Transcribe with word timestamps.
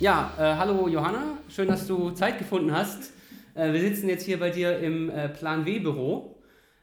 Ja, 0.00 0.32
äh, 0.36 0.56
hallo 0.56 0.88
Johanna, 0.88 1.38
schön, 1.48 1.68
dass 1.68 1.86
du 1.86 2.10
Zeit 2.10 2.38
gefunden 2.38 2.72
hast. 2.72 3.12
Äh, 3.54 3.72
wir 3.72 3.80
sitzen 3.80 4.08
jetzt 4.08 4.24
hier 4.24 4.40
bei 4.40 4.50
dir 4.50 4.80
im 4.80 5.08
äh, 5.08 5.28
Plan 5.28 5.64
W-Büro. 5.64 6.34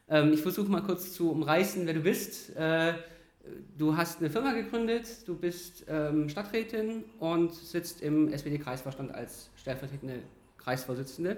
Ähm, 0.08 0.32
ich 0.32 0.42
versuche 0.42 0.72
mal 0.72 0.82
kurz 0.82 1.12
zu 1.12 1.30
umreißen, 1.30 1.86
wer 1.86 1.94
du 1.94 2.00
bist. 2.00 2.56
Äh, 2.56 2.94
du 3.78 3.98
hast 3.98 4.20
eine 4.20 4.30
Firma 4.30 4.54
gegründet, 4.54 5.28
du 5.28 5.36
bist 5.36 5.84
ähm, 5.90 6.30
Stadträtin 6.30 7.04
und 7.20 7.54
sitzt 7.54 8.02
im 8.02 8.32
SPD-Kreisvorstand 8.32 9.14
als 9.14 9.50
stellvertretende 9.58 10.20
Kreisvorsitzende. 10.58 11.36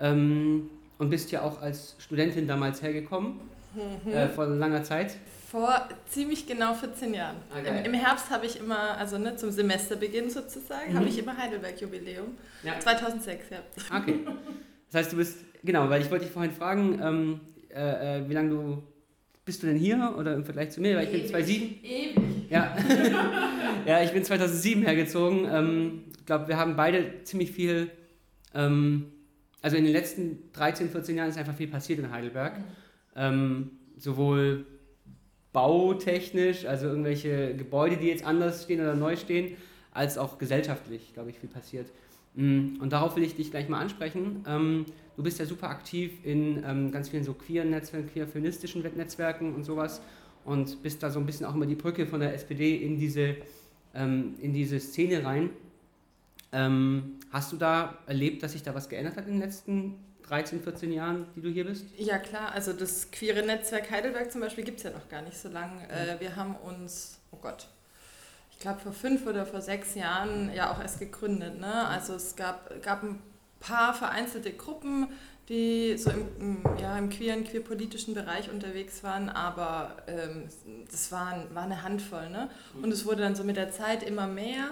Ähm, 0.00 0.70
und 0.98 1.10
bist 1.10 1.30
ja 1.30 1.42
auch 1.42 1.62
als 1.62 1.94
Studentin 1.98 2.48
damals 2.48 2.82
hergekommen, 2.82 3.34
mhm. 3.74 4.10
Äh, 4.10 4.28
vor 4.28 4.46
langer 4.46 4.82
Zeit. 4.82 5.16
Vor 5.50 5.88
ziemlich 6.08 6.46
genau 6.46 6.74
14 6.74 7.14
Jahren. 7.14 7.36
Okay. 7.56 7.84
Im, 7.84 7.92
Im, 7.92 7.94
Herbst 7.94 8.30
habe 8.30 8.46
ich 8.46 8.58
immer, 8.58 8.98
also 8.98 9.16
ne, 9.16 9.36
zum 9.36 9.52
Semesterbeginn 9.52 10.28
sozusagen, 10.28 10.92
mhm. 10.92 10.96
habe 10.96 11.08
ich 11.08 11.18
immer 11.18 11.36
Heidelberg-Jubiläum. 11.36 12.36
Ja. 12.64 12.80
2006, 12.80 13.50
ja. 13.50 13.58
Okay. 13.96 14.20
Das 14.90 15.02
heißt, 15.02 15.12
du 15.12 15.16
bist, 15.18 15.38
genau, 15.62 15.88
weil 15.88 16.02
ich 16.02 16.10
wollte 16.10 16.24
dich 16.24 16.32
vorhin 16.32 16.50
fragen, 16.50 17.00
ähm, 17.00 17.40
äh, 17.72 18.18
äh, 18.18 18.28
wie 18.28 18.34
lange 18.34 18.50
du, 18.50 18.82
bist 19.44 19.62
du 19.62 19.68
denn 19.68 19.76
hier 19.76 20.16
oder 20.18 20.34
im 20.34 20.44
Vergleich 20.44 20.70
zu 20.70 20.80
mir? 20.80 20.96
Weil 20.96 21.04
ich 21.04 21.12
bin 21.12 21.28
2007. 21.28 21.84
Ewig. 21.84 22.50
Ja. 22.50 22.76
ja, 23.86 24.02
ich 24.02 24.10
bin 24.10 24.24
2007 24.24 24.82
hergezogen. 24.82 25.44
Ich 25.44 25.52
ähm, 25.52 26.04
glaube, 26.24 26.48
wir 26.48 26.56
haben 26.56 26.74
beide 26.74 27.22
ziemlich 27.22 27.52
viel, 27.52 27.92
ähm, 28.52 29.12
also 29.62 29.76
in 29.76 29.84
den 29.84 29.92
letzten 29.92 30.50
13, 30.54 30.90
14 30.90 31.16
Jahren 31.16 31.28
ist 31.28 31.38
einfach 31.38 31.54
viel 31.54 31.68
passiert 31.68 32.00
in 32.00 32.10
Heidelberg. 32.10 32.58
Mhm. 32.58 32.64
Ähm, 33.14 33.70
sowohl 33.96 34.66
bautechnisch, 35.56 36.66
also 36.66 36.86
irgendwelche 36.86 37.56
Gebäude, 37.56 37.96
die 37.96 38.08
jetzt 38.08 38.26
anders 38.26 38.64
stehen 38.64 38.78
oder 38.78 38.94
neu 38.94 39.16
stehen, 39.16 39.56
als 39.90 40.18
auch 40.18 40.36
gesellschaftlich, 40.36 41.14
glaube 41.14 41.30
ich, 41.30 41.38
viel 41.38 41.48
passiert. 41.48 41.86
Mm, 42.34 42.74
und 42.78 42.92
darauf 42.92 43.16
will 43.16 43.22
ich 43.22 43.36
dich 43.36 43.52
gleich 43.52 43.66
mal 43.70 43.80
ansprechen. 43.80 44.44
Ähm, 44.46 44.84
du 45.16 45.22
bist 45.22 45.38
ja 45.38 45.46
super 45.46 45.70
aktiv 45.70 46.12
in 46.24 46.62
ähm, 46.62 46.90
ganz 46.90 47.08
vielen 47.08 47.24
so 47.24 47.32
queeren 47.32 47.70
Netzwerken, 47.70 48.10
queer 48.12 48.28
feministischen 48.28 48.82
Netzwerken 48.82 49.54
und 49.54 49.64
sowas 49.64 50.02
und 50.44 50.82
bist 50.82 51.02
da 51.02 51.08
so 51.08 51.20
ein 51.20 51.24
bisschen 51.24 51.46
auch 51.46 51.54
immer 51.54 51.64
die 51.64 51.74
Brücke 51.74 52.06
von 52.06 52.20
der 52.20 52.34
SPD 52.34 52.76
in 52.76 52.98
diese, 52.98 53.36
ähm, 53.94 54.34
in 54.42 54.52
diese 54.52 54.78
Szene 54.78 55.24
rein. 55.24 55.50
Hast 57.32 57.52
du 57.52 57.56
da 57.58 57.98
erlebt, 58.06 58.42
dass 58.42 58.52
sich 58.52 58.62
da 58.62 58.74
was 58.74 58.88
geändert 58.88 59.16
hat 59.16 59.26
in 59.26 59.32
den 59.32 59.42
letzten 59.42 59.96
13, 60.28 60.62
14 60.62 60.92
Jahren, 60.92 61.26
die 61.36 61.40
du 61.40 61.48
hier 61.48 61.64
bist? 61.64 61.86
Ja 61.98 62.18
klar, 62.18 62.52
also 62.52 62.72
das 62.72 63.10
queere 63.10 63.44
Netzwerk 63.44 63.90
Heidelberg 63.90 64.32
zum 64.32 64.40
Beispiel 64.40 64.64
gibt 64.64 64.78
es 64.78 64.84
ja 64.84 64.90
noch 64.90 65.08
gar 65.08 65.22
nicht 65.22 65.38
so 65.38 65.48
lange. 65.48 65.88
Äh, 65.88 66.20
wir 66.20 66.34
haben 66.36 66.56
uns, 66.56 67.18
oh 67.30 67.36
Gott, 67.40 67.68
ich 68.50 68.58
glaube 68.58 68.80
vor 68.80 68.92
fünf 68.92 69.26
oder 69.26 69.46
vor 69.46 69.60
sechs 69.60 69.94
Jahren 69.94 70.52
ja 70.54 70.72
auch 70.72 70.80
erst 70.80 70.98
gegründet. 70.98 71.60
Ne? 71.60 71.86
Also 71.88 72.14
es 72.14 72.34
gab, 72.36 72.82
gab 72.82 73.02
ein 73.02 73.20
paar 73.60 73.94
vereinzelte 73.94 74.52
Gruppen, 74.52 75.08
die 75.48 75.96
so 75.96 76.10
im, 76.10 76.64
ja, 76.80 76.98
im 76.98 77.08
queeren, 77.08 77.44
queerpolitischen 77.44 78.14
Bereich 78.14 78.50
unterwegs 78.50 79.04
waren, 79.04 79.28
aber 79.28 79.96
ähm, 80.08 80.48
das 80.90 81.12
war, 81.12 81.44
war 81.54 81.64
eine 81.64 81.82
Handvoll. 81.82 82.30
Ne? 82.30 82.50
Und 82.82 82.90
es 82.90 83.04
wurde 83.04 83.22
dann 83.22 83.36
so 83.36 83.44
mit 83.44 83.56
der 83.56 83.70
Zeit 83.70 84.02
immer 84.02 84.26
mehr. 84.26 84.70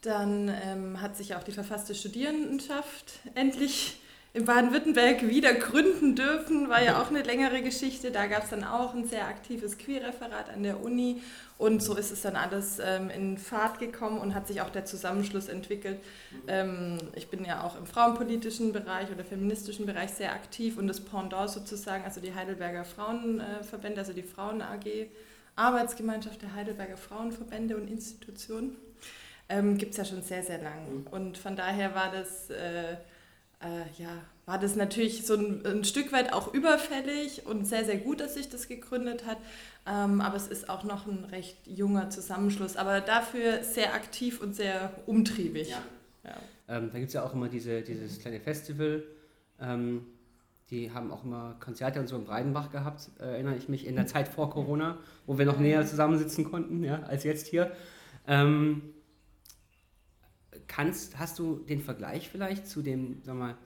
Dann 0.00 0.48
ähm, 0.48 1.00
hat 1.00 1.16
sich 1.16 1.34
auch 1.34 1.42
die 1.42 1.52
verfasste 1.52 1.94
Studierendenschaft 1.94 3.20
endlich 3.34 3.98
in 4.34 4.46
Baden-Württemberg 4.46 5.28
wieder 5.28 5.54
gründen 5.54 6.16
dürfen, 6.16 6.68
war 6.68 6.82
ja 6.82 7.00
auch 7.00 7.08
eine 7.08 7.22
längere 7.22 7.62
Geschichte. 7.62 8.10
Da 8.10 8.26
gab 8.26 8.42
es 8.42 8.50
dann 8.50 8.64
auch 8.64 8.92
ein 8.92 9.06
sehr 9.06 9.28
aktives 9.28 9.78
Queerreferat 9.78 10.50
an 10.52 10.64
der 10.64 10.82
Uni 10.82 11.22
und 11.56 11.80
so 11.80 11.94
ist 11.94 12.10
es 12.10 12.22
dann 12.22 12.34
alles 12.34 12.80
ähm, 12.84 13.10
in 13.10 13.38
Fahrt 13.38 13.78
gekommen 13.78 14.18
und 14.18 14.34
hat 14.34 14.48
sich 14.48 14.60
auch 14.60 14.70
der 14.70 14.86
Zusammenschluss 14.86 15.46
entwickelt. 15.46 16.00
Ähm, 16.48 16.98
ich 17.14 17.28
bin 17.28 17.44
ja 17.44 17.62
auch 17.62 17.78
im 17.78 17.86
frauenpolitischen 17.86 18.72
Bereich 18.72 19.08
oder 19.12 19.22
feministischen 19.22 19.86
Bereich 19.86 20.10
sehr 20.10 20.32
aktiv 20.32 20.78
und 20.78 20.88
das 20.88 21.00
Pendant 21.00 21.50
sozusagen, 21.50 22.02
also 22.02 22.20
die 22.20 22.34
Heidelberger 22.34 22.84
Frauenverbände, 22.84 24.00
also 24.00 24.12
die 24.12 24.24
Frauen 24.24 24.62
AG, 24.62 25.06
Arbeitsgemeinschaft 25.54 26.42
der 26.42 26.54
Heidelberger 26.54 26.96
Frauenverbände 26.96 27.76
und 27.76 27.88
Institutionen, 27.88 28.76
ähm, 29.48 29.78
gibt 29.78 29.92
es 29.92 29.98
ja 29.98 30.04
schon 30.04 30.22
sehr, 30.22 30.42
sehr 30.42 30.58
lang. 30.58 31.06
Und 31.12 31.38
von 31.38 31.54
daher 31.54 31.94
war 31.94 32.10
das... 32.10 32.50
Äh, 32.50 32.96
äh, 33.64 34.02
ja, 34.02 34.22
war 34.46 34.58
das 34.58 34.76
natürlich 34.76 35.26
so 35.26 35.34
ein, 35.34 35.64
ein, 35.64 35.84
Stück 35.84 36.12
weit 36.12 36.32
auch 36.32 36.52
überfällig 36.52 37.46
und 37.46 37.66
sehr, 37.66 37.84
sehr 37.84 37.96
gut, 37.96 38.20
dass 38.20 38.34
sich 38.34 38.48
das 38.48 38.68
gegründet 38.68 39.26
hat. 39.26 39.38
Ähm, 39.86 40.20
aber 40.20 40.36
es 40.36 40.48
ist 40.48 40.68
auch 40.68 40.84
noch 40.84 41.06
ein 41.06 41.24
recht 41.24 41.56
junger 41.66 42.10
Zusammenschluss, 42.10 42.76
aber 42.76 43.00
dafür 43.00 43.62
sehr 43.62 43.94
aktiv 43.94 44.40
und 44.40 44.54
sehr 44.54 44.92
umtriebig. 45.06 45.70
Ja. 45.70 45.82
Ja. 46.24 46.76
Ähm, 46.76 46.90
da 46.92 46.98
gibt 46.98 47.08
es 47.08 47.14
ja 47.14 47.24
auch 47.24 47.32
immer 47.32 47.48
diese, 47.48 47.82
dieses 47.82 48.18
kleine 48.20 48.40
Festival. 48.40 49.04
Ähm, 49.60 50.06
die 50.70 50.90
haben 50.90 51.10
auch 51.10 51.24
immer 51.24 51.56
Konzerte 51.60 52.00
und 52.00 52.08
so 52.08 52.16
in 52.16 52.24
Breidenbach 52.24 52.70
gehabt, 52.70 53.10
äh, 53.18 53.24
erinnere 53.24 53.56
ich 53.56 53.68
mich, 53.68 53.86
in 53.86 53.96
der 53.96 54.06
Zeit 54.06 54.28
vor 54.28 54.50
Corona, 54.50 54.98
wo 55.26 55.38
wir 55.38 55.44
noch 55.44 55.58
näher 55.58 55.86
zusammensitzen 55.86 56.44
konnten 56.44 56.82
ja, 56.82 57.02
als 57.02 57.24
jetzt 57.24 57.46
hier. 57.46 57.72
Ähm, 58.26 58.82
kannst, 60.66 61.18
hast 61.18 61.38
du 61.38 61.56
den 61.56 61.80
Vergleich 61.80 62.28
vielleicht 62.30 62.66
zu 62.66 62.80
dem, 62.80 63.20
sag 63.24 63.36
mal, 63.36 63.56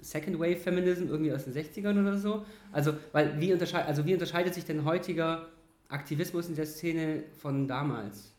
Second 0.00 0.38
Wave 0.38 0.56
Feminism 0.56 1.08
irgendwie 1.08 1.32
aus 1.32 1.44
den 1.44 1.54
60ern 1.54 2.00
oder 2.00 2.16
so? 2.16 2.44
Also, 2.72 2.94
weil 3.12 3.40
wie, 3.40 3.52
unterscheid, 3.52 3.86
also 3.86 4.04
wie 4.04 4.14
unterscheidet 4.14 4.54
sich 4.54 4.64
denn 4.64 4.84
heutiger 4.84 5.48
Aktivismus 5.88 6.48
in 6.48 6.56
der 6.56 6.66
Szene 6.66 7.24
von 7.40 7.66
damals? 7.68 8.32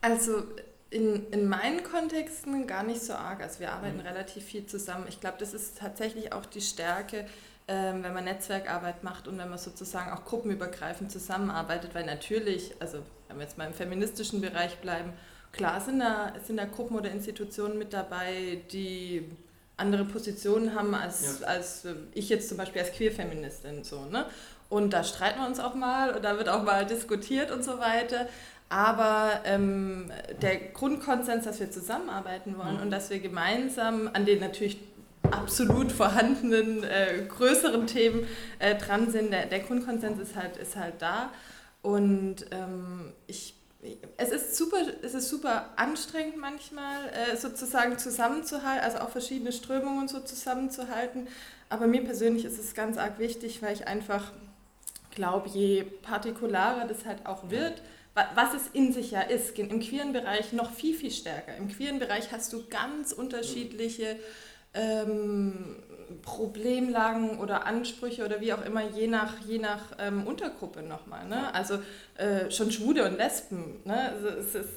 Also 0.00 0.44
in, 0.90 1.26
in 1.30 1.48
meinen 1.48 1.82
Kontexten 1.82 2.66
gar 2.66 2.82
nicht 2.82 3.02
so 3.02 3.14
arg. 3.14 3.42
Also 3.42 3.60
wir 3.60 3.72
arbeiten 3.72 3.96
mhm. 3.96 4.06
relativ 4.06 4.44
viel 4.44 4.66
zusammen. 4.66 5.06
Ich 5.08 5.20
glaube, 5.20 5.36
das 5.38 5.54
ist 5.54 5.78
tatsächlich 5.78 6.32
auch 6.32 6.46
die 6.46 6.60
Stärke, 6.60 7.26
ähm, 7.66 8.02
wenn 8.02 8.12
man 8.12 8.24
Netzwerkarbeit 8.24 9.02
macht 9.02 9.26
und 9.26 9.38
wenn 9.38 9.48
man 9.48 9.58
sozusagen 9.58 10.12
auch 10.12 10.24
gruppenübergreifend 10.24 11.10
zusammenarbeitet, 11.10 11.94
weil 11.94 12.04
natürlich, 12.04 12.74
also 12.80 12.98
wenn 13.28 13.38
wir 13.38 13.44
jetzt 13.44 13.56
mal 13.56 13.66
im 13.66 13.72
feministischen 13.72 14.40
Bereich 14.40 14.78
bleiben, 14.80 15.14
Klar 15.54 15.80
sind 15.80 16.00
da, 16.00 16.32
sind 16.44 16.56
da 16.56 16.64
Gruppen 16.64 16.96
oder 16.96 17.10
Institutionen 17.10 17.78
mit 17.78 17.92
dabei, 17.92 18.58
die 18.72 19.30
andere 19.76 20.04
Positionen 20.04 20.74
haben 20.74 20.94
als, 20.94 21.40
ja. 21.40 21.46
als 21.46 21.84
äh, 21.84 21.94
ich 22.12 22.28
jetzt 22.28 22.48
zum 22.48 22.58
Beispiel 22.58 22.82
als 22.82 22.92
Queerfeministin. 22.92 23.84
So, 23.84 24.04
ne? 24.06 24.26
Und 24.68 24.92
da 24.92 25.04
streiten 25.04 25.40
wir 25.40 25.46
uns 25.46 25.60
auch 25.60 25.74
mal 25.74 26.14
und 26.14 26.24
da 26.24 26.38
wird 26.38 26.48
auch 26.48 26.62
mal 26.62 26.86
diskutiert 26.86 27.50
und 27.50 27.64
so 27.64 27.78
weiter. 27.78 28.26
Aber 28.68 29.40
ähm, 29.44 30.10
der 30.42 30.56
Grundkonsens, 30.56 31.44
dass 31.44 31.60
wir 31.60 31.70
zusammenarbeiten 31.70 32.56
wollen 32.58 32.76
mhm. 32.76 32.82
und 32.82 32.90
dass 32.90 33.10
wir 33.10 33.20
gemeinsam 33.20 34.10
an 34.12 34.24
den 34.24 34.40
natürlich 34.40 34.78
absolut 35.30 35.92
vorhandenen 35.92 36.82
äh, 36.84 37.24
größeren 37.28 37.86
Themen 37.86 38.26
äh, 38.58 38.74
dran 38.74 39.10
sind, 39.10 39.32
der, 39.32 39.46
der 39.46 39.60
Grundkonsens 39.60 40.20
ist 40.20 40.36
halt, 40.36 40.56
ist 40.56 40.76
halt 40.76 40.94
da. 40.98 41.30
Und 41.82 42.46
ähm, 42.50 43.12
ich 43.26 43.53
es 44.16 44.30
ist 44.30 44.56
super, 44.56 44.78
es 45.02 45.14
ist 45.14 45.28
super 45.28 45.70
anstrengend 45.76 46.36
manchmal, 46.36 47.08
äh, 47.10 47.36
sozusagen 47.36 47.98
zusammenzuhalten, 47.98 48.84
also 48.84 48.98
auch 48.98 49.10
verschiedene 49.10 49.52
Strömungen 49.52 50.08
so 50.08 50.20
zusammenzuhalten. 50.20 51.28
Aber 51.68 51.86
mir 51.86 52.02
persönlich 52.04 52.44
ist 52.44 52.58
es 52.58 52.74
ganz 52.74 52.96
arg 52.96 53.18
wichtig, 53.18 53.62
weil 53.62 53.74
ich 53.74 53.86
einfach 53.86 54.32
glaube, 55.14 55.48
je 55.48 55.82
partikularer 55.82 56.86
das 56.86 57.04
halt 57.04 57.26
auch 57.26 57.50
wird, 57.50 57.82
was 58.34 58.54
es 58.54 58.68
in 58.72 58.92
sich 58.92 59.10
ja 59.10 59.22
ist, 59.22 59.58
im 59.58 59.80
queeren 59.80 60.12
Bereich 60.12 60.52
noch 60.52 60.72
viel, 60.72 60.94
viel 60.94 61.10
stärker. 61.10 61.56
Im 61.56 61.68
queeren 61.68 61.98
Bereich 61.98 62.30
hast 62.30 62.52
du 62.52 62.64
ganz 62.68 63.12
unterschiedliche 63.12 64.16
ähm, 64.72 65.82
Problemlagen 66.22 67.38
oder 67.38 67.66
Ansprüche 67.66 68.24
oder 68.24 68.40
wie 68.40 68.52
auch 68.52 68.64
immer, 68.64 68.82
je 68.90 69.06
nach, 69.06 69.40
je 69.46 69.58
nach 69.58 69.80
ähm, 69.98 70.26
Untergruppe 70.26 70.82
nochmal. 70.82 71.26
Ne? 71.26 71.54
Also 71.54 71.78
äh, 72.16 72.50
schon 72.50 72.70
Schwule 72.70 73.04
und 73.04 73.16
Lesben, 73.16 73.80
ne? 73.84 74.10
also 74.12 74.28
es 74.28 74.54
ist 74.54 74.68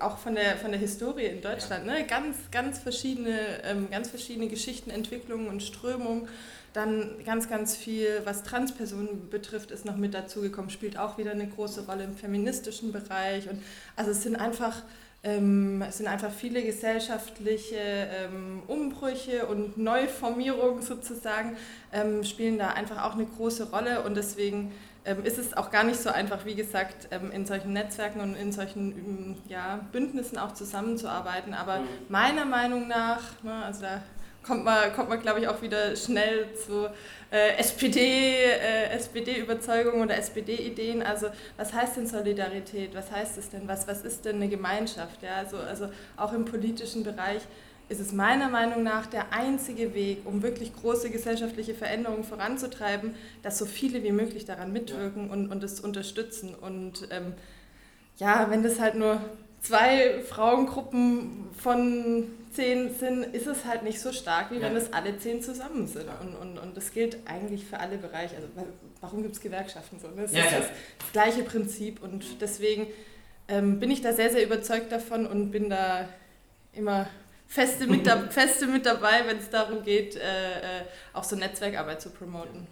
auch 0.00 0.18
von 0.18 0.34
der, 0.34 0.56
von 0.56 0.70
der 0.70 0.80
Historie 0.80 1.26
in 1.26 1.42
Deutschland, 1.42 1.86
ja. 1.86 1.94
ne? 1.94 2.06
ganz, 2.06 2.36
ganz, 2.50 2.78
verschiedene, 2.78 3.38
ähm, 3.64 3.88
ganz 3.90 4.10
verschiedene 4.10 4.48
Geschichten, 4.48 4.90
Entwicklungen 4.90 5.48
und 5.48 5.62
Strömungen. 5.62 6.28
Dann 6.76 7.24
ganz, 7.24 7.48
ganz 7.48 7.74
viel, 7.74 8.20
was 8.24 8.42
Transpersonen 8.42 9.30
betrifft, 9.30 9.70
ist 9.70 9.86
noch 9.86 9.96
mit 9.96 10.12
dazugekommen, 10.12 10.68
spielt 10.68 10.98
auch 10.98 11.16
wieder 11.16 11.30
eine 11.30 11.48
große 11.48 11.86
Rolle 11.86 12.04
im 12.04 12.14
feministischen 12.14 12.92
Bereich. 12.92 13.48
Und 13.48 13.62
also 13.96 14.10
es 14.10 14.22
sind 14.22 14.36
einfach 14.36 14.82
ähm, 15.24 15.82
es 15.88 15.96
sind 15.96 16.06
einfach 16.06 16.30
viele 16.30 16.62
gesellschaftliche 16.62 17.78
ähm, 17.78 18.62
Umbrüche 18.66 19.46
und 19.46 19.78
Neuformierungen 19.78 20.82
sozusagen, 20.82 21.56
ähm, 21.94 22.22
spielen 22.24 22.58
da 22.58 22.68
einfach 22.68 23.02
auch 23.04 23.14
eine 23.14 23.24
große 23.24 23.70
Rolle 23.70 24.02
und 24.02 24.14
deswegen 24.14 24.72
ähm, 25.06 25.24
ist 25.24 25.38
es 25.38 25.56
auch 25.56 25.70
gar 25.70 25.84
nicht 25.84 25.98
so 25.98 26.10
einfach, 26.10 26.44
wie 26.44 26.54
gesagt, 26.56 27.08
ähm, 27.10 27.30
in 27.32 27.46
solchen 27.46 27.72
Netzwerken 27.72 28.20
und 28.20 28.34
in 28.34 28.52
solchen 28.52 28.92
ähm, 28.92 29.36
ja, 29.48 29.80
Bündnissen 29.92 30.36
auch 30.36 30.52
zusammenzuarbeiten. 30.52 31.54
Aber 31.54 31.78
mhm. 31.78 31.86
meiner 32.08 32.44
Meinung 32.44 32.86
nach, 32.86 33.22
ne, 33.42 33.64
also 33.64 33.82
da 33.82 34.02
kommt 34.46 34.64
man, 34.64 34.92
kommt 34.92 35.08
man 35.08 35.20
glaube 35.20 35.40
ich, 35.40 35.48
auch 35.48 35.60
wieder 35.62 35.96
schnell 35.96 36.46
zu 36.54 36.88
äh, 37.30 37.56
SPD, 37.58 38.34
äh, 38.34 38.90
SPD-Überzeugungen 38.94 40.02
oder 40.02 40.16
SPD-Ideen. 40.16 41.02
Also 41.02 41.28
was 41.56 41.72
heißt 41.72 41.96
denn 41.96 42.06
Solidarität? 42.06 42.94
Was 42.94 43.10
heißt 43.10 43.38
es 43.38 43.50
denn? 43.50 43.66
Was, 43.66 43.88
was 43.88 44.02
ist 44.02 44.24
denn 44.24 44.36
eine 44.36 44.48
Gemeinschaft? 44.48 45.22
Ja, 45.22 45.36
also, 45.36 45.56
also 45.56 45.88
auch 46.16 46.32
im 46.32 46.44
politischen 46.44 47.02
Bereich 47.02 47.42
ist 47.88 48.00
es 48.00 48.12
meiner 48.12 48.48
Meinung 48.48 48.82
nach 48.82 49.06
der 49.06 49.32
einzige 49.32 49.94
Weg, 49.94 50.22
um 50.24 50.42
wirklich 50.42 50.74
große 50.74 51.10
gesellschaftliche 51.10 51.74
Veränderungen 51.74 52.24
voranzutreiben, 52.24 53.14
dass 53.42 53.58
so 53.58 53.64
viele 53.64 54.02
wie 54.02 54.10
möglich 54.10 54.44
daran 54.44 54.72
mitwirken 54.72 55.30
und, 55.30 55.50
und 55.52 55.62
es 55.62 55.80
unterstützen. 55.80 56.54
Und 56.54 57.08
ähm, 57.10 57.34
ja, 58.18 58.46
wenn 58.50 58.64
das 58.64 58.80
halt 58.80 58.96
nur 58.96 59.20
zwei 59.60 60.22
Frauengruppen 60.22 61.48
von 61.56 62.24
zehn 62.56 62.92
sind, 62.92 63.22
ist 63.34 63.46
es 63.46 63.64
halt 63.64 63.82
nicht 63.82 64.00
so 64.00 64.12
stark, 64.12 64.50
wie 64.50 64.56
ja. 64.56 64.62
wenn 64.62 64.74
das 64.74 64.92
alle 64.92 65.16
zehn 65.18 65.42
zusammen 65.42 65.86
sind. 65.86 66.08
Und, 66.20 66.34
und, 66.34 66.58
und 66.58 66.76
das 66.76 66.92
gilt 66.92 67.18
eigentlich 67.26 67.64
für 67.64 67.78
alle 67.78 67.98
Bereiche. 67.98 68.36
Also 68.36 68.48
warum 69.00 69.22
gibt 69.22 69.34
es 69.34 69.40
Gewerkschaften 69.40 70.00
so? 70.00 70.08
Das 70.08 70.32
ja, 70.32 70.44
ist 70.44 70.52
das, 70.52 70.66
das, 70.98 71.12
gleiche 71.12 71.42
Prinzip 71.42 72.02
und 72.02 72.40
deswegen 72.40 72.86
ähm, 73.48 73.78
bin 73.78 73.90
ich 73.90 74.00
da 74.00 74.12
sehr, 74.12 74.30
sehr 74.30 74.42
überzeugt 74.42 74.90
davon 74.90 75.26
und 75.26 75.50
bin 75.50 75.70
da 75.70 76.08
immer 76.72 77.06
feste 77.46 77.86
mit, 77.86 78.06
da, 78.06 78.26
feste 78.30 78.66
mit 78.66 78.86
dabei, 78.86 79.26
wenn 79.26 79.36
es 79.36 79.50
darum 79.50 79.84
geht, 79.84 80.16
äh, 80.16 80.20
äh, 80.20 80.82
auch 81.12 81.24
so 81.24 81.36
Netzwerkarbeit 81.36 82.00
zu 82.00 82.10
promoten. 82.10 82.66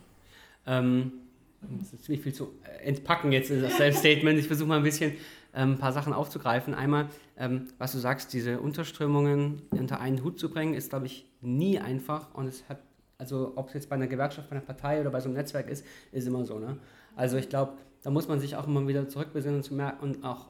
Ähm, 0.66 1.12
das 1.60 1.92
ist 1.92 2.04
ziemlich 2.04 2.22
viel 2.22 2.34
zu 2.34 2.58
entpacken 2.82 3.32
jetzt 3.32 3.50
in 3.50 3.62
das 3.62 3.76
Self-Statement. 3.76 4.38
Ich 4.38 4.46
versuche 4.46 4.68
mal 4.68 4.78
ein 4.78 4.82
bisschen 4.82 5.16
ein 5.62 5.78
paar 5.78 5.92
Sachen 5.92 6.12
aufzugreifen. 6.12 6.74
Einmal, 6.74 7.08
ähm, 7.36 7.68
was 7.78 7.92
du 7.92 7.98
sagst, 7.98 8.32
diese 8.32 8.60
Unterströmungen 8.60 9.62
unter 9.70 10.00
einen 10.00 10.22
Hut 10.22 10.38
zu 10.38 10.50
bringen, 10.50 10.74
ist, 10.74 10.90
glaube 10.90 11.06
ich, 11.06 11.28
nie 11.40 11.78
einfach. 11.78 12.34
Und 12.34 12.48
es 12.48 12.68
hat, 12.68 12.78
also 13.18 13.52
ob 13.56 13.68
es 13.68 13.74
jetzt 13.74 13.88
bei 13.88 13.96
einer 13.96 14.06
Gewerkschaft, 14.06 14.50
bei 14.50 14.56
einer 14.56 14.64
Partei 14.64 15.00
oder 15.00 15.10
bei 15.10 15.20
so 15.20 15.28
einem 15.28 15.36
Netzwerk 15.36 15.68
ist, 15.68 15.86
ist 16.12 16.26
immer 16.26 16.44
so. 16.44 16.58
Ne? 16.58 16.78
Also 17.16 17.36
ich 17.36 17.48
glaube, 17.48 17.74
da 18.02 18.10
muss 18.10 18.28
man 18.28 18.40
sich 18.40 18.56
auch 18.56 18.66
immer 18.66 18.86
wieder 18.86 19.08
zurückbesinnen 19.08 19.56
und, 19.58 19.62
zu 19.62 19.74
und 19.74 20.24
auch 20.24 20.48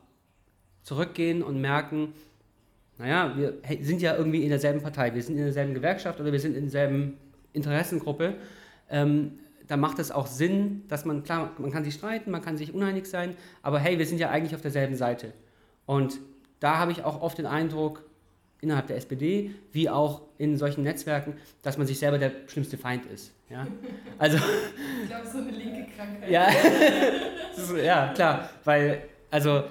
zurückgehen 0.82 1.42
und 1.42 1.60
merken, 1.60 2.12
naja, 2.98 3.34
wir 3.36 3.54
sind 3.82 4.02
ja 4.02 4.16
irgendwie 4.16 4.42
in 4.42 4.50
derselben 4.50 4.80
Partei, 4.80 5.14
wir 5.14 5.22
sind 5.22 5.36
in 5.36 5.44
derselben 5.44 5.74
Gewerkschaft 5.74 6.20
oder 6.20 6.30
wir 6.30 6.40
sind 6.40 6.54
in 6.54 6.62
derselben 6.62 7.18
Interessengruppe. 7.52 8.36
Ähm, 8.88 9.38
da 9.66 9.76
macht 9.76 9.98
es 9.98 10.10
auch 10.10 10.26
Sinn, 10.26 10.82
dass 10.88 11.04
man, 11.04 11.22
klar, 11.22 11.50
man 11.58 11.70
kann 11.70 11.84
sich 11.84 11.94
streiten, 11.94 12.30
man 12.30 12.42
kann 12.42 12.56
sich 12.56 12.74
uneinig 12.74 13.06
sein, 13.06 13.36
aber 13.62 13.78
hey, 13.78 13.98
wir 13.98 14.06
sind 14.06 14.18
ja 14.18 14.30
eigentlich 14.30 14.54
auf 14.54 14.60
derselben 14.60 14.96
Seite. 14.96 15.32
Und 15.86 16.18
da 16.60 16.78
habe 16.78 16.92
ich 16.92 17.04
auch 17.04 17.20
oft 17.20 17.38
den 17.38 17.46
Eindruck, 17.46 18.02
innerhalb 18.60 18.86
der 18.86 18.96
SPD, 18.96 19.50
wie 19.72 19.90
auch 19.90 20.22
in 20.38 20.56
solchen 20.56 20.84
Netzwerken, 20.84 21.34
dass 21.62 21.76
man 21.76 21.86
sich 21.86 21.98
selber 21.98 22.18
der 22.18 22.32
schlimmste 22.46 22.78
Feind 22.78 23.04
ist. 23.06 23.32
Ja? 23.50 23.66
Also, 24.18 24.38
ich 25.02 25.08
glaube, 25.08 25.26
so 25.26 25.38
eine 25.38 25.50
linke 25.50 25.86
Krankheit. 25.94 26.30
Ja, 26.30 26.48
ja 27.84 28.12
klar, 28.14 28.48
weil, 28.64 29.02
also 29.30 29.64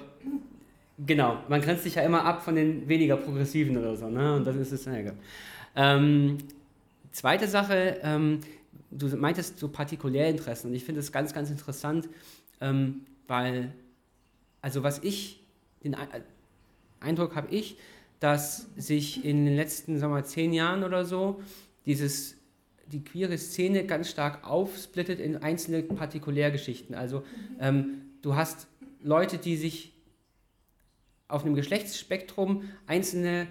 Genau, 0.98 1.38
man 1.48 1.60
grenzt 1.60 1.82
sich 1.82 1.96
ja 1.96 2.02
immer 2.02 2.24
ab 2.24 2.42
von 2.42 2.54
den 2.54 2.88
weniger 2.88 3.16
progressiven 3.16 3.76
oder 3.76 3.96
so, 3.96 4.08
ne? 4.08 4.36
Und 4.36 4.46
dann 4.46 4.60
ist 4.60 4.70
es, 4.70 4.86
naja. 4.86 5.10
Ähm, 5.74 6.38
zweite 7.10 7.48
Sache, 7.48 7.98
ähm, 8.02 8.40
du 8.94 9.08
meintest 9.16 9.58
so 9.58 9.68
Partikulärinteressen 9.68 10.70
und 10.70 10.76
ich 10.76 10.84
finde 10.84 11.00
es 11.00 11.12
ganz, 11.12 11.34
ganz 11.34 11.50
interessant, 11.50 12.08
ähm, 12.60 13.02
weil, 13.26 13.72
also 14.60 14.82
was 14.82 15.00
ich, 15.02 15.40
den 15.82 15.96
Eindruck 17.00 17.34
habe 17.34 17.54
ich, 17.54 17.76
dass 18.20 18.68
sich 18.76 19.24
in 19.24 19.44
den 19.44 19.56
letzten, 19.56 19.98
sagen 19.98 20.12
wir 20.12 20.20
mal, 20.20 20.24
zehn 20.24 20.52
Jahren 20.52 20.84
oder 20.84 21.04
so 21.04 21.42
dieses, 21.84 22.36
die 22.86 23.02
queere 23.02 23.36
Szene 23.36 23.84
ganz 23.84 24.08
stark 24.08 24.48
aufsplittet 24.48 25.20
in 25.20 25.36
einzelne 25.36 25.82
Partikulärgeschichten. 25.82 26.94
Also 26.94 27.24
ähm, 27.60 28.02
du 28.22 28.34
hast 28.34 28.66
Leute, 29.02 29.36
die 29.36 29.56
sich 29.56 29.92
auf 31.28 31.44
einem 31.44 31.54
Geschlechtsspektrum 31.54 32.64
einzelne 32.86 33.46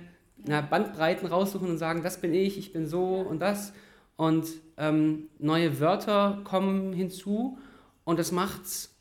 na, 0.46 0.62
Bandbreiten 0.62 1.28
raussuchen 1.28 1.70
und 1.70 1.78
sagen, 1.78 2.02
das 2.02 2.22
bin 2.22 2.34
ich, 2.34 2.58
ich 2.58 2.74
bin 2.74 2.88
so 2.88 3.16
und 3.18 3.40
das. 3.40 3.74
Und 4.16 4.48
ähm, 4.78 5.30
neue 5.40 5.80
Wörter 5.80 6.42
kommen 6.44 6.94
hinzu 6.94 7.58
und 8.04 8.20
das 8.20 8.32
macht's 8.32 8.96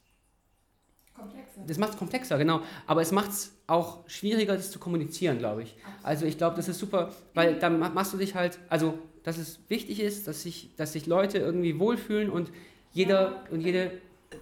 komplexer. 1.14 1.60
Das 1.66 1.78
macht 1.78 1.92
es 1.92 1.98
komplexer, 1.98 2.38
genau. 2.38 2.60
Aber 2.86 3.02
es 3.02 3.12
macht 3.12 3.30
es 3.30 3.52
auch 3.66 4.08
schwieriger, 4.08 4.56
das 4.56 4.70
zu 4.70 4.78
kommunizieren, 4.78 5.38
glaube 5.38 5.62
ich. 5.62 5.76
Absolut. 5.76 6.04
Also 6.04 6.26
ich 6.26 6.38
glaube, 6.38 6.56
das 6.56 6.68
ist 6.68 6.78
super, 6.78 7.12
weil 7.34 7.58
dann 7.58 7.78
machst 7.78 8.12
du 8.12 8.16
dich 8.16 8.34
halt, 8.34 8.58
also 8.68 8.98
dass 9.22 9.38
es 9.38 9.60
wichtig 9.68 10.00
ist, 10.00 10.26
dass 10.26 10.42
sich, 10.42 10.74
dass 10.76 10.92
sich 10.92 11.06
Leute 11.06 11.38
irgendwie 11.38 11.78
wohlfühlen 11.78 12.30
und 12.30 12.50
jeder 12.92 13.44
und 13.50 13.60
jede 13.60 13.92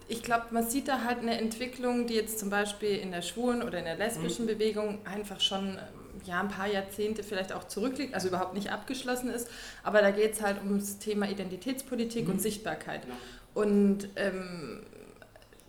ich 0.09 0.23
glaube, 0.23 0.47
man 0.53 0.69
sieht 0.69 0.87
da 0.87 1.03
halt 1.05 1.19
eine 1.19 1.39
Entwicklung, 1.39 2.07
die 2.07 2.15
jetzt 2.15 2.39
zum 2.39 2.49
Beispiel 2.49 2.97
in 2.99 3.11
der 3.11 3.23
schwulen 3.23 3.63
oder 3.63 3.79
in 3.79 3.85
der 3.85 3.97
lesbischen 3.97 4.45
mhm. 4.45 4.51
Bewegung 4.51 4.99
einfach 5.05 5.41
schon 5.41 5.71
ähm, 5.71 6.00
ja, 6.27 6.41
ein 6.41 6.49
paar 6.49 6.67
Jahrzehnte 6.67 7.23
vielleicht 7.23 7.53
auch 7.53 7.65
zurückliegt, 7.65 8.15
also 8.15 8.29
überhaupt 8.29 8.55
nicht 8.55 8.71
abgeschlossen 8.73 9.31
ist. 9.31 9.49
Aber 9.83 10.01
da 10.01 10.11
geht 10.11 10.35
es 10.35 10.43
halt 10.43 10.59
ums 10.59 10.99
Thema 10.99 11.29
Identitätspolitik 11.29 12.27
mhm. 12.27 12.35
und 12.35 12.43
Sichtbarkeit. 12.43 13.03
Ja. 13.07 13.15
Und 13.55 14.09
ähm, 14.17 14.83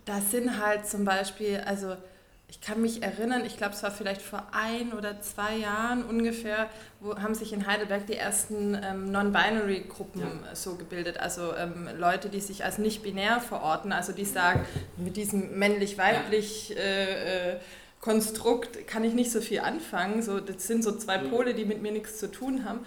da 0.05 0.21
sind 0.21 0.59
halt 0.63 0.87
zum 0.87 1.05
Beispiel, 1.05 1.61
also 1.65 1.95
ich 2.51 2.59
kann 2.59 2.81
mich 2.81 3.01
erinnern, 3.01 3.45
ich 3.45 3.55
glaube, 3.55 3.75
es 3.75 3.81
war 3.81 3.91
vielleicht 3.91 4.21
vor 4.21 4.45
ein 4.51 4.91
oder 4.91 5.21
zwei 5.21 5.55
Jahren 5.55 6.03
ungefähr, 6.03 6.67
wo 6.99 7.15
haben 7.15 7.33
sich 7.33 7.53
in 7.53 7.65
Heidelberg 7.65 8.07
die 8.07 8.17
ersten 8.17 8.77
ähm, 8.83 9.09
Non-Binary-Gruppen 9.09 10.21
ja. 10.21 10.53
so 10.53 10.75
gebildet. 10.75 11.17
Also 11.17 11.55
ähm, 11.55 11.87
Leute, 11.97 12.27
die 12.27 12.41
sich 12.41 12.65
als 12.65 12.77
nicht 12.77 13.03
binär 13.03 13.39
verorten, 13.39 13.93
also 13.93 14.11
die 14.11 14.25
sagen, 14.25 14.65
mit 14.97 15.15
diesem 15.15 15.57
männlich-weiblich 15.59 16.75
äh, 16.77 17.51
äh, 17.53 17.55
Konstrukt 18.01 18.87
kann 18.87 19.03
ich 19.03 19.13
nicht 19.13 19.31
so 19.31 19.41
viel 19.41 19.59
anfangen. 19.59 20.21
So, 20.23 20.39
das 20.39 20.67
sind 20.67 20.83
so 20.83 20.91
zwei 20.97 21.19
Pole, 21.19 21.53
die 21.53 21.65
mit 21.65 21.81
mir 21.81 21.91
nichts 21.91 22.17
zu 22.17 22.31
tun 22.31 22.65
haben. 22.65 22.83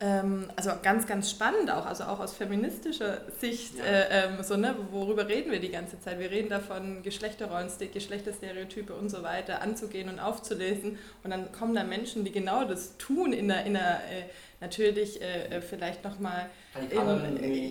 Ähm, 0.00 0.48
also 0.54 0.70
ganz, 0.80 1.08
ganz 1.08 1.28
spannend 1.28 1.72
auch, 1.72 1.84
also 1.84 2.04
auch 2.04 2.20
aus 2.20 2.32
feministischer 2.32 3.22
Sicht, 3.40 3.78
ja. 3.78 3.84
äh, 3.84 4.26
ähm, 4.26 4.44
so, 4.44 4.56
ne, 4.56 4.76
worüber 4.92 5.26
reden 5.26 5.50
wir 5.50 5.58
die 5.58 5.70
ganze 5.70 5.98
Zeit? 5.98 6.20
Wir 6.20 6.30
reden 6.30 6.50
davon, 6.50 7.02
Geschlechterrollen, 7.02 7.68
Geschlechterstereotype 7.92 8.94
und 8.94 9.08
so 9.08 9.24
weiter 9.24 9.60
anzugehen 9.60 10.08
und 10.08 10.20
aufzulesen 10.20 10.98
und 11.24 11.30
dann 11.32 11.50
kommen 11.50 11.74
da 11.74 11.82
Menschen, 11.82 12.24
die 12.24 12.30
genau 12.30 12.64
das 12.64 12.96
tun 12.98 13.32
in 13.32 13.48
der, 13.48 13.64
in 13.64 13.74
der 13.74 13.96
äh, 13.96 14.24
natürlich 14.60 15.20
äh, 15.20 15.56
äh 15.56 15.60
vielleicht 15.60 16.04
nochmal 16.04 16.48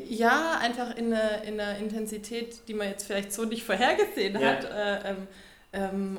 ja, 0.10 0.58
einfach 0.60 0.98
in 0.98 1.14
einer, 1.14 1.44
in 1.44 1.58
einer 1.58 1.78
Intensität, 1.78 2.68
die 2.68 2.74
man 2.74 2.90
jetzt 2.90 3.08
vielleicht 3.08 3.32
so 3.32 3.46
nicht 3.46 3.64
vorhergesehen 3.64 4.38
ja. 4.38 4.50
hat. 4.50 4.66
Äh, 4.66 5.12
ähm, 5.12 5.28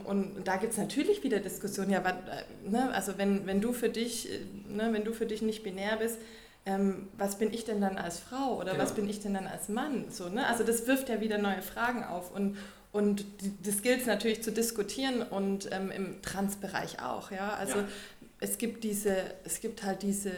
und 0.05 0.43
da 0.45 0.57
gibt 0.57 0.73
es 0.73 0.79
natürlich 0.79 1.23
wieder 1.23 1.41
Diskussionen, 1.41 1.91
ja, 1.91 2.01
äh, 2.01 2.69
ne, 2.69 2.93
also 2.93 3.19
wenn, 3.19 3.47
wenn 3.47 3.61
du 3.61 3.73
für 3.73 3.89
dich, 3.89 4.31
äh, 4.31 4.41
ne, 4.69 4.93
wenn 4.93 5.05
du 5.05 5.13
für 5.13 5.27
dich 5.27 5.43
nicht 5.43 5.63
binär 5.63 5.97
bist, 5.97 6.19
ähm, 6.67 7.09
was 7.17 7.39
bin 7.39 7.53
ich 7.53 7.65
denn 7.65 7.81
dann 7.81 7.97
als 7.97 8.21
Frau 8.21 8.57
oder 8.57 8.73
genau. 8.73 8.85
was 8.85 8.95
bin 8.95 9.09
ich 9.09 9.21
denn 9.21 9.35
dann 9.35 9.47
als 9.47 9.69
Mann? 9.69 10.11
So, 10.11 10.29
ne? 10.29 10.47
Also 10.47 10.65
das 10.65 10.87
wirft 10.87 11.09
ja 11.09 11.21
wieder 11.21 11.39
neue 11.39 11.63
Fragen 11.63 12.05
auf 12.05 12.35
und, 12.35 12.59
und 12.93 13.25
das 13.63 13.83
gilt 13.83 14.03
es 14.03 14.07
natürlich 14.07 14.43
zu 14.43 14.53
diskutieren 14.53 15.23
und 15.23 15.71
ähm, 15.73 15.91
im 15.91 16.21
Transbereich 16.21 17.01
auch. 17.03 17.31
Ja? 17.31 17.55
Also 17.55 17.79
ja. 17.79 17.89
es 18.41 18.59
gibt 18.59 18.85
diese, 18.85 19.17
es 19.45 19.61
gibt 19.61 19.83
halt 19.83 20.03
diese, 20.03 20.31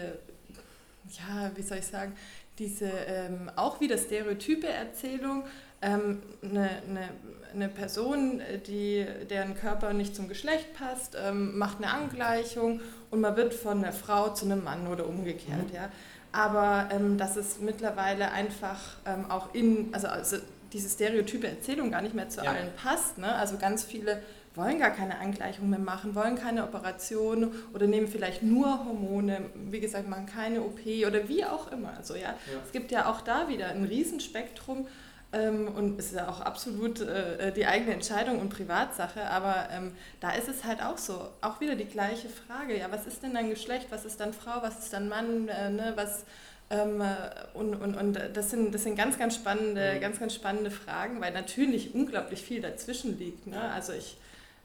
ja, 1.18 1.50
wie 1.56 1.62
soll 1.62 1.78
ich 1.78 1.86
sagen, 1.86 2.14
diese 2.58 2.86
ähm, 2.86 3.50
auch 3.56 3.80
wieder 3.80 3.98
stereotype 3.98 4.68
Erzählung, 4.68 5.44
ähm, 5.82 6.22
eine, 6.42 6.70
eine 6.88 7.08
eine 7.54 7.68
Person, 7.68 8.40
äh, 8.40 8.58
die, 8.58 9.06
deren 9.28 9.54
Körper 9.54 9.92
nicht 9.92 10.14
zum 10.14 10.28
Geschlecht 10.28 10.74
passt, 10.74 11.16
ähm, 11.20 11.56
macht 11.58 11.78
eine 11.78 11.92
Angleichung 11.92 12.80
und 13.10 13.20
man 13.20 13.36
wird 13.36 13.54
von 13.54 13.78
einer 13.78 13.92
Frau 13.92 14.30
zu 14.30 14.44
einem 14.44 14.64
Mann 14.64 14.86
oder 14.86 15.06
umgekehrt. 15.06 15.68
Mhm. 15.68 15.74
Ja. 15.74 15.90
Aber 16.32 16.88
ähm, 16.92 17.18
dass 17.18 17.36
es 17.36 17.58
mittlerweile 17.58 18.30
einfach 18.30 18.78
ähm, 19.04 19.30
auch 19.30 19.52
in, 19.52 19.88
also, 19.92 20.06
also 20.06 20.36
diese 20.72 20.88
stereotype 20.88 21.48
Erzählung 21.48 21.90
gar 21.90 22.02
nicht 22.02 22.14
mehr 22.14 22.28
zu 22.28 22.44
ja. 22.44 22.52
allen 22.52 22.68
passt. 22.76 23.18
Ne? 23.18 23.34
Also 23.34 23.56
ganz 23.58 23.82
viele 23.82 24.22
wollen 24.54 24.78
gar 24.78 24.90
keine 24.90 25.18
Angleichung 25.18 25.70
mehr 25.70 25.80
machen, 25.80 26.14
wollen 26.14 26.36
keine 26.36 26.64
Operation 26.64 27.52
oder 27.72 27.86
nehmen 27.86 28.06
vielleicht 28.06 28.42
nur 28.42 28.84
Hormone, 28.84 29.42
wie 29.70 29.80
gesagt, 29.80 30.08
machen 30.08 30.26
keine 30.26 30.60
OP 30.60 30.80
oder 31.06 31.28
wie 31.28 31.44
auch 31.44 31.70
immer. 31.72 31.94
Also 31.96 32.14
ja, 32.14 32.20
ja. 32.20 32.34
es 32.64 32.70
gibt 32.72 32.92
ja 32.92 33.10
auch 33.10 33.20
da 33.22 33.48
wieder 33.48 33.68
ein 33.68 33.84
Riesenspektrum 33.84 34.86
ähm, 35.32 35.68
und 35.68 35.98
es 35.98 36.06
ist 36.06 36.16
ja 36.16 36.28
auch 36.28 36.40
absolut 36.40 37.00
äh, 37.00 37.48
äh, 37.48 37.52
die 37.52 37.66
eigene 37.66 37.92
Entscheidung 37.92 38.40
und 38.40 38.48
Privatsache, 38.48 39.30
aber 39.30 39.68
ähm, 39.70 39.92
da 40.20 40.32
ist 40.32 40.48
es 40.48 40.64
halt 40.64 40.82
auch 40.82 40.98
so, 40.98 41.28
auch 41.40 41.60
wieder 41.60 41.76
die 41.76 41.84
gleiche 41.84 42.28
Frage, 42.28 42.78
ja, 42.78 42.90
was 42.90 43.06
ist 43.06 43.22
denn 43.22 43.34
dein 43.34 43.50
Geschlecht, 43.50 43.86
was 43.90 44.04
ist 44.04 44.20
dann 44.20 44.32
Frau, 44.32 44.62
was 44.62 44.78
ist 44.80 44.92
dann 44.92 45.08
Mann, 45.08 45.48
äh, 45.48 45.70
ne, 45.70 45.92
was, 45.94 46.24
ähm, 46.70 47.00
äh, 47.00 47.14
und, 47.54 47.74
und, 47.74 47.96
und 47.96 48.18
das 48.34 48.50
sind, 48.50 48.74
das 48.74 48.82
sind 48.82 48.96
ganz, 48.96 49.18
ganz 49.18 49.36
spannende, 49.36 49.94
mhm. 49.96 50.00
ganz, 50.00 50.18
ganz 50.18 50.34
spannende 50.34 50.70
Fragen, 50.70 51.20
weil 51.20 51.32
natürlich 51.32 51.94
unglaublich 51.94 52.42
viel 52.42 52.60
dazwischen 52.60 53.18
liegt, 53.18 53.46
ne? 53.46 53.60
also 53.72 53.92
ich 53.92 54.16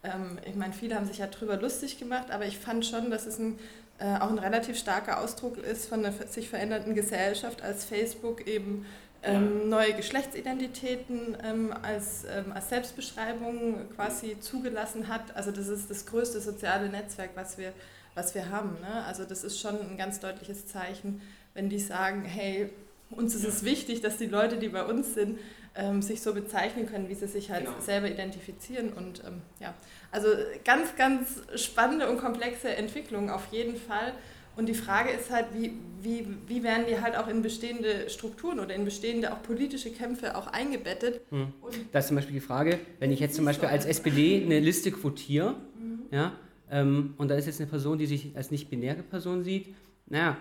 ähm, 0.06 0.40
ich 0.46 0.56
meine, 0.56 0.74
viele 0.74 0.96
haben 0.96 1.06
sich 1.06 1.18
ja 1.18 1.28
drüber 1.28 1.58
lustig 1.58 2.00
gemacht, 2.00 2.32
aber 2.32 2.46
ich 2.46 2.58
fand 2.58 2.86
schon, 2.86 3.10
dass 3.10 3.26
es 3.26 3.40
ein, 3.40 3.58
äh, 4.00 4.18
auch 4.20 4.30
ein 4.30 4.40
relativ 4.40 4.78
starker 4.78 5.20
Ausdruck 5.20 5.58
ist 5.58 5.88
von 5.88 6.06
einer 6.06 6.14
sich 6.28 6.50
verändernden 6.50 6.96
Gesellschaft, 6.96 7.62
als 7.62 7.86
Facebook 7.86 8.48
eben 8.48 8.86
ähm, 9.26 9.70
neue 9.70 9.94
Geschlechtsidentitäten 9.94 11.38
ähm, 11.44 11.74
als, 11.82 12.26
ähm, 12.26 12.52
als 12.54 12.70
Selbstbeschreibung 12.70 13.90
quasi 13.96 14.40
zugelassen 14.40 15.08
hat. 15.08 15.36
Also 15.36 15.52
das 15.52 15.68
ist 15.68 15.90
das 15.90 16.06
größte 16.06 16.40
soziale 16.40 16.90
Netzwerk, 16.90 17.32
was 17.36 17.58
wir, 17.58 17.74
was 18.14 18.36
wir 18.36 18.50
haben. 18.50 18.78
Ne? 18.82 19.04
Also 19.06 19.26
das 19.26 19.44
ist 19.44 19.60
schon 19.60 19.80
ein 19.80 19.98
ganz 19.98 20.20
deutliches 20.20 20.68
Zeichen, 20.68 21.22
wenn 21.54 21.70
die 21.70 21.80
sagen, 21.80 22.24
hey, 22.24 22.70
uns 23.10 23.36
ist 23.36 23.46
es 23.46 23.64
wichtig, 23.64 24.02
dass 24.02 24.18
die 24.18 24.28
Leute, 24.28 24.58
die 24.58 24.70
bei 24.70 24.84
uns 24.84 25.14
sind, 25.14 25.40
ähm, 25.76 26.02
sich 26.02 26.22
so 26.22 26.34
bezeichnen 26.34 26.88
können, 26.88 27.10
wie 27.10 27.16
sie 27.16 27.28
sich 27.28 27.52
halt 27.52 27.66
genau. 27.66 27.80
selber 27.80 28.10
identifizieren. 28.10 28.94
Und 28.94 29.24
ähm, 29.26 29.42
ja, 29.60 29.74
also 30.12 30.30
ganz, 30.64 30.96
ganz 30.96 31.42
spannende 31.56 32.10
und 32.10 32.18
komplexe 32.18 32.76
Entwicklung 32.76 33.30
auf 33.30 33.48
jeden 33.52 33.76
Fall. 33.76 34.14
Und 34.56 34.68
die 34.68 34.74
Frage 34.74 35.10
ist 35.10 35.32
halt, 35.32 35.48
wie, 35.54 35.74
wie, 36.02 36.28
wie 36.48 36.64
werden 36.64 36.86
die 36.88 37.02
halt 37.02 37.18
auch 37.18 37.28
in 37.28 37.42
bestehende 37.42 38.10
Strukturen 38.10 38.60
oder 38.60 38.74
in 38.74 38.86
bestehende 38.86 39.34
auch 39.34 39.42
politische 39.44 39.92
Kämpfe 39.92 40.38
auch 40.38 40.48
eingebettet? 40.48 41.22
Mhm. 41.32 41.54
Das 41.92 42.06
ist 42.06 42.08
zum 42.10 42.16
Beispiel 42.16 42.36
die 42.36 42.42
Frage, 42.42 42.80
wenn 43.00 43.12
ich 43.12 43.20
jetzt 43.20 43.36
zum 43.36 43.46
Beispiel 43.46 43.68
als 43.68 43.86
SPD 43.86 44.44
eine 44.44 44.60
Liste 44.60 44.92
quotiere, 44.92 45.56
mhm. 45.80 46.04
ja, 46.12 46.34
ähm, 46.72 47.14
und 47.18 47.30
da 47.30 47.36
ist 47.36 47.46
jetzt 47.46 47.60
eine 47.60 47.70
Person, 47.70 47.98
die 47.98 48.06
sich 48.06 48.32
als 48.36 48.52
nicht-binäre 48.52 49.04
Person 49.04 49.44
sieht, 49.44 49.76
naja, 50.08 50.38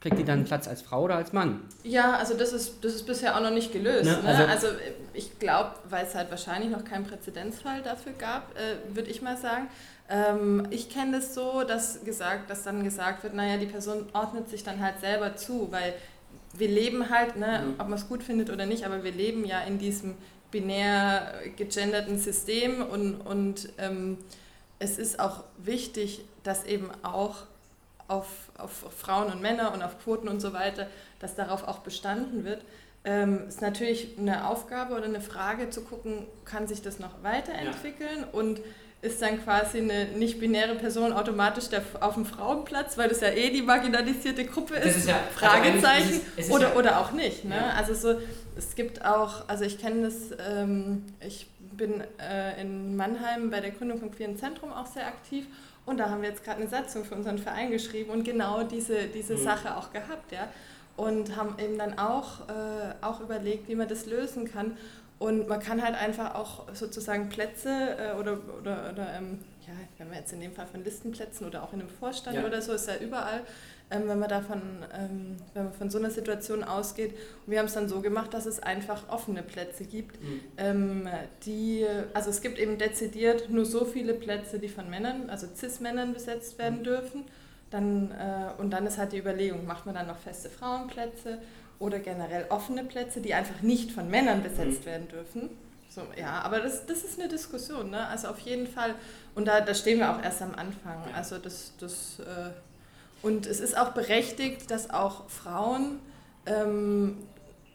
kriegt 0.00 0.18
die 0.18 0.24
dann 0.24 0.40
einen 0.40 0.44
Platz 0.44 0.68
als 0.68 0.82
Frau 0.82 1.04
oder 1.04 1.16
als 1.16 1.32
Mann? 1.32 1.62
Ja, 1.82 2.16
also 2.16 2.34
das 2.34 2.52
ist, 2.52 2.84
das 2.84 2.94
ist 2.94 3.06
bisher 3.06 3.36
auch 3.36 3.40
noch 3.40 3.50
nicht 3.50 3.72
gelöst. 3.72 4.04
Ne? 4.04 4.18
Also, 4.24 4.42
ne? 4.42 4.48
also, 4.48 4.66
ich 5.14 5.38
glaube, 5.38 5.76
weil 5.88 6.04
es 6.04 6.14
halt 6.14 6.30
wahrscheinlich 6.30 6.70
noch 6.70 6.84
keinen 6.84 7.04
Präzedenzfall 7.04 7.82
dafür 7.82 8.12
gab, 8.12 8.54
äh, 8.56 8.94
würde 8.94 9.10
ich 9.10 9.22
mal 9.22 9.36
sagen. 9.36 9.68
Ähm, 10.08 10.66
ich 10.70 10.90
kenne 10.90 11.18
das 11.18 11.34
so, 11.34 11.64
dass, 11.64 12.04
gesagt, 12.04 12.50
dass 12.50 12.62
dann 12.62 12.84
gesagt 12.84 13.22
wird, 13.22 13.34
naja, 13.34 13.56
die 13.56 13.66
Person 13.66 14.06
ordnet 14.12 14.48
sich 14.48 14.62
dann 14.62 14.80
halt 14.80 15.00
selber 15.00 15.36
zu, 15.36 15.70
weil 15.70 15.94
wir 16.52 16.68
leben 16.68 17.10
halt, 17.10 17.36
ne, 17.36 17.64
mhm. 17.64 17.80
ob 17.80 17.88
man 17.88 17.98
es 17.98 18.08
gut 18.08 18.22
findet 18.22 18.50
oder 18.50 18.66
nicht, 18.66 18.84
aber 18.84 19.02
wir 19.02 19.12
leben 19.12 19.44
ja 19.44 19.60
in 19.60 19.78
diesem 19.78 20.14
binär 20.50 21.32
gegenderten 21.56 22.18
System 22.18 22.82
und, 22.82 23.20
und 23.22 23.70
ähm, 23.78 24.18
es 24.78 24.98
ist 24.98 25.18
auch 25.18 25.44
wichtig, 25.58 26.24
dass 26.42 26.64
eben 26.64 26.90
auch 27.02 27.38
auf, 28.06 28.52
auf 28.58 28.86
Frauen 28.96 29.32
und 29.32 29.40
Männer 29.40 29.72
und 29.72 29.82
auf 29.82 29.98
Quoten 30.02 30.28
und 30.28 30.40
so 30.40 30.52
weiter, 30.52 30.86
dass 31.18 31.34
darauf 31.34 31.66
auch 31.66 31.78
bestanden 31.78 32.44
wird. 32.44 32.62
Ähm, 33.04 33.48
ist 33.48 33.62
natürlich 33.62 34.16
eine 34.18 34.46
Aufgabe 34.46 34.94
oder 34.94 35.04
eine 35.04 35.20
Frage 35.20 35.70
zu 35.70 35.82
gucken, 35.82 36.26
kann 36.44 36.66
sich 36.66 36.82
das 36.82 36.98
noch 36.98 37.22
weiterentwickeln 37.22 38.20
ja. 38.20 38.28
und 38.32 38.60
ist 39.04 39.20
dann 39.20 39.42
quasi 39.44 39.78
eine 39.78 40.06
nicht-binäre 40.16 40.74
Person 40.76 41.12
automatisch 41.12 41.68
der, 41.68 41.82
auf 42.00 42.14
dem 42.14 42.24
Frauenplatz, 42.24 42.96
weil 42.96 43.08
das 43.08 43.20
ja 43.20 43.28
eh 43.28 43.50
die 43.50 43.62
marginalisierte 43.62 44.44
Gruppe 44.46 44.76
ist, 44.76 44.96
ist 44.96 45.08
ja, 45.08 45.16
also 45.16 45.38
Fragezeichen, 45.38 46.20
also 46.36 46.40
ist, 46.40 46.50
oder, 46.50 46.68
ja, 46.70 46.74
oder 46.74 47.00
auch 47.00 47.12
nicht. 47.12 47.44
Ne? 47.44 47.56
Ja. 47.56 47.74
Also 47.76 47.94
so, 47.94 48.20
es 48.56 48.74
gibt 48.74 49.04
auch, 49.04 49.46
also 49.48 49.64
ich 49.64 49.78
kenne 49.78 50.02
das, 50.02 50.14
ähm, 50.48 51.04
ich 51.20 51.46
bin 51.76 52.02
äh, 52.18 52.60
in 52.60 52.96
Mannheim 52.96 53.50
bei 53.50 53.60
der 53.60 53.72
Gründung 53.72 53.98
vom 53.98 54.10
Queeren 54.10 54.36
Zentrum 54.38 54.72
auch 54.72 54.86
sehr 54.86 55.06
aktiv 55.06 55.46
und 55.86 55.98
da 55.98 56.08
haben 56.08 56.22
wir 56.22 56.30
jetzt 56.30 56.44
gerade 56.44 56.60
eine 56.60 56.70
Satzung 56.70 57.04
für 57.04 57.14
unseren 57.14 57.38
Verein 57.38 57.70
geschrieben 57.70 58.10
und 58.10 58.24
genau 58.24 58.62
diese, 58.62 59.06
diese 59.08 59.34
mhm. 59.34 59.42
Sache 59.42 59.76
auch 59.76 59.92
gehabt, 59.92 60.32
ja. 60.32 60.48
Und 60.96 61.36
haben 61.36 61.56
eben 61.58 61.76
dann 61.76 61.98
auch, 61.98 62.48
äh, 62.48 62.94
auch 63.00 63.20
überlegt, 63.20 63.68
wie 63.68 63.74
man 63.74 63.88
das 63.88 64.06
lösen 64.06 64.50
kann. 64.50 64.76
Und 65.18 65.48
man 65.48 65.60
kann 65.60 65.82
halt 65.82 65.94
einfach 65.94 66.34
auch 66.34 66.64
sozusagen 66.74 67.28
Plätze 67.28 67.70
äh, 67.70 68.18
oder, 68.18 68.38
oder, 68.60 68.90
oder 68.92 69.14
ähm, 69.16 69.38
ja, 69.66 69.72
wenn 69.98 70.10
wir 70.10 70.18
jetzt 70.18 70.32
in 70.32 70.40
dem 70.40 70.52
Fall 70.52 70.66
von 70.66 70.84
Listenplätzen 70.84 71.46
oder 71.46 71.62
auch 71.62 71.72
in 71.72 71.80
einem 71.80 71.88
Vorstand 71.88 72.36
ja. 72.36 72.44
oder 72.44 72.60
so, 72.60 72.72
ist 72.72 72.88
ja 72.88 72.96
überall, 72.96 73.42
ähm, 73.90 74.02
wenn 74.06 74.18
man 74.18 74.28
davon, 74.28 74.60
ähm, 74.92 75.36
wenn 75.54 75.64
man 75.64 75.72
von 75.72 75.88
so 75.88 75.98
einer 75.98 76.10
Situation 76.10 76.64
ausgeht. 76.64 77.12
Und 77.46 77.52
wir 77.52 77.58
haben 77.58 77.66
es 77.66 77.74
dann 77.74 77.88
so 77.88 78.00
gemacht, 78.00 78.34
dass 78.34 78.44
es 78.44 78.60
einfach 78.60 79.08
offene 79.08 79.42
Plätze 79.42 79.84
gibt, 79.84 80.20
mhm. 80.20 80.40
ähm, 80.58 81.08
die, 81.46 81.86
also 82.12 82.30
es 82.30 82.40
gibt 82.42 82.58
eben 82.58 82.76
dezidiert 82.76 83.50
nur 83.50 83.64
so 83.64 83.84
viele 83.84 84.14
Plätze, 84.14 84.58
die 84.58 84.68
von 84.68 84.90
Männern, 84.90 85.30
also 85.30 85.46
Cis-Männern 85.46 86.12
besetzt 86.12 86.58
werden 86.58 86.80
mhm. 86.80 86.84
dürfen. 86.84 87.24
Dann, 87.70 88.10
äh, 88.12 88.60
und 88.60 88.70
dann 88.70 88.86
ist 88.86 88.98
halt 88.98 89.12
die 89.12 89.18
Überlegung, 89.18 89.66
macht 89.66 89.86
man 89.86 89.94
dann 89.94 90.06
noch 90.06 90.18
feste 90.18 90.50
Frauenplätze 90.50 91.38
oder 91.78 91.98
generell 91.98 92.46
offene 92.50 92.84
Plätze, 92.84 93.20
die 93.20 93.34
einfach 93.34 93.62
nicht 93.62 93.92
von 93.92 94.10
Männern 94.10 94.42
besetzt 94.42 94.82
mhm. 94.82 94.86
werden 94.86 95.08
dürfen. 95.08 95.50
So, 95.88 96.02
ja, 96.18 96.40
aber 96.42 96.60
das, 96.60 96.86
das 96.86 97.04
ist 97.04 97.20
eine 97.20 97.28
Diskussion, 97.28 97.90
ne? 97.90 98.08
Also 98.08 98.28
auf 98.28 98.40
jeden 98.40 98.66
Fall. 98.66 98.94
Und 99.34 99.46
da, 99.46 99.60
da 99.60 99.74
stehen 99.74 100.00
wir 100.00 100.10
auch 100.10 100.22
erst 100.22 100.42
am 100.42 100.54
Anfang. 100.54 100.98
Also 101.14 101.38
das, 101.38 101.72
das 101.78 102.18
äh, 102.20 102.50
und 103.22 103.46
es 103.46 103.60
ist 103.60 103.76
auch 103.78 103.92
berechtigt, 103.92 104.70
dass 104.70 104.90
auch 104.90 105.30
Frauen 105.30 106.00
ähm, 106.46 107.18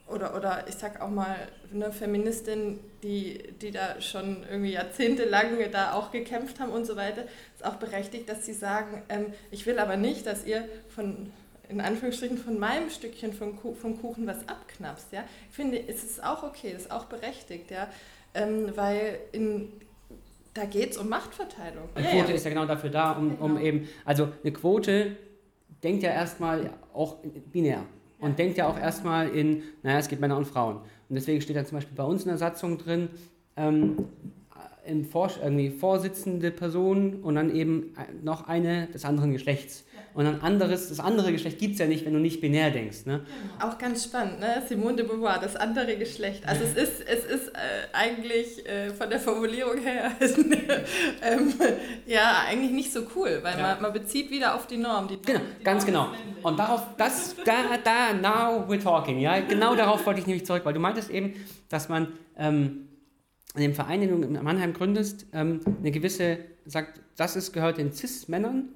oder, 0.07 0.35
oder 0.35 0.65
ich 0.67 0.75
sag 0.75 1.01
auch 1.01 1.09
mal 1.09 1.35
eine 1.73 1.91
Feministin, 1.91 2.79
die, 3.03 3.41
die 3.61 3.71
da 3.71 4.01
schon 4.01 4.43
irgendwie 4.49 4.73
jahrzehntelang 4.73 5.57
da 5.71 5.93
auch 5.93 6.11
gekämpft 6.11 6.59
haben 6.59 6.71
und 6.71 6.85
so 6.85 6.95
weiter, 6.95 7.23
ist 7.55 7.65
auch 7.65 7.75
berechtigt, 7.75 8.27
dass 8.27 8.45
sie 8.45 8.53
sagen, 8.53 9.01
ähm, 9.09 9.33
ich 9.51 9.65
will 9.65 9.79
aber 9.79 9.97
nicht, 9.97 10.25
dass 10.25 10.45
ihr 10.45 10.67
von 10.93 11.31
in 11.69 11.81
Anführungsstrichen 11.81 12.37
von 12.37 12.59
meinem 12.59 12.89
Stückchen 12.89 13.31
vom, 13.33 13.55
Kuchen 14.01 14.27
was 14.27 14.47
abknapst. 14.47 15.11
Ja? 15.11 15.23
Ich 15.49 15.55
finde, 15.55 15.79
es 15.87 16.03
ist 16.03 16.23
auch 16.23 16.43
okay, 16.43 16.73
ist 16.75 16.91
auch 16.91 17.05
berechtigt, 17.05 17.71
ja? 17.71 17.87
Ähm, 18.33 18.71
weil 18.75 19.19
in, 19.31 19.71
da 20.53 20.65
geht 20.65 20.91
es 20.91 20.97
um 20.97 21.09
Machtverteilung. 21.09 21.89
Eine 21.95 22.07
Quote 22.07 22.29
ja, 22.29 22.35
ist 22.35 22.43
ja 22.43 22.49
genau 22.49 22.65
dafür 22.65 22.89
da, 22.89 23.13
um, 23.13 23.31
genau. 23.31 23.45
um 23.45 23.57
eben, 23.59 23.87
also 24.05 24.29
eine 24.43 24.51
Quote 24.51 25.15
denkt 25.83 26.03
ja 26.03 26.11
erstmal 26.11 26.71
auch 26.93 27.17
binär 27.51 27.85
und 28.19 28.31
ja. 28.31 28.35
denkt 28.35 28.57
ja 28.57 28.67
auch 28.67 28.77
erstmal 28.77 29.29
in, 29.29 29.63
naja, 29.81 29.99
es 29.99 30.07
gibt 30.07 30.21
Männer 30.21 30.37
und 30.37 30.45
Frauen. 30.45 30.77
Und 30.77 31.15
deswegen 31.15 31.41
steht 31.41 31.55
dann 31.55 31.65
zum 31.65 31.77
Beispiel 31.77 31.95
bei 31.95 32.03
uns 32.03 32.23
in 32.23 32.29
der 32.29 32.37
Satzung 32.37 32.77
drin, 32.77 33.09
ähm, 33.55 34.05
irgendwie 34.85 35.69
Vorsitzende 35.69 36.51
Person 36.51 37.21
und 37.21 37.35
dann 37.35 37.53
eben 37.55 37.93
noch 38.23 38.47
eine 38.47 38.87
des 38.87 39.05
anderen 39.05 39.31
Geschlechts. 39.31 39.85
Und 40.13 40.25
ein 40.25 40.41
anderes, 40.41 40.89
das 40.89 40.99
andere 40.99 41.31
Geschlecht 41.31 41.59
gibt 41.59 41.73
es 41.73 41.79
ja 41.79 41.85
nicht, 41.85 42.05
wenn 42.05 42.13
du 42.13 42.19
nicht 42.19 42.41
binär 42.41 42.71
denkst. 42.71 43.05
Ne? 43.05 43.21
Auch 43.59 43.77
ganz 43.77 44.03
spannend, 44.03 44.39
ne? 44.39 44.63
Simone 44.67 44.97
de 44.97 45.05
Beauvoir, 45.05 45.39
das 45.39 45.55
andere 45.55 45.97
Geschlecht. 45.97 46.47
Also 46.47 46.63
es 46.63 46.75
ist, 46.75 47.07
es 47.07 47.25
ist 47.25 47.49
äh, 47.49 47.59
eigentlich 47.93 48.67
äh, 48.67 48.89
von 48.89 49.09
der 49.09 49.19
Formulierung 49.19 49.77
her 49.77 50.11
ähm, 51.21 51.53
ja 52.05 52.43
eigentlich 52.47 52.71
nicht 52.71 52.91
so 52.91 53.01
cool, 53.15 53.39
weil 53.43 53.57
ja. 53.57 53.61
man, 53.61 53.81
man 53.81 53.93
bezieht 53.93 54.31
wieder 54.31 54.55
auf 54.55 54.67
die 54.67 54.77
Norm. 54.77 55.07
Die 55.07 55.21
genau, 55.21 55.41
die 55.59 55.63
ganz 55.63 55.87
Norm 55.87 56.11
genau. 56.11 56.47
Und 56.47 56.57
darauf, 56.57 56.87
das, 56.97 57.35
da, 57.45 57.77
da, 57.83 58.13
now 58.13 58.65
we're 58.67 58.81
talking. 58.81 59.19
Ja? 59.19 59.39
Genau 59.41 59.75
darauf 59.75 60.05
wollte 60.05 60.21
ich 60.21 60.27
nämlich 60.27 60.45
zurück, 60.45 60.65
weil 60.65 60.73
du 60.73 60.79
meintest 60.79 61.09
eben, 61.09 61.33
dass 61.69 61.87
man 61.87 62.13
ähm, 62.37 62.89
in 63.55 63.61
dem 63.61 63.73
Verein, 63.73 64.01
den 64.01 64.21
du 64.21 64.27
in 64.27 64.43
Mannheim 64.43 64.73
gründest, 64.73 65.27
ähm, 65.33 65.61
eine 65.79 65.91
gewisse, 65.91 66.39
sagt, 66.65 67.01
das 67.15 67.35
ist, 67.35 67.51
gehört 67.53 67.77
den 67.77 67.91
Cis-Männern 67.91 68.69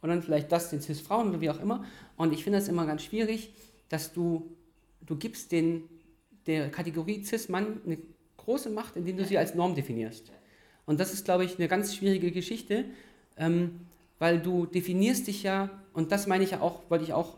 und 0.00 0.08
dann 0.08 0.22
vielleicht 0.22 0.52
das 0.52 0.70
den 0.70 0.80
Cis-Frauen 0.80 1.30
oder 1.30 1.40
wie 1.40 1.50
auch 1.50 1.60
immer. 1.60 1.84
Und 2.16 2.32
ich 2.32 2.44
finde 2.44 2.58
das 2.58 2.68
immer 2.68 2.86
ganz 2.86 3.02
schwierig, 3.02 3.50
dass 3.88 4.12
du, 4.12 4.56
du 5.06 5.16
gibst 5.16 5.52
den, 5.52 5.84
der 6.46 6.70
Kategorie 6.70 7.24
Cis-Mann 7.24 7.80
eine 7.84 7.98
große 8.36 8.70
Macht, 8.70 8.96
indem 8.96 9.16
du 9.16 9.24
sie 9.24 9.38
als 9.38 9.54
Norm 9.54 9.74
definierst. 9.74 10.32
Und 10.86 11.00
das 11.00 11.12
ist, 11.12 11.24
glaube 11.24 11.44
ich, 11.44 11.58
eine 11.58 11.68
ganz 11.68 11.94
schwierige 11.94 12.30
Geschichte, 12.30 12.86
ähm, 13.36 13.80
weil 14.18 14.40
du 14.40 14.66
definierst 14.66 15.26
dich 15.26 15.42
ja, 15.42 15.70
und 15.92 16.12
das 16.12 16.26
meine 16.26 16.44
ich 16.44 16.52
ja 16.52 16.60
auch, 16.60 16.82
wollte 16.88 17.04
ich 17.04 17.12
auch 17.12 17.36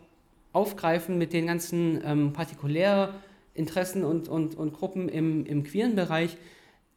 aufgreifen 0.52 1.18
mit 1.18 1.32
den 1.32 1.46
ganzen 1.46 2.00
ähm, 2.04 2.32
Partikulärinteressen 2.32 4.04
und, 4.04 4.28
und, 4.28 4.54
und 4.54 4.72
Gruppen 4.72 5.08
im, 5.08 5.46
im 5.46 5.64
queeren 5.64 5.94
Bereich, 5.94 6.36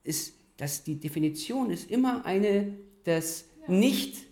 ist, 0.03 0.35
dass 0.57 0.83
die 0.83 0.99
Definition 0.99 1.69
ist 1.69 1.89
immer 1.89 2.25
eine 2.25 2.73
des 3.05 3.49
nicht 3.67 4.25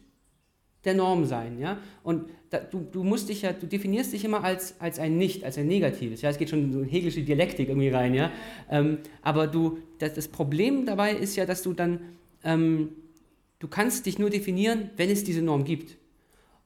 der 0.83 0.95
Norm 0.95 1.25
sein. 1.25 1.59
Ja? 1.59 1.77
Und 2.03 2.29
da, 2.49 2.59
du, 2.59 2.79
du 2.91 3.03
musst 3.03 3.29
dich 3.29 3.43
ja, 3.43 3.53
du 3.53 3.67
definierst 3.67 4.13
dich 4.13 4.25
immer 4.25 4.43
als, 4.43 4.79
als 4.79 4.99
ein 4.99 5.17
Nicht, 5.17 5.43
als 5.43 5.57
ein 5.57 5.67
Negatives. 5.67 6.21
Ja? 6.21 6.29
Es 6.29 6.37
geht 6.37 6.49
schon 6.49 6.63
in 6.63 6.73
so 6.73 6.79
eine 6.79 6.87
hegelische 6.87 7.21
Dialektik 7.21 7.69
irgendwie 7.69 7.89
rein. 7.89 8.13
Ja? 8.13 8.31
Ähm, 8.69 8.99
aber 9.21 9.47
du, 9.47 9.79
das, 9.99 10.13
das, 10.13 10.27
Problem 10.27 10.85
dabei 10.85 11.13
ist 11.13 11.35
ja, 11.35 11.45
dass 11.45 11.61
du 11.61 11.73
dann, 11.73 11.99
ähm, 12.43 12.89
du 13.59 13.67
kannst 13.67 14.05
dich 14.05 14.17
nur 14.17 14.29
definieren, 14.29 14.89
wenn 14.97 15.09
es 15.09 15.23
diese 15.23 15.41
Norm 15.41 15.63
gibt. 15.63 15.97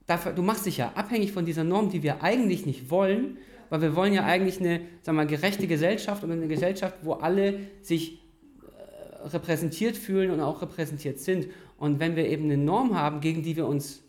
Dafür, 0.07 0.33
du 0.33 0.43
machst 0.43 0.65
dich 0.65 0.77
ja 0.77 0.93
abhängig 0.95 1.31
von 1.31 1.45
dieser 1.45 1.63
Norm, 1.63 1.89
die 1.89 2.03
wir 2.03 2.23
eigentlich 2.23 2.65
nicht 2.65 2.89
wollen, 2.89 3.37
weil 3.69 3.81
wir 3.81 3.95
wollen 3.95 4.13
ja 4.13 4.23
eigentlich 4.23 4.59
eine 4.59 4.81
sagen 5.01 5.17
wir, 5.17 5.25
gerechte 5.25 5.67
Gesellschaft 5.67 6.23
und 6.23 6.31
eine 6.31 6.47
Gesellschaft, 6.47 6.99
wo 7.01 7.13
alle 7.13 7.59
sich 7.81 8.19
äh, 8.61 9.27
repräsentiert 9.27 9.97
fühlen 9.97 10.29
und 10.29 10.39
auch 10.39 10.61
repräsentiert 10.61 11.19
sind. 11.19 11.47
Und 11.77 11.99
wenn 11.99 12.15
wir 12.15 12.27
eben 12.27 12.45
eine 12.45 12.57
Norm 12.57 12.95
haben, 12.95 13.19
gegen 13.19 13.41
die 13.41 13.55
wir 13.55 13.65
uns 13.65 14.04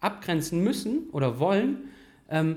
abgrenzen 0.00 0.62
müssen 0.62 1.10
oder 1.10 1.38
wollen, 1.38 1.90
ähm, 2.28 2.56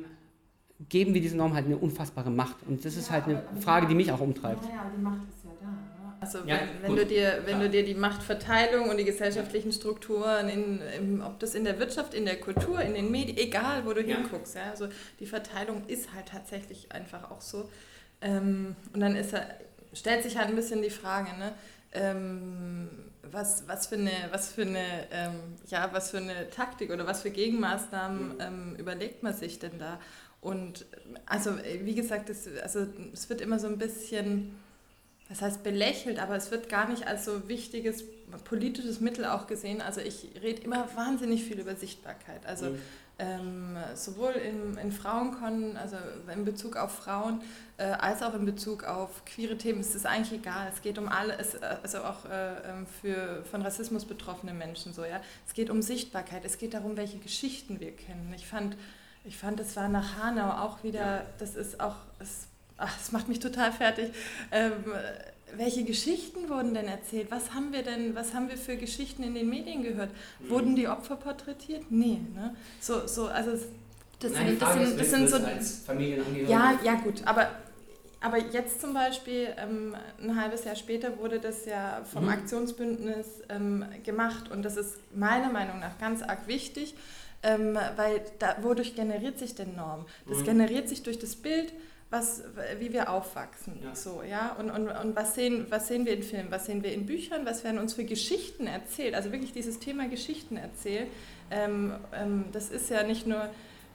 geben 0.87 1.13
wir 1.13 1.21
dieser 1.21 1.35
Norm 1.35 1.53
halt 1.53 1.65
eine 1.65 1.77
unfassbare 1.77 2.29
Macht. 2.29 2.57
Und 2.67 2.85
das 2.85 2.95
ist 2.95 3.11
halt 3.11 3.25
eine 3.25 3.43
Frage, 3.59 3.87
die 3.87 3.95
mich 3.95 4.11
auch 4.11 4.21
umtreibt. 4.21 4.63
Ja, 4.65 4.89
die 4.95 5.01
Macht 5.01 5.21
ist 5.29 5.43
ja 5.43 5.51
da. 5.59 5.67
Ne? 5.67 6.13
Also 6.21 6.39
ja, 6.39 6.59
wenn, 6.81 6.89
wenn 6.89 6.95
du 6.95 7.05
dir, 7.05 7.41
wenn 7.45 7.59
du 7.59 7.69
dir 7.69 7.83
die 7.83 7.95
Machtverteilung 7.95 8.89
und 8.89 8.97
die 8.97 9.03
gesellschaftlichen 9.03 9.71
Strukturen, 9.73 10.47
in, 10.47 10.81
in, 10.97 11.21
ob 11.21 11.39
das 11.39 11.55
in 11.55 11.65
der 11.65 11.79
Wirtschaft, 11.79 12.13
in 12.13 12.25
der 12.25 12.39
Kultur, 12.39 12.79
in 12.81 12.93
den 12.93 13.11
Medien, 13.11 13.37
egal 13.37 13.85
wo 13.85 13.93
du 13.93 14.01
ja. 14.01 14.17
hinguckst, 14.17 14.55
ja, 14.55 14.69
also 14.69 14.87
die 15.19 15.25
Verteilung 15.25 15.83
ist 15.87 16.13
halt 16.13 16.27
tatsächlich 16.27 16.91
einfach 16.91 17.29
auch 17.31 17.41
so. 17.41 17.69
Ähm, 18.21 18.75
und 18.93 18.99
dann 19.01 19.15
ist, 19.15 19.33
stellt 19.93 20.23
sich 20.23 20.37
halt 20.37 20.49
ein 20.49 20.55
bisschen 20.55 20.81
die 20.81 20.89
Frage, 20.89 21.29
ne? 21.37 21.53
Ähm, 21.91 22.89
was, 23.31 23.67
was 23.67 23.87
für 23.87 23.95
eine, 23.95 24.11
was 24.31 24.51
für 24.51 24.63
eine, 24.63 25.07
ähm, 25.11 25.35
ja, 25.67 25.89
was 25.91 26.11
für 26.11 26.17
eine 26.17 26.49
Taktik 26.49 26.91
oder 26.91 27.07
was 27.07 27.21
für 27.21 27.31
Gegenmaßnahmen 27.31 28.27
mhm. 28.29 28.35
ähm, 28.39 28.75
überlegt 28.77 29.23
man 29.23 29.33
sich 29.33 29.59
denn 29.59 29.79
da? 29.79 29.99
Und 30.41 30.85
also 31.25 31.51
wie 31.83 31.95
gesagt, 31.95 32.29
es, 32.29 32.47
also, 32.61 32.85
es 33.13 33.29
wird 33.29 33.41
immer 33.41 33.59
so 33.59 33.67
ein 33.67 33.77
bisschen, 33.77 34.55
das 35.27 35.41
heißt 35.41 35.63
belächelt, 35.63 36.19
aber 36.19 36.35
es 36.35 36.49
wird 36.49 36.69
gar 36.69 36.87
nicht 36.87 37.07
als 37.07 37.25
so 37.25 37.49
wichtiges 37.49 38.03
politisches 38.45 39.01
Mittel 39.01 39.25
auch 39.25 39.47
gesehen. 39.47 39.81
Also 39.81 40.01
ich 40.01 40.29
rede 40.41 40.61
immer 40.61 40.87
wahnsinnig 40.95 41.43
viel 41.43 41.59
über 41.59 41.75
Sichtbarkeit. 41.75 42.45
Also 42.45 42.71
mhm 42.71 42.79
ähm, 43.19 43.77
sowohl 43.95 44.31
in, 44.31 44.77
in 44.77 44.91
Frauenkon, 44.91 45.77
also 45.77 45.97
in 46.33 46.45
Bezug 46.45 46.77
auf 46.77 46.95
Frauen, 46.95 47.41
äh, 47.77 47.83
als 47.83 48.23
auch 48.23 48.33
in 48.33 48.45
Bezug 48.45 48.85
auf 48.85 49.25
queere 49.25 49.57
Themen 49.57 49.81
ist 49.81 49.93
es 49.93 50.05
eigentlich 50.05 50.39
egal. 50.39 50.67
Es 50.73 50.81
geht 50.81 50.97
um 50.97 51.09
alle, 51.09 51.37
es, 51.37 51.61
also 51.61 51.99
auch 51.99 52.25
äh, 52.25 52.69
ähm, 52.69 52.87
für 53.01 53.43
von 53.51 53.61
Rassismus 53.61 54.05
betroffene 54.05 54.53
Menschen 54.53 54.93
so, 54.93 55.03
ja. 55.03 55.21
Es 55.45 55.53
geht 55.53 55.69
um 55.69 55.81
Sichtbarkeit, 55.81 56.45
es 56.45 56.57
geht 56.57 56.73
darum, 56.73 56.97
welche 56.97 57.19
Geschichten 57.19 57.79
wir 57.79 57.95
kennen. 57.95 58.33
Ich 58.35 58.47
fand, 58.47 58.77
ich 59.25 59.37
fand, 59.37 59.59
es 59.59 59.75
war 59.75 59.89
nach 59.89 60.17
Hanau 60.17 60.63
auch 60.63 60.83
wieder, 60.83 61.25
das 61.39 61.55
ist 61.55 61.81
auch, 61.81 61.95
es, 62.19 62.47
ach, 62.77 62.97
das 62.97 63.11
macht 63.11 63.27
mich 63.27 63.39
total 63.39 63.73
fertig. 63.73 64.13
Ähm, 64.51 64.71
welche 65.57 65.83
Geschichten 65.83 66.49
wurden 66.49 66.73
denn 66.73 66.87
erzählt? 66.87 67.31
Was 67.31 67.53
haben 67.53 67.73
wir 67.73 67.83
denn, 67.83 68.15
was 68.15 68.33
haben 68.33 68.49
wir 68.49 68.57
für 68.57 68.77
Geschichten 68.77 69.23
in 69.23 69.33
den 69.33 69.49
Medien 69.49 69.83
gehört? 69.83 70.11
Mhm. 70.39 70.49
Wurden 70.49 70.75
die 70.75 70.87
Opfer 70.87 71.15
porträtiert? 71.15 71.83
Nee, 71.89 72.19
ne? 72.35 72.55
So, 72.79 73.07
so, 73.07 73.27
also 73.27 73.51
das 74.19 74.33
Nein, 74.33 74.47
sind, 74.47 74.61
das 74.61 74.73
sind, 74.73 74.99
das 74.99 75.09
sind 75.09 75.29
so. 75.29 75.37
Als 75.37 75.83
ja, 76.47 76.79
ja, 76.83 76.95
gut, 76.95 77.21
aber, 77.25 77.49
aber 78.19 78.37
jetzt 78.37 78.81
zum 78.81 78.93
Beispiel, 78.93 79.47
ähm, 79.57 79.95
ein 80.21 80.39
halbes 80.39 80.65
Jahr 80.65 80.75
später 80.75 81.17
wurde 81.19 81.39
das 81.39 81.65
ja 81.65 82.01
vom 82.03 82.25
mhm. 82.25 82.31
Aktionsbündnis 82.31 83.27
ähm, 83.49 83.85
gemacht 84.03 84.51
und 84.51 84.63
das 84.63 84.75
ist 84.75 84.97
meiner 85.15 85.49
Meinung 85.49 85.79
nach 85.79 85.97
ganz 85.99 86.21
arg 86.21 86.47
wichtig, 86.47 86.95
ähm, 87.43 87.77
weil 87.95 88.21
da, 88.39 88.57
wodurch 88.61 88.95
generiert 88.95 89.39
sich 89.39 89.55
denn 89.55 89.75
Norm? 89.75 90.05
Das 90.27 90.39
mhm. 90.39 90.45
generiert 90.45 90.89
sich 90.89 91.03
durch 91.03 91.17
das 91.17 91.37
Bild 91.37 91.73
was, 92.09 92.43
wie 92.79 92.91
wir 92.91 93.09
aufwachsen. 93.09 93.79
Ja. 93.83 93.93
So, 93.93 94.23
ja? 94.27 94.55
Und, 94.59 94.71
und, 94.71 94.87
und 94.87 95.15
was, 95.15 95.35
sehen, 95.35 95.67
was 95.69 95.87
sehen 95.87 96.05
wir 96.05 96.13
in 96.13 96.23
Filmen, 96.23 96.49
was 96.49 96.65
sehen 96.65 96.83
wir 96.83 96.91
in 96.91 97.05
Büchern, 97.05 97.45
was 97.45 97.63
werden 97.63 97.79
uns 97.79 97.93
für 97.93 98.03
Geschichten 98.03 98.65
erzählt? 98.65 99.13
Also 99.13 99.31
wirklich 99.31 99.53
dieses 99.53 99.79
Thema 99.79 100.07
Geschichten 100.07 100.57
erzählen, 100.57 101.07
ähm, 101.51 101.93
ähm, 102.13 102.45
das 102.51 102.69
ist 102.69 102.89
ja 102.89 103.03
nicht 103.03 103.27
nur, 103.27 103.43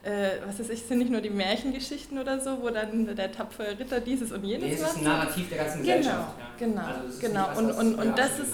äh, 0.03 0.37
was 0.45 0.59
weiß 0.59 0.69
ich, 0.69 0.83
sind 0.83 0.99
nicht 0.99 1.11
nur 1.11 1.21
die 1.21 1.29
Märchengeschichten 1.29 2.17
oder 2.17 2.39
so, 2.39 2.61
wo 2.61 2.69
dann 2.69 3.15
der 3.15 3.31
tapfere 3.33 3.77
Ritter 3.77 3.99
dieses 3.99 4.31
und 4.31 4.45
jenes 4.45 4.63
nee, 4.63 4.71
macht. 4.71 4.81
Das 4.81 4.91
ist 4.91 4.97
ein 4.97 5.03
Narrativ 5.03 5.49
der 5.49 5.57
ganzen 5.57 5.83
genau, 5.83 5.97
Gesellschaft. 5.97 6.39
Ja. 6.39 6.45
Genau, 6.57 6.85
also 6.85 7.19
genau. 7.19 7.47
Was, 7.49 7.57
und, 7.57 7.71
und, 7.71 7.95
und, 7.95 8.17
das 8.17 8.39
ist, 8.39 8.53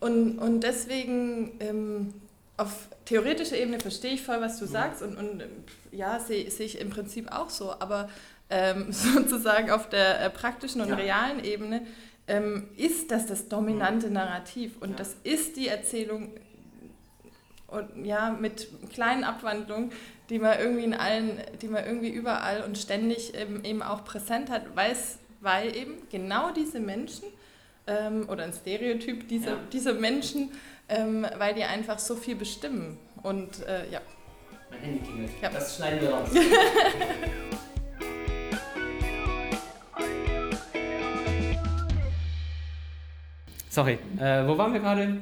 und, 0.00 0.38
und 0.38 0.60
deswegen 0.60 1.52
ähm, 1.60 2.14
auf 2.56 2.88
theoretischer 3.04 3.56
Ebene 3.58 3.80
verstehe 3.80 4.12
ich 4.12 4.22
voll, 4.22 4.40
was 4.40 4.58
du 4.58 4.66
mhm. 4.66 4.70
sagst 4.70 5.02
und, 5.02 5.16
und 5.16 5.42
ja, 5.90 6.18
sehe 6.20 6.50
seh 6.50 6.64
ich 6.64 6.80
im 6.80 6.90
Prinzip 6.90 7.30
auch 7.32 7.50
so, 7.50 7.72
aber 7.78 8.08
ähm, 8.52 8.86
sozusagen 8.92 9.70
auf 9.70 9.88
der 9.88 10.20
äh, 10.20 10.30
praktischen 10.30 10.82
und 10.82 10.90
ja. 10.90 10.94
realen 10.94 11.42
Ebene, 11.42 11.86
ähm, 12.28 12.68
ist 12.76 13.10
das 13.10 13.26
das 13.26 13.48
dominante 13.48 14.08
mhm. 14.08 14.12
Narrativ. 14.12 14.80
Und 14.80 14.90
ja. 14.90 14.96
das 14.96 15.16
ist 15.24 15.56
die 15.56 15.68
Erzählung 15.68 16.30
und 17.66 18.04
ja, 18.04 18.30
mit 18.38 18.68
kleinen 18.92 19.24
Abwandlungen, 19.24 19.92
die 20.28 20.38
man 20.38 20.58
irgendwie 20.58 20.84
in 20.84 20.94
allen, 20.94 21.40
die 21.62 21.68
man 21.68 21.84
irgendwie 21.84 22.10
überall 22.10 22.62
und 22.62 22.76
ständig 22.76 23.34
eben, 23.34 23.64
eben 23.64 23.82
auch 23.82 24.04
präsent 24.04 24.50
hat, 24.50 24.76
weil 24.76 25.76
eben 25.76 25.94
genau 26.10 26.50
diese 26.52 26.80
Menschen 26.80 27.24
ähm, 27.86 28.28
oder 28.28 28.44
ein 28.44 28.52
Stereotyp 28.52 29.26
dieser, 29.28 29.52
ja. 29.52 29.58
dieser 29.72 29.94
Menschen, 29.94 30.50
ähm, 30.90 31.26
weil 31.38 31.54
die 31.54 31.64
einfach 31.64 31.98
so 31.98 32.14
viel 32.14 32.36
bestimmen. 32.36 32.98
Und 33.22 33.66
äh, 33.66 33.90
ja. 33.90 34.00
Mein 34.70 34.80
Handy 34.80 35.00
klingelt. 35.00 35.30
Ja. 35.40 35.48
Das 35.48 35.76
schneiden 35.76 36.00
wir 36.02 36.10
raus. 36.10 36.28
Sorry, 43.72 43.98
äh, 44.18 44.46
wo 44.46 44.58
waren 44.58 44.74
wir 44.74 44.80
gerade? 44.80 45.16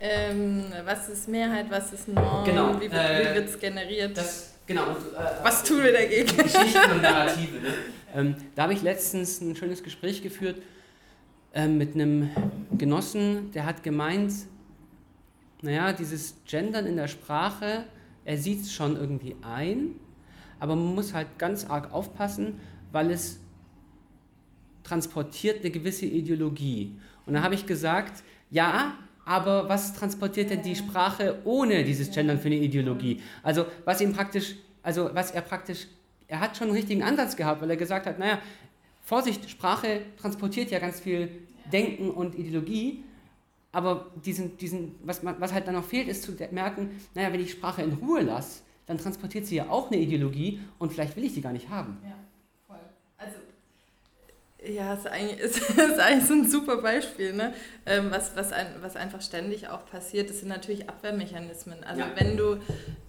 Ähm, 0.00 0.66
was 0.84 1.08
ist 1.08 1.28
Mehrheit, 1.28 1.66
was 1.70 1.92
ist 1.92 2.06
Norm, 2.06 2.44
genau, 2.44 2.80
wie, 2.80 2.84
äh, 2.84 3.34
wird 3.34 3.48
es 3.48 3.58
generiert? 3.58 4.16
Das, 4.16 4.54
genau. 4.64 4.90
Und, 4.90 4.98
äh, 4.98 5.42
was 5.42 5.64
tun 5.64 5.82
wir 5.82 5.92
dagegen? 5.92 6.28
Geschichten 6.36 6.92
und 6.92 7.02
Narrative. 7.02 7.58
Ne? 7.58 7.74
Ähm, 8.14 8.36
da 8.54 8.62
habe 8.62 8.74
ich 8.74 8.82
letztens 8.82 9.40
ein 9.40 9.56
schönes 9.56 9.82
Gespräch 9.82 10.22
geführt 10.22 10.62
äh, 11.52 11.66
mit 11.66 11.96
einem 11.96 12.30
Genossen, 12.78 13.50
der 13.50 13.66
hat 13.66 13.82
gemeint, 13.82 14.34
naja, 15.60 15.92
dieses 15.92 16.36
Gendern 16.46 16.86
in 16.86 16.94
der 16.94 17.08
Sprache, 17.08 17.86
er 18.24 18.38
sieht 18.38 18.62
es 18.62 18.72
schon 18.72 18.94
irgendwie 18.94 19.34
ein, 19.42 19.96
aber 20.60 20.76
man 20.76 20.94
muss 20.94 21.12
halt 21.12 21.38
ganz 21.38 21.68
arg 21.68 21.92
aufpassen, 21.92 22.60
weil 22.92 23.10
es 23.10 23.40
transportiert 24.84 25.62
eine 25.62 25.72
gewisse 25.72 26.06
Ideologie. 26.06 26.94
Und 27.26 27.34
dann 27.34 27.42
habe 27.42 27.54
ich 27.54 27.66
gesagt, 27.66 28.22
ja, 28.50 28.94
aber 29.24 29.68
was 29.68 29.94
transportiert 29.94 30.50
denn 30.50 30.62
die 30.62 30.74
Sprache 30.74 31.38
ohne 31.44 31.84
dieses 31.84 32.10
Gendern 32.10 32.38
für 32.38 32.46
eine 32.46 32.56
Ideologie? 32.56 33.22
Also 33.42 33.66
was 33.84 34.00
ihm 34.00 34.12
praktisch, 34.12 34.56
also 34.82 35.10
was 35.12 35.30
er 35.30 35.42
praktisch, 35.42 35.86
er 36.26 36.40
hat 36.40 36.56
schon 36.56 36.68
einen 36.68 36.76
richtigen 36.76 37.02
Ansatz 37.02 37.36
gehabt, 37.36 37.60
weil 37.60 37.70
er 37.70 37.76
gesagt 37.76 38.06
hat, 38.06 38.18
naja, 38.18 38.38
Vorsicht, 39.02 39.48
Sprache 39.48 40.02
transportiert 40.20 40.70
ja 40.70 40.78
ganz 40.78 41.00
viel 41.00 41.30
Denken 41.72 42.10
und 42.10 42.36
Ideologie, 42.36 43.04
aber 43.72 44.10
diesen, 44.24 44.56
diesen, 44.56 44.96
was, 45.04 45.24
was 45.24 45.52
halt 45.52 45.66
dann 45.66 45.74
noch 45.74 45.84
fehlt, 45.84 46.08
ist 46.08 46.22
zu 46.22 46.32
merken, 46.50 46.90
naja, 47.14 47.32
wenn 47.32 47.40
ich 47.40 47.52
Sprache 47.52 47.82
in 47.82 47.92
Ruhe 47.92 48.22
lasse, 48.22 48.62
dann 48.86 48.98
transportiert 48.98 49.46
sie 49.46 49.56
ja 49.56 49.68
auch 49.68 49.90
eine 49.90 50.00
Ideologie 50.00 50.60
und 50.78 50.92
vielleicht 50.92 51.16
will 51.16 51.24
ich 51.24 51.34
die 51.34 51.40
gar 51.40 51.52
nicht 51.52 51.68
haben. 51.68 51.98
Ja. 52.02 52.16
Ja, 54.66 54.94
ist 54.94 55.06
eigentlich, 55.06 55.38
ist, 55.40 55.58
ist 55.70 55.98
eigentlich 55.98 56.26
so 56.26 56.34
ein 56.34 56.50
super 56.50 56.78
Beispiel. 56.78 57.32
Ne? 57.32 57.54
Ähm, 57.86 58.10
was, 58.10 58.36
was, 58.36 58.52
ein, 58.52 58.66
was 58.80 58.96
einfach 58.96 59.22
ständig 59.22 59.68
auch 59.68 59.86
passiert, 59.86 60.30
das 60.30 60.40
sind 60.40 60.48
natürlich 60.48 60.88
Abwehrmechanismen. 60.88 61.82
Also 61.84 62.02
ja. 62.02 62.10
wenn 62.16 62.36
du, 62.36 62.60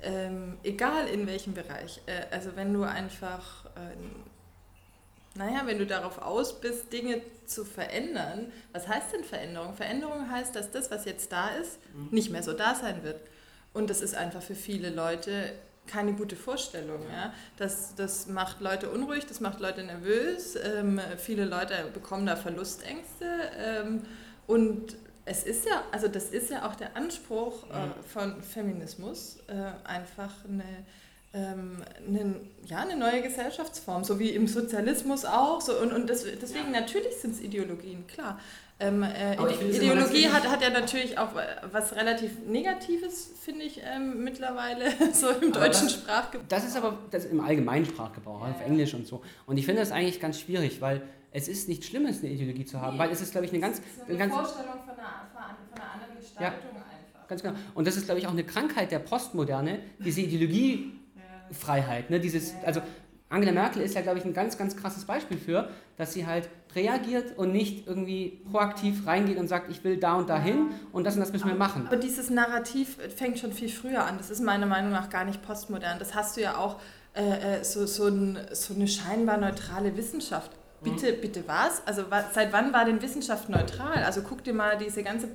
ähm, 0.01 0.57
egal 0.63 1.07
in 1.07 1.27
welchem 1.27 1.53
Bereich, 1.53 2.01
äh, 2.05 2.33
also 2.33 2.55
wenn 2.55 2.73
du 2.73 2.83
einfach, 2.83 3.65
äh, 3.75 5.37
naja, 5.37 5.63
wenn 5.65 5.77
du 5.77 5.85
darauf 5.85 6.21
aus 6.21 6.59
bist, 6.59 6.91
Dinge 6.91 7.21
zu 7.45 7.65
verändern, 7.65 8.51
was 8.71 8.87
heißt 8.87 9.13
denn 9.13 9.23
Veränderung? 9.23 9.73
Veränderung 9.73 10.29
heißt, 10.29 10.55
dass 10.55 10.71
das, 10.71 10.91
was 10.91 11.05
jetzt 11.05 11.31
da 11.31 11.49
ist, 11.49 11.79
mhm. 11.93 12.09
nicht 12.11 12.31
mehr 12.31 12.43
so 12.43 12.53
da 12.53 12.75
sein 12.75 13.03
wird. 13.03 13.19
Und 13.73 13.89
das 13.89 14.01
ist 14.01 14.15
einfach 14.15 14.41
für 14.41 14.55
viele 14.55 14.89
Leute 14.89 15.53
keine 15.91 16.13
gute 16.13 16.35
Vorstellung. 16.35 17.01
Ja? 17.11 17.33
Das, 17.57 17.95
das 17.95 18.27
macht 18.27 18.61
Leute 18.61 18.89
unruhig, 18.89 19.25
das 19.25 19.39
macht 19.39 19.59
Leute 19.59 19.83
nervös, 19.83 20.55
ähm, 20.55 20.99
viele 21.17 21.45
Leute 21.45 21.73
bekommen 21.93 22.25
da 22.25 22.35
Verlustängste 22.35 23.25
ähm, 23.57 24.01
und 24.47 24.95
es 25.25 25.43
ist 25.43 25.65
ja, 25.65 25.83
also 25.91 26.07
das 26.07 26.29
ist 26.29 26.49
ja 26.49 26.67
auch 26.67 26.75
der 26.75 26.97
Anspruch 26.97 27.63
äh, 27.69 28.03
von 28.11 28.41
Feminismus, 28.41 29.37
äh, 29.47 29.87
einfach 29.87 30.33
eine, 30.45 30.63
ähm, 31.33 31.83
eine, 32.07 32.35
ja, 32.65 32.79
eine 32.79 32.97
neue 32.97 33.21
Gesellschaftsform, 33.21 34.03
so 34.03 34.19
wie 34.19 34.31
im 34.31 34.47
Sozialismus 34.47 35.25
auch. 35.25 35.61
So, 35.61 35.79
und, 35.79 35.93
und 35.93 36.09
das, 36.09 36.25
deswegen 36.41 36.73
ja. 36.73 36.81
natürlich 36.81 37.15
sind 37.17 37.35
es 37.35 37.41
Ideologien, 37.41 38.07
klar. 38.07 38.39
Ähm, 38.81 39.03
äh, 39.03 39.35
Ideologie 39.69 40.27
hat, 40.29 40.49
hat 40.49 40.61
ja 40.63 40.71
natürlich 40.71 41.19
auch 41.19 41.29
was 41.71 41.95
relativ 41.95 42.31
Negatives, 42.47 43.31
finde 43.39 43.63
ich, 43.63 43.79
ähm, 43.83 44.23
mittlerweile, 44.23 44.85
so 45.13 45.29
im 45.29 45.51
deutschen 45.51 45.85
das, 45.85 45.93
Sprachgebrauch. 45.93 46.47
Das 46.47 46.65
ist 46.65 46.75
aber 46.75 46.97
das 47.11 47.25
im 47.25 47.41
allgemeinen 47.41 47.85
Sprachgebrauch, 47.85 48.41
ja, 48.41 48.51
auf 48.51 48.65
Englisch 48.65 48.95
und 48.95 49.05
so. 49.05 49.21
Und 49.45 49.57
ich 49.57 49.67
finde 49.67 49.81
das 49.81 49.91
eigentlich 49.91 50.19
ganz 50.19 50.39
schwierig, 50.39 50.81
weil 50.81 51.03
es 51.31 51.47
ist 51.47 51.69
nicht 51.69 51.85
schlimm, 51.85 52.07
eine 52.07 52.27
Ideologie 52.27 52.65
zu 52.65 52.81
haben, 52.81 52.93
nee, 52.93 53.03
weil 53.03 53.11
es 53.11 53.21
ist, 53.21 53.31
glaube 53.31 53.45
ich, 53.45 53.53
eine 53.53 53.61
ganz... 53.61 53.77
So 53.77 54.03
eine 54.07 54.17
ganz, 54.17 54.33
Vorstellung 54.33 54.79
von 54.83 54.95
einer, 54.95 55.29
von 55.31 55.43
einer 55.43 55.93
anderen 55.93 56.17
Gestaltung 56.19 56.69
ja, 56.73 56.81
einfach. 56.81 57.27
Ganz 57.27 57.43
genau. 57.43 57.55
Und 57.75 57.87
das 57.87 57.97
ist, 57.97 58.05
glaube 58.05 58.19
ich, 58.19 58.25
auch 58.25 58.31
eine 58.31 58.43
Krankheit 58.43 58.91
der 58.91 58.99
Postmoderne, 58.99 59.79
diese 59.99 60.21
Ideologiefreiheit. 60.27 62.09
Ne? 62.09 62.19
Dieses, 62.19 62.55
also 62.65 62.81
Angela 63.31 63.53
Merkel 63.53 63.81
ist 63.81 63.95
ja, 63.95 64.01
glaube 64.01 64.19
ich, 64.19 64.25
ein 64.25 64.33
ganz, 64.33 64.57
ganz 64.57 64.75
krasses 64.75 65.05
Beispiel 65.05 65.37
für, 65.37 65.69
dass 65.97 66.13
sie 66.13 66.27
halt 66.27 66.49
reagiert 66.75 67.37
und 67.37 67.51
nicht 67.51 67.87
irgendwie 67.87 68.41
proaktiv 68.51 69.07
reingeht 69.07 69.37
und 69.37 69.47
sagt, 69.47 69.71
ich 69.71 69.83
will 69.83 69.97
da 69.97 70.15
und 70.15 70.29
dahin 70.29 70.67
und 70.91 71.05
das 71.05 71.15
und 71.15 71.21
das 71.21 71.31
müssen 71.31 71.47
wir 71.47 71.55
machen. 71.55 71.87
Aber 71.87 71.95
dieses 71.95 72.29
Narrativ 72.29 72.97
fängt 73.15 73.39
schon 73.39 73.53
viel 73.53 73.69
früher 73.69 74.05
an. 74.05 74.17
Das 74.17 74.29
ist 74.29 74.41
meiner 74.41 74.65
Meinung 74.65 74.91
nach 74.91 75.09
gar 75.09 75.25
nicht 75.25 75.41
postmodern. 75.41 75.97
Das 75.97 76.13
hast 76.13 76.37
du 76.37 76.41
ja 76.41 76.57
auch 76.57 76.79
äh, 77.13 77.59
äh 77.59 77.63
so, 77.63 77.85
so, 77.85 78.07
ein, 78.07 78.37
so 78.51 78.73
eine 78.73 78.87
scheinbar 78.87 79.37
neutrale 79.37 79.95
Wissenschaft 79.95 80.51
bitte, 80.83 81.13
bitte 81.13 81.47
was? 81.47 81.85
Also 81.85 82.05
seit 82.33 82.51
wann 82.51 82.73
war 82.73 82.85
denn 82.85 83.01
Wissenschaft 83.01 83.49
neutral? 83.49 84.03
Also 84.03 84.21
guck 84.21 84.43
dir 84.43 84.53
mal 84.53 84.77
diese 84.77 85.03
ganze, 85.03 85.27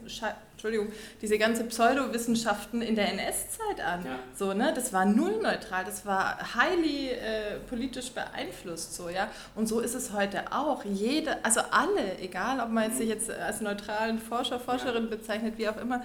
Entschuldigung, 0.53 0.89
diese 1.23 1.39
ganze 1.39 1.65
Pseudowissenschaften 1.65 2.83
in 2.83 2.97
der 2.97 3.13
NS-Zeit 3.13 3.81
an. 3.81 4.05
Ja. 4.05 4.19
So, 4.35 4.53
ne? 4.55 4.73
Das 4.75 4.93
war 4.93 5.05
null 5.05 5.41
neutral, 5.41 5.85
das 5.85 6.05
war 6.05 6.39
highly 6.57 7.11
äh, 7.11 7.59
politisch 7.69 8.11
beeinflusst. 8.13 8.95
So, 8.95 9.09
ja? 9.09 9.29
Und 9.55 9.69
so 9.69 9.81
ist 9.81 9.95
es 9.95 10.13
heute 10.13 10.53
auch. 10.53 10.85
Jede, 10.85 11.45
also 11.45 11.61
alle, 11.71 12.19
egal 12.19 12.61
ob 12.61 12.71
man 12.71 12.93
sich 12.93 13.09
jetzt 13.09 13.31
als 13.31 13.61
neutralen 13.61 14.19
Forscher, 14.19 14.59
Forscherin 14.59 15.09
bezeichnet, 15.09 15.59
wie 15.59 15.69
auch 15.69 15.77
immer, 15.77 16.03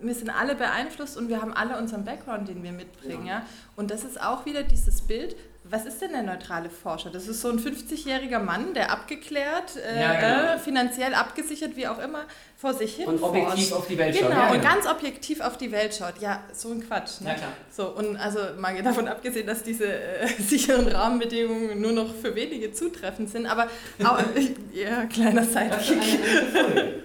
wir 0.00 0.14
sind 0.14 0.28
alle 0.28 0.54
beeinflusst 0.54 1.16
und 1.16 1.28
wir 1.28 1.40
haben 1.40 1.54
alle 1.54 1.78
unseren 1.78 2.04
Background, 2.04 2.48
den 2.48 2.62
wir 2.62 2.72
mitbringen. 2.72 3.26
Ja. 3.26 3.38
ja? 3.38 3.46
Und 3.76 3.90
das 3.90 4.04
ist 4.04 4.20
auch 4.20 4.44
wieder 4.44 4.62
dieses 4.62 5.00
Bild, 5.02 5.36
was 5.66 5.86
ist 5.86 6.02
denn 6.02 6.12
der 6.12 6.22
neutrale 6.22 6.68
Forscher? 6.68 7.08
Das 7.08 7.26
ist 7.26 7.40
so 7.40 7.48
ein 7.48 7.58
50-jähriger 7.58 8.38
Mann, 8.38 8.74
der 8.74 8.92
abgeklärt, 8.92 9.76
äh, 9.76 9.98
ja, 9.98 10.14
genau. 10.14 10.54
äh, 10.54 10.58
finanziell 10.58 11.14
abgesichert, 11.14 11.74
wie 11.74 11.88
auch 11.88 11.98
immer, 11.98 12.24
vor 12.54 12.74
sich 12.74 12.96
hin 12.96 13.06
Und 13.06 13.22
objektiv 13.22 13.72
auf 13.72 13.86
die 13.86 13.96
Welt 13.96 14.14
genau, 14.14 14.28
schaut. 14.28 14.36
Genau, 14.36 14.46
ja, 14.46 14.54
und 14.54 14.62
ganz 14.62 14.86
objektiv 14.86 15.40
auf 15.40 15.56
die 15.56 15.72
Welt 15.72 15.94
schaut. 15.94 16.20
Ja, 16.20 16.42
so 16.52 16.70
ein 16.70 16.86
Quatsch. 16.86 17.22
Ne? 17.22 17.30
Ja, 17.30 17.34
klar. 17.34 17.52
So, 17.70 17.88
und 17.88 18.16
also 18.16 18.40
mal 18.58 18.80
davon 18.82 19.08
abgesehen, 19.08 19.46
dass 19.46 19.62
diese 19.62 19.86
äh, 19.86 20.28
sicheren 20.38 20.86
Rahmenbedingungen 20.86 21.80
nur 21.80 21.92
noch 21.92 22.14
für 22.14 22.34
wenige 22.34 22.72
zutreffend 22.72 23.30
sind, 23.30 23.46
aber 23.46 23.68
auch, 24.04 24.18
ja, 24.72 25.06
kleiner 25.06 25.44
Sidekick. 25.44 26.20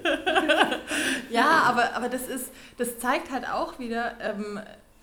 ja, 1.29 1.63
aber, 1.65 1.95
aber 1.95 2.09
das, 2.09 2.27
ist, 2.27 2.51
das 2.77 2.99
zeigt 2.99 3.31
halt 3.31 3.49
auch 3.49 3.79
wieder, 3.79 4.15
ähm, 4.21 4.59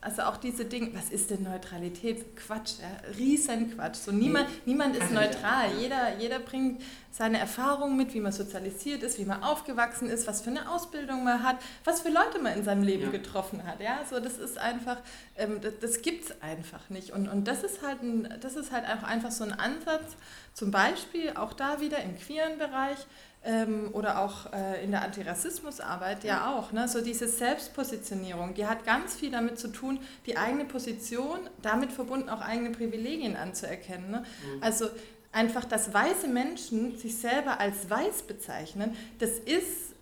also 0.06 0.22
auch 0.22 0.36
diese 0.36 0.64
Dinge, 0.64 0.94
was 0.94 1.10
ist 1.10 1.30
denn 1.30 1.42
Neutralität? 1.42 2.36
Quatsch, 2.36 2.74
ja, 2.80 2.88
Riesenquatsch. 3.18 3.96
So 3.96 4.12
niemand, 4.12 4.46
niemand 4.64 4.94
ist 4.94 5.10
neutral. 5.10 5.72
Jeder, 5.80 6.16
jeder 6.20 6.38
bringt 6.38 6.80
seine 7.16 7.38
Erfahrungen 7.38 7.96
mit, 7.96 8.12
wie 8.12 8.20
man 8.20 8.32
sozialisiert 8.32 9.02
ist, 9.02 9.18
wie 9.18 9.24
man 9.24 9.42
aufgewachsen 9.42 10.10
ist, 10.10 10.26
was 10.26 10.42
für 10.42 10.50
eine 10.50 10.70
Ausbildung 10.70 11.24
man 11.24 11.42
hat, 11.42 11.56
was 11.84 12.02
für 12.02 12.10
Leute 12.10 12.38
man 12.42 12.52
in 12.52 12.62
seinem 12.62 12.82
Leben 12.82 13.04
ja. 13.04 13.10
getroffen 13.10 13.66
hat. 13.66 13.80
Ja, 13.80 14.00
so 14.08 14.20
das 14.20 14.36
ist 14.36 14.58
einfach, 14.58 14.98
ähm, 15.38 15.60
das, 15.62 15.72
das 15.80 16.02
gibt 16.02 16.26
es 16.26 16.42
einfach 16.42 16.90
nicht. 16.90 17.12
Und, 17.12 17.28
und 17.28 17.48
das 17.48 17.62
ist 17.62 17.80
halt 17.82 18.02
ein, 18.02 18.28
das 18.42 18.56
ist 18.56 18.70
halt 18.70 18.84
auch 18.84 19.02
einfach 19.02 19.30
so 19.30 19.44
ein 19.44 19.52
Ansatz, 19.52 20.16
zum 20.52 20.70
Beispiel 20.70 21.32
auch 21.36 21.54
da 21.54 21.80
wieder 21.80 22.02
im 22.02 22.18
queeren 22.18 22.58
Bereich, 22.58 22.98
ähm, 23.46 23.90
oder 23.92 24.20
auch 24.20 24.52
äh, 24.52 24.82
in 24.82 24.90
der 24.90 25.02
Antirassismusarbeit 25.02 26.24
ja 26.24 26.52
auch. 26.52 26.72
Ne? 26.72 26.88
So 26.88 27.00
diese 27.00 27.28
Selbstpositionierung, 27.28 28.54
die 28.54 28.66
hat 28.66 28.84
ganz 28.84 29.14
viel 29.14 29.30
damit 29.30 29.58
zu 29.58 29.68
tun, 29.68 30.00
die 30.26 30.36
eigene 30.36 30.64
Position, 30.64 31.48
damit 31.62 31.92
verbunden 31.92 32.28
auch 32.28 32.40
eigene 32.40 32.70
Privilegien 32.70 33.36
anzuerkennen. 33.36 34.10
Ne? 34.10 34.18
Mhm. 34.18 34.62
Also 34.62 34.88
einfach, 35.36 35.66
dass 35.66 35.92
weiße 35.92 36.28
Menschen 36.28 36.96
sich 36.96 37.16
selber 37.18 37.60
als 37.60 37.88
weiß 37.90 38.22
bezeichnen, 38.22 38.96
das 39.18 39.32
ist 39.38 39.94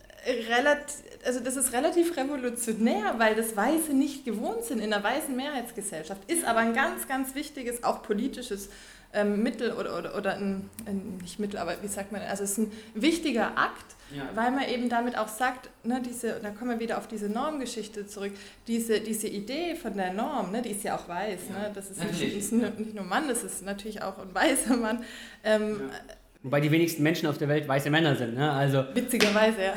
relativ, 0.49 1.03
also 1.27 1.41
das 1.41 1.57
ist 1.57 1.73
relativ 1.73 2.17
revolutionär, 2.17 3.17
weil 3.19 3.35
das 3.35 3.57
Weiße 3.57 3.93
nicht 3.93 4.25
gewohnt 4.25 4.65
sind 4.65 4.79
in 4.79 4.93
einer 4.93 5.03
weißen 5.03 5.35
Mehrheitsgesellschaft, 5.35 6.31
ist 6.31 6.45
aber 6.45 6.61
ein 6.61 6.73
ganz, 6.73 7.09
ganz 7.09 7.35
wichtiges, 7.35 7.83
auch 7.83 8.03
politisches 8.03 8.71
ähm, 9.13 9.43
Mittel 9.43 9.73
oder, 9.73 9.99
oder, 9.99 10.17
oder 10.17 10.37
ein, 10.37 10.71
ein, 10.87 11.19
nicht 11.21 11.41
Mittel, 11.41 11.59
aber 11.59 11.83
wie 11.83 11.89
sagt 11.89 12.13
man, 12.13 12.23
also 12.23 12.45
es 12.45 12.53
ist 12.53 12.59
ein 12.59 12.73
wichtiger 12.95 13.59
Akt, 13.59 13.94
ja. 14.11 14.29
weil 14.35 14.51
man 14.51 14.69
eben 14.69 14.89
damit 14.89 15.17
auch 15.17 15.29
sagt, 15.29 15.71
ne, 15.85 16.03
diese, 16.05 16.41
da 16.41 16.51
kommen 16.51 16.71
wir 16.71 16.81
wieder 16.81 16.99
auf 16.99 17.07
diese 17.07 17.29
Normgeschichte 17.29 18.07
zurück, 18.07 18.33
diese, 18.67 19.01
diese 19.01 19.29
Idee 19.29 19.75
von 19.77 19.97
der 19.97 20.13
Norm, 20.13 20.53
ne, 20.53 20.63
die 20.63 20.71
ist 20.71 20.83
ja 20.83 20.97
auch 20.97 21.09
weiß, 21.09 21.41
ja. 21.51 21.59
ne, 21.61 21.71
das 21.75 21.91
ist 21.91 22.03
nicht, 22.03 22.37
ist 22.37 22.53
nicht, 22.53 22.95
nur 22.95 23.05
Mann, 23.05 23.29
das 23.29 23.45
ist 23.45 23.65
natürlich 23.65 24.03
auch 24.03 24.19
ein 24.19 24.35
weißer 24.35 24.77
Mann. 24.77 25.05
Ähm, 25.45 25.81
ja 25.91 26.15
Wobei 26.45 26.61
die 26.61 26.71
wenigsten 26.71 27.03
Menschen 27.03 27.27
auf 27.27 27.39
der 27.39 27.49
Welt 27.49 27.67
weiße 27.67 27.89
Männer 27.89 28.17
sind. 28.17 28.35
Ne? 28.35 28.53
Also, 28.53 28.85
Witzigerweise, 28.93 29.63
ja. 29.63 29.75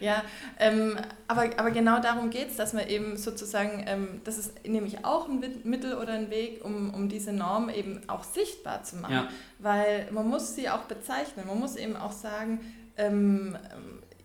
ja, 0.00 0.24
ähm, 0.58 0.96
aber, 1.28 1.50
aber 1.56 1.70
genau 1.70 2.00
darum 2.00 2.30
geht 2.30 2.48
es, 2.48 2.56
dass 2.56 2.72
man 2.72 2.88
eben 2.88 3.16
sozusagen, 3.16 3.84
ähm, 3.86 4.20
das 4.24 4.38
ist 4.38 4.66
nämlich 4.66 5.04
auch 5.04 5.28
ein 5.28 5.40
Mittel 5.62 5.94
oder 5.94 6.14
ein 6.14 6.30
Weg, 6.30 6.64
um, 6.64 6.92
um 6.92 7.08
diese 7.08 7.32
Norm 7.32 7.68
eben 7.70 8.00
auch 8.08 8.24
sichtbar 8.24 8.82
zu 8.82 8.96
machen. 8.96 9.14
Ja. 9.14 9.28
Weil 9.60 10.08
man 10.10 10.28
muss 10.28 10.56
sie 10.56 10.68
auch 10.68 10.82
bezeichnen. 10.82 11.46
Man 11.46 11.60
muss 11.60 11.76
eben 11.76 11.94
auch 11.94 12.10
sagen, 12.10 12.58
ähm, 12.96 13.56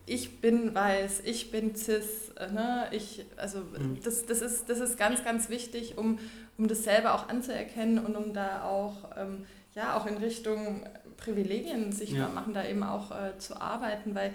ich 0.07 0.41
bin 0.41 0.73
weiß, 0.73 1.21
ich 1.23 1.51
bin 1.51 1.75
cis, 1.75 2.33
ne? 2.51 2.87
ich, 2.89 3.25
also 3.37 3.59
mhm. 3.59 3.99
das, 4.03 4.25
das, 4.25 4.41
ist, 4.41 4.67
das 4.67 4.79
ist 4.79 4.97
ganz, 4.97 5.23
ganz 5.23 5.49
wichtig, 5.49 5.99
um, 5.99 6.17
um 6.57 6.67
das 6.67 6.83
selber 6.83 7.13
auch 7.13 7.29
anzuerkennen 7.29 8.03
und 8.03 8.15
um 8.15 8.33
da 8.33 8.63
auch 8.63 9.11
ähm, 9.15 9.45
ja, 9.79 9.95
auch 9.95 10.05
in 10.05 10.17
Richtung 10.17 10.83
Privilegien 11.15 11.91
sichtbar 11.91 12.27
ja. 12.27 12.33
machen, 12.33 12.53
da 12.53 12.65
eben 12.65 12.83
auch 12.83 13.11
äh, 13.11 13.37
zu 13.37 13.59
arbeiten, 13.59 14.13
weil, 14.13 14.33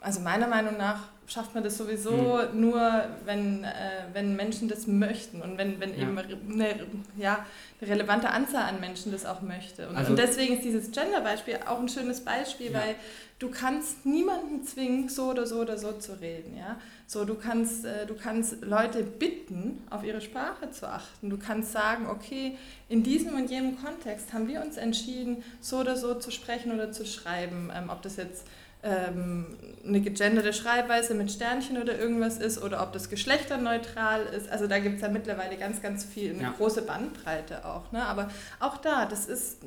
also 0.00 0.20
meiner 0.20 0.46
Meinung 0.46 0.76
nach 0.76 1.08
schafft 1.26 1.54
man 1.54 1.64
das 1.64 1.78
sowieso 1.78 2.40
mhm. 2.52 2.60
nur, 2.60 3.04
wenn, 3.24 3.64
äh, 3.64 3.70
wenn 4.12 4.36
Menschen 4.36 4.68
das 4.68 4.86
möchten 4.86 5.40
und 5.40 5.56
wenn, 5.56 5.80
wenn 5.80 5.94
ja. 5.98 6.02
eben 6.02 6.18
eine, 6.18 6.74
ja, 7.16 7.46
relevante 7.80 8.30
Anzahl 8.30 8.64
an 8.64 8.80
Menschen 8.80 9.12
das 9.12 9.24
auch 9.24 9.40
möchte. 9.40 9.88
Und, 9.88 9.96
also, 9.96 10.10
und 10.10 10.18
deswegen 10.18 10.54
ist 10.54 10.64
dieses 10.64 10.90
Gender-Beispiel 10.90 11.60
auch 11.66 11.78
ein 11.78 11.88
schönes 11.88 12.20
Beispiel, 12.20 12.72
ja. 12.72 12.80
weil 12.80 12.94
du 13.38 13.50
kannst 13.50 14.04
niemanden 14.04 14.64
zwingen, 14.64 15.08
so 15.08 15.30
oder 15.30 15.46
so 15.46 15.60
oder 15.60 15.78
so 15.78 15.92
zu 15.92 16.20
reden. 16.20 16.56
Ja? 16.56 16.80
So, 17.06 17.24
du 17.24 17.36
kannst, 17.36 17.84
äh, 17.84 18.06
du 18.06 18.14
kannst 18.14 18.62
Leute 18.62 19.02
bitten, 19.04 19.82
auf 19.90 20.02
ihre 20.02 20.20
Sprache 20.20 20.70
zu 20.70 20.88
achten. 20.88 21.30
Du 21.30 21.38
kannst 21.38 21.72
sagen, 21.72 22.08
okay, 22.08 22.58
in 22.88 23.02
diesem 23.02 23.34
und 23.34 23.48
jenem 23.48 23.80
Kontext 23.80 24.32
haben 24.32 24.48
wir 24.48 24.60
uns 24.60 24.76
entschieden, 24.76 25.44
so 25.60 25.78
oder 25.78 25.96
so 25.96 26.14
zu 26.14 26.30
sprechen 26.30 26.72
oder 26.72 26.90
zu 26.90 27.06
schreiben. 27.06 27.70
Ähm, 27.74 27.90
ob 27.90 28.02
das 28.02 28.16
jetzt 28.16 28.44
ähm, 28.82 29.46
eine 29.84 30.00
gegenderte 30.00 30.52
Schreibweise 30.52 31.14
mit 31.14 31.32
Sternchen 31.32 31.78
oder 31.78 31.98
irgendwas 31.98 32.38
ist 32.38 32.62
oder 32.62 32.82
ob 32.82 32.92
das 32.92 33.10
geschlechterneutral 33.10 34.22
ist. 34.26 34.50
Also 34.50 34.66
da 34.66 34.78
gibt 34.78 34.96
es 34.96 35.02
ja 35.02 35.08
mittlerweile 35.08 35.56
ganz, 35.56 35.82
ganz 35.82 36.04
viel, 36.04 36.34
eine 36.34 36.42
ja. 36.42 36.54
große 36.56 36.82
Bandbreite 36.82 37.64
auch. 37.64 37.90
Ne? 37.90 38.04
Aber 38.04 38.30
auch 38.60 38.76
da, 38.76 39.06
das 39.06 39.26
ist, 39.26 39.58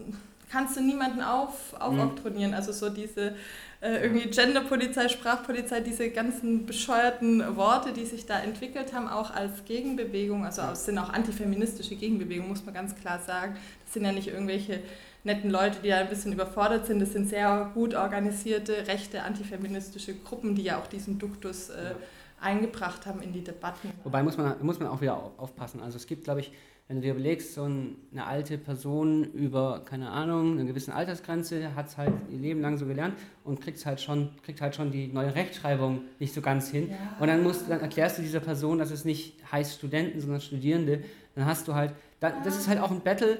kannst 0.50 0.78
du 0.78 0.82
niemanden 0.82 1.22
auf, 1.22 1.74
aufoktronieren. 1.80 2.52
Mhm. 2.52 2.58
Also 2.58 2.72
so 2.72 2.90
diese 2.90 3.36
äh, 3.82 4.04
irgendwie 4.04 4.30
Genderpolizei, 4.30 5.10
Sprachpolizei, 5.10 5.82
diese 5.82 6.10
ganzen 6.12 6.66
bescheuerten 6.66 7.58
Worte, 7.58 7.94
die 7.94 8.06
sich 8.06 8.26
da 8.26 8.40
entwickelt 8.40 8.94
haben, 8.94 9.10
auch 9.10 9.32
als 9.34 9.66
Gegenbewegung, 9.66 10.46
also 10.46 10.62
es 10.72 10.86
sind 10.86 10.98
auch 11.00 11.12
antifeministische 11.12 11.96
Gegenbewegungen, 11.96 12.50
muss 12.50 12.64
man 12.64 12.76
ganz 12.76 12.96
klar 12.96 13.20
sagen. 13.20 13.58
Das 13.86 13.94
sind 13.94 14.06
ja 14.06 14.12
nicht 14.12 14.28
irgendwelche 14.28 14.82
netten 15.24 15.50
Leute, 15.52 15.78
die 15.84 15.90
da 15.90 15.98
ein 15.98 16.10
bisschen 16.10 16.34
überfordert 16.34 16.86
sind. 16.86 17.00
Das 17.00 17.14
sind 17.14 17.30
sehr 17.30 17.72
gut 17.74 17.94
organisierte, 17.94 18.88
rechte, 18.88 19.24
antifeministische 19.24 20.16
Gruppen, 20.16 20.56
die 20.56 20.64
ja 20.64 20.80
auch 20.80 20.88
diesen 20.88 21.20
Duktus 21.20 21.70
äh, 21.70 21.94
eingebracht 22.40 23.06
haben 23.06 23.22
in 23.22 23.32
die 23.34 23.44
Debatten. 23.44 23.92
Wobei 24.04 24.24
muss 24.24 24.38
man, 24.38 24.56
muss 24.62 24.80
man 24.80 24.90
auch 24.90 25.02
wieder 25.02 25.32
aufpassen. 25.38 25.82
Also 25.82 25.98
es 25.98 26.08
gibt, 26.08 26.24
glaube 26.24 26.40
ich, 26.42 26.52
wenn 26.92 26.98
du 26.98 27.04
dir 27.04 27.14
überlegst, 27.14 27.54
so 27.54 27.64
eine 27.64 28.26
alte 28.26 28.58
Person 28.58 29.24
über, 29.24 29.82
keine 29.86 30.10
Ahnung, 30.10 30.60
eine 30.60 30.66
gewisse 30.66 30.94
Altersgrenze 30.94 31.74
hat 31.74 31.88
es 31.88 31.98
halt 31.98 32.12
ihr 32.30 32.38
Leben 32.38 32.60
lang 32.60 32.78
so 32.78 32.86
gelernt 32.86 33.14
und 33.46 33.62
kriegt 33.62 33.86
halt 33.86 34.02
schon, 34.02 34.32
kriegt 34.44 34.60
halt 34.60 34.76
schon 34.76 34.92
die 34.92 35.08
neue 35.08 35.34
Rechtschreibung 35.34 36.02
nicht 36.20 36.34
so 36.34 36.42
ganz 36.42 36.70
hin. 36.70 36.90
Ja. 36.90 36.98
Und 37.18 37.28
dann, 37.28 37.44
musst, 37.44 37.70
dann 37.70 37.80
erklärst 37.80 38.18
du 38.18 38.24
dieser 38.24 38.42
Person, 38.42 38.78
dass 38.78 38.92
es 38.92 39.06
nicht 39.06 39.36
heißt 39.50 39.78
Studenten, 39.78 40.20
sondern 40.20 40.42
Studierende. 40.42 41.02
Dann 41.34 41.46
hast 41.46 41.66
du 41.70 41.76
halt, 41.76 41.94
das 42.20 42.58
ist 42.58 42.68
halt 42.68 42.82
auch 42.82 42.92
ein 42.92 43.00
Battle. 43.00 43.40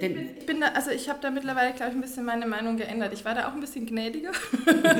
Ich 0.00 0.14
bin, 0.14 0.36
ich 0.38 0.46
bin 0.46 0.60
da, 0.60 0.68
also 0.68 0.90
ich 0.90 1.08
habe 1.08 1.18
da 1.20 1.28
mittlerweile, 1.30 1.72
glaube 1.72 1.90
ich, 1.90 1.96
ein 1.96 2.00
bisschen 2.00 2.24
meine 2.24 2.46
Meinung 2.46 2.76
geändert. 2.76 3.12
Ich 3.12 3.24
war 3.24 3.34
da 3.34 3.48
auch 3.48 3.52
ein 3.52 3.60
bisschen 3.60 3.84
gnädiger. 3.84 4.30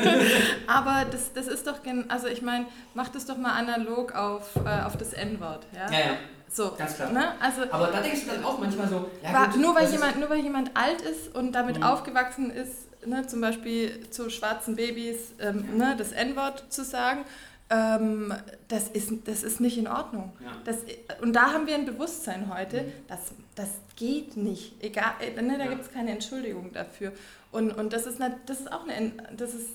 Aber 0.66 1.06
das, 1.08 1.32
das 1.32 1.46
ist 1.46 1.68
doch, 1.68 1.78
also 2.08 2.26
ich 2.26 2.42
meine, 2.42 2.66
mach 2.94 3.08
das 3.08 3.24
doch 3.24 3.36
mal 3.36 3.52
analog 3.52 4.14
auf, 4.16 4.56
äh, 4.56 4.84
auf 4.84 4.96
das 4.96 5.12
N-Wort. 5.12 5.66
Ja? 5.72 5.90
ja, 5.92 5.98
ja. 5.98 6.16
So, 6.50 6.72
Ganz 6.76 6.96
klar. 6.96 7.12
Ne? 7.12 7.32
Also, 7.40 7.62
Aber 7.70 7.88
da 7.88 8.00
denkst 8.00 8.24
du 8.24 8.30
dann 8.32 8.44
auch 8.44 8.58
manchmal 8.58 8.88
so, 8.88 9.08
ja, 9.22 9.32
war, 9.32 9.48
gut, 9.50 9.60
nur, 9.60 9.74
weil 9.76 9.88
jemand, 9.88 10.18
nur 10.18 10.30
weil 10.30 10.40
jemand 10.40 10.76
alt 10.76 11.02
ist 11.02 11.34
und 11.34 11.52
damit 11.52 11.76
mhm. 11.76 11.84
aufgewachsen 11.84 12.50
ist, 12.50 12.88
ne, 13.06 13.24
zum 13.26 13.40
Beispiel 13.40 14.10
zu 14.10 14.30
schwarzen 14.30 14.74
Babys 14.74 15.34
ähm, 15.40 15.76
ne, 15.76 15.94
das 15.96 16.10
N-Wort 16.10 16.72
zu 16.72 16.82
sagen, 16.82 17.24
ähm, 17.70 18.32
das, 18.68 18.88
ist, 18.88 19.12
das 19.26 19.42
ist 19.42 19.60
nicht 19.60 19.78
in 19.78 19.88
Ordnung. 19.88 20.32
Ja. 20.42 20.52
Das, 20.64 20.78
und 21.20 21.34
da 21.34 21.52
haben 21.52 21.66
wir 21.66 21.74
ein 21.74 21.86
Bewusstsein 21.86 22.52
heute, 22.52 22.82
mhm. 22.82 22.92
das, 23.08 23.32
das 23.54 23.68
geht 23.96 24.36
nicht. 24.36 24.82
Egal, 24.82 25.12
äh, 25.20 25.40
ne, 25.40 25.58
da 25.58 25.64
ja. 25.64 25.70
gibt 25.70 25.82
es 25.82 25.92
keine 25.92 26.12
Entschuldigung 26.12 26.72
dafür. 26.72 27.12
Und, 27.52 27.72
und 27.72 27.92
das, 27.92 28.06
ist, 28.06 28.18
das 28.46 28.60
ist 28.60 28.72
auch 28.72 28.86
eine, 28.86 29.12
das 29.36 29.54
ist 29.54 29.68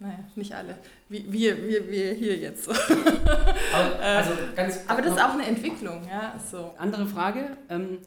naja, 0.00 0.18
nicht 0.36 0.54
alle. 0.54 0.76
Wir, 1.08 1.32
wir, 1.32 1.90
wir 1.90 2.12
hier 2.12 2.36
jetzt. 2.36 2.64
So. 2.64 2.70
Aber, 2.70 3.98
also 4.00 4.30
ganz, 4.54 4.80
Aber 4.86 5.02
das 5.02 5.14
ist 5.14 5.20
auch 5.20 5.32
eine 5.32 5.46
Entwicklung, 5.46 6.06
ja. 6.08 6.34
So. 6.50 6.72
Andere 6.78 7.06
Frage. 7.06 7.56
Ähm, 7.68 7.98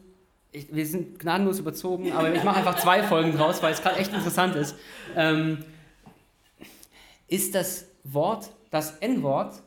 ich, 0.54 0.74
wir 0.74 0.86
sind 0.86 1.20
gnadenlos 1.20 1.60
überzogen, 1.60 2.12
aber 2.14 2.34
ich 2.34 2.44
mache 2.44 2.58
einfach 2.58 2.78
zwei 2.78 3.04
Folgen 3.04 3.38
draus, 3.38 3.62
weil 3.62 3.74
es 3.74 3.82
gerade 3.82 3.98
echt 3.98 4.14
interessant 4.14 4.56
ist. 4.56 4.76
Ähm, 5.16 5.66
ist 7.28 7.56
das 7.56 7.88
Wort, 8.04 8.50
das 8.72 8.98
N-Wort, 8.98 9.62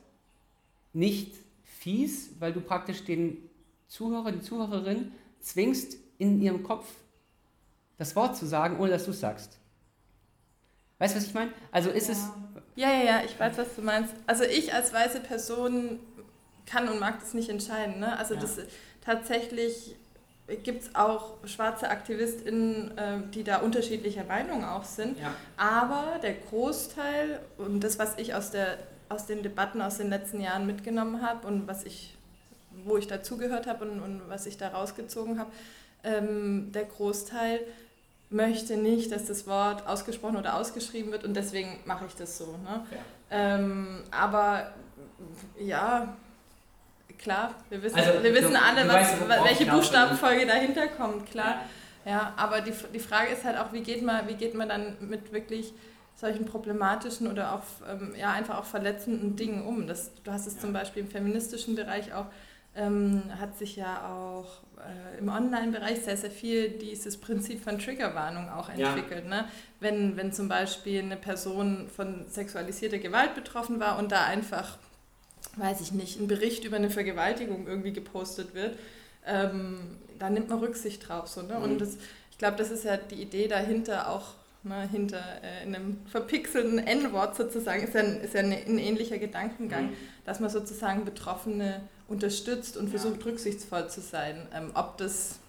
nicht 0.91 1.33
fies, 1.63 2.31
weil 2.39 2.51
du 2.51 2.59
praktisch 2.59 3.05
den 3.05 3.37
Zuhörer, 3.87 4.31
die 4.33 4.41
Zuhörerin 4.41 5.13
zwingst, 5.39 5.97
in 6.17 6.41
ihrem 6.41 6.63
Kopf 6.63 6.85
das 7.97 8.15
Wort 8.15 8.35
zu 8.35 8.45
sagen, 8.45 8.79
ohne 8.79 8.91
dass 8.91 9.05
du 9.05 9.11
es 9.11 9.19
sagst. 9.19 9.57
Weißt 10.97 11.13
du, 11.13 11.19
was 11.19 11.27
ich 11.27 11.33
meine? 11.33 11.51
Also 11.71 11.89
ist 11.89 12.07
ja. 12.07 12.13
es. 12.13 12.29
Ja, 12.75 12.89
ja, 12.89 13.03
ja, 13.03 13.21
ich 13.23 13.39
weiß, 13.39 13.57
was 13.57 13.75
du 13.75 13.81
meinst. 13.81 14.13
Also 14.27 14.43
ich 14.43 14.73
als 14.73 14.93
weiße 14.93 15.21
Person 15.21 15.99
kann 16.65 16.89
und 16.89 16.99
mag 16.99 17.19
das 17.19 17.33
nicht 17.33 17.49
entscheiden. 17.49 17.99
Ne? 17.99 18.17
Also 18.17 18.33
ja. 18.33 18.41
das 18.41 18.59
tatsächlich 19.01 19.95
gibt 20.63 20.83
es 20.83 20.95
auch 20.95 21.37
schwarze 21.45 21.89
AktivistInnen, 21.89 22.97
äh, 22.97 23.17
die 23.33 23.43
da 23.43 23.57
unterschiedlicher 23.57 24.23
Meinung 24.23 24.63
auch 24.63 24.83
sind. 24.83 25.19
Ja. 25.19 25.33
Aber 25.57 26.19
der 26.21 26.35
Großteil 26.35 27.39
und 27.57 27.83
das, 27.83 27.97
was 27.97 28.17
ich 28.17 28.35
aus, 28.35 28.51
der, 28.51 28.77
aus 29.09 29.25
den 29.25 29.43
Debatten 29.43 29.81
aus 29.81 29.97
den 29.97 30.09
letzten 30.09 30.41
Jahren 30.41 30.65
mitgenommen 30.65 31.21
habe 31.21 31.47
und 31.47 31.67
was 31.67 31.83
ich, 31.83 32.15
wo 32.85 32.97
ich 32.97 33.07
dazugehört 33.07 33.67
habe 33.67 33.85
und, 33.85 33.99
und 34.01 34.21
was 34.29 34.45
ich 34.45 34.57
da 34.57 34.69
rausgezogen 34.69 35.39
habe, 35.39 35.51
ähm, 36.03 36.71
der 36.71 36.85
Großteil 36.85 37.61
möchte 38.29 38.77
nicht, 38.77 39.11
dass 39.11 39.25
das 39.25 39.47
Wort 39.47 39.87
ausgesprochen 39.87 40.37
oder 40.37 40.55
ausgeschrieben 40.55 41.11
wird 41.11 41.23
und 41.23 41.35
deswegen 41.35 41.79
mache 41.85 42.05
ich 42.05 42.15
das 42.15 42.37
so. 42.37 42.57
Ne? 42.63 42.85
Ja. 42.91 42.97
Ähm, 43.31 44.03
aber 44.11 44.73
ja, 45.59 46.15
klar, 47.17 47.53
wir 47.69 47.81
wissen, 47.81 47.97
also, 47.97 48.23
wir 48.23 48.33
wissen 48.33 48.53
du, 48.53 48.61
alle, 48.61 48.83
du 48.83 48.87
was, 48.89 49.29
weißt, 49.29 49.43
welche 49.45 49.65
Buchstabenfolge 49.65 50.45
dahinter 50.45 50.87
kommt, 50.87 51.29
klar. 51.29 51.61
Ja, 52.05 52.11
ja 52.11 52.33
aber 52.37 52.61
die, 52.61 52.73
die 52.93 52.99
Frage 52.99 53.31
ist 53.31 53.43
halt 53.43 53.57
auch, 53.57 53.71
wie 53.71 53.81
geht, 53.81 54.03
man, 54.03 54.27
wie 54.27 54.35
geht 54.35 54.55
man 54.55 54.69
dann 54.69 54.97
mit 54.99 55.31
wirklich 55.31 55.73
solchen 56.15 56.45
problematischen 56.45 57.27
oder 57.27 57.53
auch 57.53 57.63
ähm, 57.89 58.13
ja, 58.17 58.31
einfach 58.31 58.57
auch 58.57 58.65
verletzenden 58.65 59.35
Dingen 59.35 59.65
um. 59.65 59.87
Das, 59.87 60.11
du 60.23 60.31
hast 60.31 60.47
es 60.47 60.55
ja. 60.55 60.61
zum 60.61 60.73
Beispiel 60.73 61.03
im 61.03 61.09
feministischen 61.09 61.75
Bereich 61.75 62.13
auch, 62.13 62.27
ähm, 62.75 63.23
hat 63.39 63.57
sich 63.57 63.75
ja 63.75 64.09
auch 64.09 64.61
äh, 64.79 65.19
im 65.19 65.29
Online-Bereich 65.29 66.01
sehr, 66.01 66.17
sehr 66.17 66.31
viel 66.31 66.69
dieses 66.69 67.17
Prinzip 67.17 67.63
von 67.63 67.79
Triggerwarnung 67.79 68.49
auch 68.49 68.69
entwickelt. 68.69 69.25
Ja. 69.25 69.29
Ne? 69.29 69.45
Wenn, 69.79 70.17
wenn 70.17 70.31
zum 70.31 70.47
Beispiel 70.47 71.01
eine 71.01 71.17
Person 71.17 71.89
von 71.93 72.25
sexualisierter 72.29 72.99
Gewalt 72.99 73.35
betroffen 73.35 73.79
war 73.79 73.99
und 73.99 74.11
da 74.11 74.25
einfach 74.25 74.77
weiß 75.57 75.81
ich 75.81 75.91
nicht, 75.91 76.19
ein 76.19 76.27
Bericht 76.27 76.63
über 76.65 76.75
eine 76.75 76.89
Vergewaltigung 76.89 77.67
irgendwie 77.67 77.93
gepostet 77.93 78.53
wird, 78.53 78.77
ähm, 79.25 79.97
da 80.19 80.29
nimmt 80.29 80.49
man 80.49 80.59
Rücksicht 80.59 81.07
drauf. 81.07 81.27
So, 81.27 81.41
ne? 81.41 81.55
Mhm. 81.57 81.63
Und 81.63 81.81
das, 81.81 81.97
ich 82.31 82.37
glaube, 82.37 82.57
das 82.57 82.71
ist 82.71 82.83
ja 82.83 82.97
die 82.97 83.21
Idee 83.21 83.47
dahinter 83.47 84.09
auch, 84.09 84.33
ne, 84.65 84.87
hinter 84.89 85.21
äh, 85.43 85.63
in 85.63 85.75
einem 85.75 85.97
verpixelten 86.07 86.79
N-Wort 86.79 87.35
sozusagen, 87.35 87.83
ist 87.83 87.93
ja, 87.93 88.01
ein, 88.01 88.21
ist 88.21 88.33
ja 88.33 88.41
ein, 88.41 88.51
ein 88.51 88.77
ähnlicher 88.77 89.17
Gedankengang, 89.17 89.85
mhm. 89.85 89.95
dass 90.25 90.39
man 90.39 90.49
sozusagen 90.49 91.05
Betroffene 91.05 91.81
unterstützt 92.07 92.77
und 92.77 92.85
ja. 92.85 92.99
versucht 92.99 93.25
rücksichtsvoll 93.25 93.89
zu 93.89 94.01
sein. 94.01 94.47
Ähm, 94.53 94.71
ob 94.73 94.97
das 94.97 95.39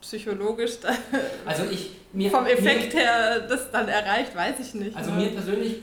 psychologisch 0.00 0.80
da 0.80 0.90
also 1.46 1.64
ich, 1.64 1.92
mir, 2.12 2.30
vom 2.30 2.46
Effekt 2.46 2.94
mir, 2.94 3.00
her 3.00 3.40
das 3.40 3.70
dann 3.70 3.88
erreicht, 3.88 4.34
weiß 4.34 4.60
ich 4.60 4.74
nicht. 4.74 4.96
Also 4.96 5.10
ne? 5.12 5.24
mir 5.24 5.30
persönlich 5.30 5.82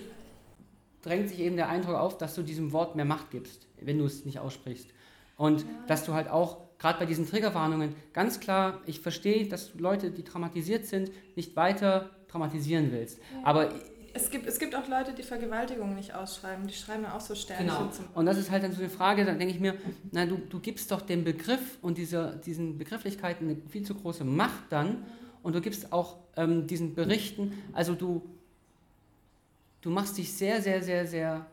drängt 1.02 1.30
sich 1.30 1.40
eben 1.40 1.56
der 1.56 1.70
Eindruck 1.70 1.96
auf, 1.96 2.18
dass 2.18 2.36
du 2.36 2.44
diesem 2.44 2.72
Wort 2.72 2.96
mehr 2.96 3.06
Macht 3.06 3.32
gibst, 3.32 3.68
wenn 3.80 3.98
du 3.98 4.06
es 4.06 4.26
nicht 4.26 4.40
aussprichst. 4.40 4.90
Und 5.38 5.62
ja. 5.62 5.68
dass 5.88 6.04
du 6.04 6.14
halt 6.14 6.30
auch, 6.30 6.58
gerade 6.78 7.00
bei 7.00 7.06
diesen 7.06 7.28
Triggerwarnungen, 7.28 7.96
ganz 8.14 8.40
klar, 8.40 8.82
ich 8.86 9.00
verstehe, 9.00 9.48
dass 9.48 9.74
Leute, 9.76 10.12
die 10.12 10.24
traumatisiert 10.24 10.86
sind, 10.86 11.12
nicht 11.38 11.56
weiter 11.56 12.10
traumatisieren 12.30 12.92
willst. 12.92 13.18
Ja. 13.18 13.42
Aber 13.44 13.74
es 14.14 14.30
gibt, 14.30 14.48
es 14.48 14.60
gibt 14.60 14.76
auch 14.76 14.88
Leute, 14.88 15.14
die 15.14 15.24
Vergewaltigungen 15.24 15.96
nicht 15.96 16.14
ausschreiben, 16.14 16.68
die 16.68 16.74
schreiben 16.74 17.04
ja 17.04 17.16
auch 17.16 17.22
so 17.22 17.36
Sternchen. 17.36 17.68
Genau. 17.68 17.90
Und 18.16 18.26
das 18.26 18.38
ist 18.38 18.50
halt 18.50 18.64
dann 18.64 18.72
so 18.72 18.80
eine 18.80 18.90
Frage, 18.90 19.26
da 19.26 19.34
denke 19.34 19.54
ich 19.54 19.60
mir, 19.60 19.76
na, 20.12 20.26
du, 20.26 20.38
du 20.38 20.60
gibst 20.60 20.92
doch 20.92 21.02
dem 21.02 21.24
Begriff 21.24 21.78
und 21.82 21.98
dieser, 21.98 22.36
diesen 22.36 22.78
Begrifflichkeiten 22.78 23.48
eine 23.48 23.58
viel 23.70 23.84
zu 23.84 23.96
große 23.96 24.24
Macht 24.24 24.72
dann 24.72 25.06
und 25.44 25.56
du 25.56 25.62
gibst 25.62 25.94
auch 25.94 26.18
ähm, 26.38 26.68
diesen 26.68 26.96
Berichten, 26.96 27.54
also 27.74 27.96
du, 27.96 28.28
du 29.82 29.90
machst 29.90 30.18
dich 30.18 30.34
sehr, 30.34 30.62
sehr, 30.62 30.82
sehr, 30.82 31.06
sehr 31.06 31.46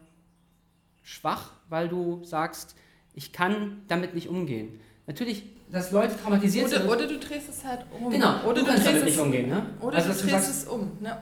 schwach, 1.03 1.53
weil 1.69 1.89
du 1.89 2.25
sagst, 2.25 2.75
ich 3.15 3.33
kann 3.33 3.83
damit 3.89 4.15
nicht 4.15 4.29
umgehen. 4.29 4.81
Natürlich, 5.07 5.45
dass 5.71 5.91
Leute 5.91 6.17
traumatisiert 6.17 6.67
oder, 6.67 6.79
sind. 6.79 6.89
Oder 6.89 7.07
du 7.07 7.19
drehst 7.19 7.49
es 7.49 7.65
halt 7.65 7.81
um. 7.99 8.11
Genau, 8.11 8.41
oder 8.45 8.61
du, 8.61 8.67
kannst 8.67 8.87
damit 8.87 9.05
nicht 9.05 9.19
umgehen. 9.19 9.49
Ne? 9.49 9.67
Oder 9.81 9.97
also, 9.97 10.13
du 10.13 10.29
drehst 10.29 10.51
es 10.51 10.65
um. 10.65 10.93
Ne? 11.01 11.17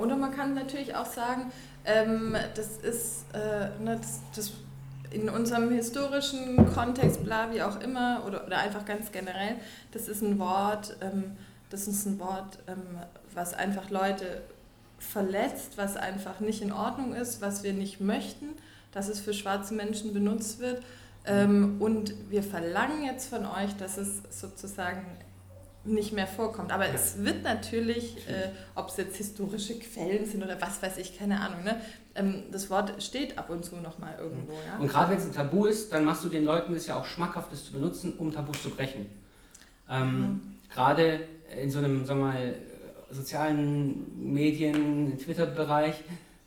Oder 0.00 0.16
man 0.16 0.34
kann 0.34 0.54
natürlich 0.54 0.94
auch 0.94 1.06
sagen, 1.06 1.52
ähm, 1.84 2.36
das 2.54 2.78
ist 2.78 3.26
äh, 3.34 3.82
ne, 3.82 3.98
das, 4.00 4.20
das 4.34 4.52
in 5.10 5.28
unserem 5.28 5.70
historischen 5.70 6.72
Kontext, 6.72 7.24
bla, 7.24 7.52
wie 7.52 7.62
auch 7.62 7.80
immer, 7.80 8.24
oder, 8.26 8.46
oder 8.46 8.58
einfach 8.58 8.84
ganz 8.84 9.12
generell, 9.12 9.56
das 9.92 10.08
ist 10.08 10.22
ein 10.22 10.38
Wort, 10.38 10.96
ähm, 11.00 11.36
das 11.70 11.88
ist 11.88 12.06
ein 12.06 12.18
Wort, 12.18 12.58
ähm, 12.66 12.82
was 13.34 13.54
einfach 13.54 13.90
Leute 13.90 14.42
verletzt, 14.98 15.72
was 15.76 15.96
einfach 15.96 16.40
nicht 16.40 16.60
in 16.62 16.72
Ordnung 16.72 17.14
ist, 17.14 17.40
was 17.40 17.62
wir 17.62 17.72
nicht 17.72 18.00
möchten, 18.00 18.46
dass 18.92 19.08
es 19.08 19.20
für 19.20 19.32
schwarze 19.32 19.74
Menschen 19.74 20.12
benutzt 20.12 20.58
wird. 20.58 20.82
Ähm, 21.28 21.76
und 21.80 22.14
wir 22.30 22.42
verlangen 22.42 23.04
jetzt 23.04 23.28
von 23.28 23.44
euch, 23.44 23.76
dass 23.76 23.98
es 23.98 24.22
sozusagen 24.30 25.04
nicht 25.84 26.12
mehr 26.12 26.26
vorkommt. 26.26 26.72
Aber 26.72 26.86
es 26.88 27.24
wird 27.24 27.42
natürlich, 27.42 28.16
äh, 28.28 28.50
ob 28.74 28.88
es 28.88 28.96
jetzt 28.96 29.16
historische 29.16 29.78
Quellen 29.78 30.26
sind 30.26 30.42
oder 30.42 30.60
was 30.60 30.82
weiß 30.82 30.98
ich, 30.98 31.18
keine 31.18 31.40
Ahnung, 31.40 31.64
ne? 31.64 31.80
Ähm, 32.14 32.44
das 32.50 32.68
Wort 32.70 33.02
steht 33.02 33.38
ab 33.38 33.50
und 33.50 33.64
zu 33.64 33.76
nochmal 33.76 34.16
irgendwo. 34.18 34.52
Ja? 34.52 34.78
Und 34.78 34.88
gerade 34.88 35.12
wenn 35.12 35.18
es 35.18 35.24
ein 35.24 35.32
Tabu 35.32 35.66
ist, 35.66 35.92
dann 35.92 36.04
machst 36.04 36.24
du 36.24 36.28
den 36.28 36.44
Leuten 36.44 36.74
es 36.74 36.86
ja 36.86 36.96
auch 36.96 37.04
schmackhaft, 37.04 37.52
das 37.52 37.64
zu 37.64 37.72
benutzen, 37.72 38.14
um 38.18 38.32
Tabus 38.32 38.62
zu 38.62 38.70
brechen. 38.70 39.06
Ähm, 39.88 40.20
mhm. 40.20 40.40
Gerade 40.72 41.20
in 41.60 41.70
so 41.70 41.78
einem, 41.78 42.04
sagen 42.04 42.20
wir 42.20 42.26
mal, 42.26 42.54
sozialen 43.10 44.32
Medien, 44.32 45.16
Twitter-Bereich, 45.18 45.94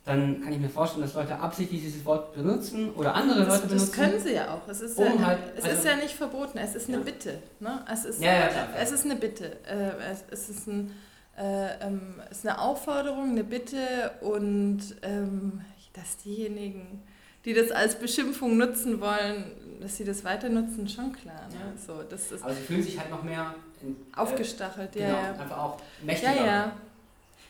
dann 0.04 0.42
kann 0.42 0.52
ich 0.52 0.60
mir 0.60 0.70
vorstellen, 0.70 1.04
dass 1.04 1.14
Leute 1.14 1.38
absichtlich 1.38 1.82
dieses 1.82 2.04
Wort 2.06 2.34
benutzen 2.34 2.92
oder 2.96 3.14
andere 3.14 3.46
das, 3.46 3.48
Leute 3.48 3.68
benutzen. 3.68 3.88
Das 3.88 3.92
können 3.92 4.20
sie 4.20 4.34
ja 4.34 4.54
auch. 4.54 4.68
Es 4.68 4.82
ist, 4.82 4.98
um 4.98 5.06
ja, 5.06 5.26
halt, 5.28 5.40
es 5.56 5.64
also 5.64 5.78
ist 5.78 5.86
ja 5.86 5.96
nicht 5.96 6.16
verboten, 6.16 6.58
es 6.58 6.76
ist 6.76 6.88
eine 6.88 6.98
ja. 6.98 7.04
Bitte. 7.04 7.44
Ne? 7.60 7.86
Es, 7.92 8.06
ist, 8.06 8.22
ja, 8.22 8.34
ja, 8.34 8.48
klar, 8.48 8.68
es 8.80 8.92
ist 8.92 9.06
eine 9.06 9.16
Bitte. 9.16 9.58
Äh, 9.68 9.92
es, 10.32 10.50
ist, 10.50 10.68
ein, 10.68 10.92
äh, 11.38 11.86
ähm, 11.86 12.16
es 12.32 12.40
ist 12.40 12.48
eine 12.48 12.60
Aufforderung, 12.60 13.30
eine 13.30 13.44
Bitte 13.44 14.12
und 14.22 14.80
ähm, 15.04 15.62
dass 15.94 16.18
diejenigen, 16.18 17.04
die 17.46 17.54
das 17.54 17.72
als 17.72 17.96
Beschimpfung 17.96 18.58
nutzen 18.58 19.02
wollen, 19.02 19.52
dass 19.82 19.98
sie 19.98 20.06
das 20.06 20.24
weiter 20.24 20.50
nutzen, 20.50 20.88
schon 20.88 21.12
klar. 21.14 21.48
Ne? 21.50 21.74
So, 21.86 22.02
das 22.10 22.32
ist 22.32 22.44
Aber 22.44 22.54
sie 22.54 22.62
fühlen 22.62 22.82
sich 22.82 23.00
halt 23.00 23.12
noch 23.12 23.22
mehr 23.22 23.54
in, 23.82 23.96
aufgestachelt, 24.16 24.96
äh, 24.96 25.02
ja. 25.02 25.32
Genau, 25.32 25.44
einfach 25.44 25.58
auch 25.58 25.78
mächtiger. 26.02 26.36
Ja, 26.36 26.46
ja. 26.46 26.74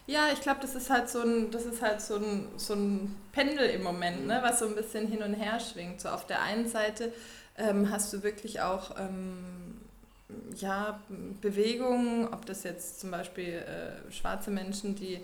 Ja, 0.07 0.27
ich 0.33 0.41
glaube, 0.41 0.59
das 0.61 0.75
ist 0.75 0.89
halt 0.89 1.09
so 1.09 1.21
ein, 1.21 1.51
das 1.51 1.65
ist 1.65 1.81
halt 1.81 2.01
so 2.01 2.15
ein, 2.15 2.47
so 2.57 2.73
ein 2.73 3.15
Pendel 3.31 3.69
im 3.69 3.83
Moment, 3.83 4.27
ne, 4.27 4.39
was 4.43 4.59
so 4.59 4.65
ein 4.65 4.75
bisschen 4.75 5.07
hin 5.07 5.23
und 5.23 5.33
her 5.33 5.59
schwingt. 5.59 6.01
So 6.01 6.09
auf 6.09 6.25
der 6.25 6.41
einen 6.41 6.67
Seite 6.67 7.13
ähm, 7.57 7.89
hast 7.91 8.11
du 8.11 8.23
wirklich 8.23 8.61
auch 8.61 8.97
ähm, 8.99 9.79
ja, 10.57 10.99
Bewegungen, 11.41 12.27
ob 12.27 12.45
das 12.45 12.63
jetzt 12.63 12.99
zum 12.99 13.11
Beispiel 13.11 13.53
äh, 13.53 14.11
schwarze 14.11 14.51
Menschen, 14.51 14.95
die 14.95 15.21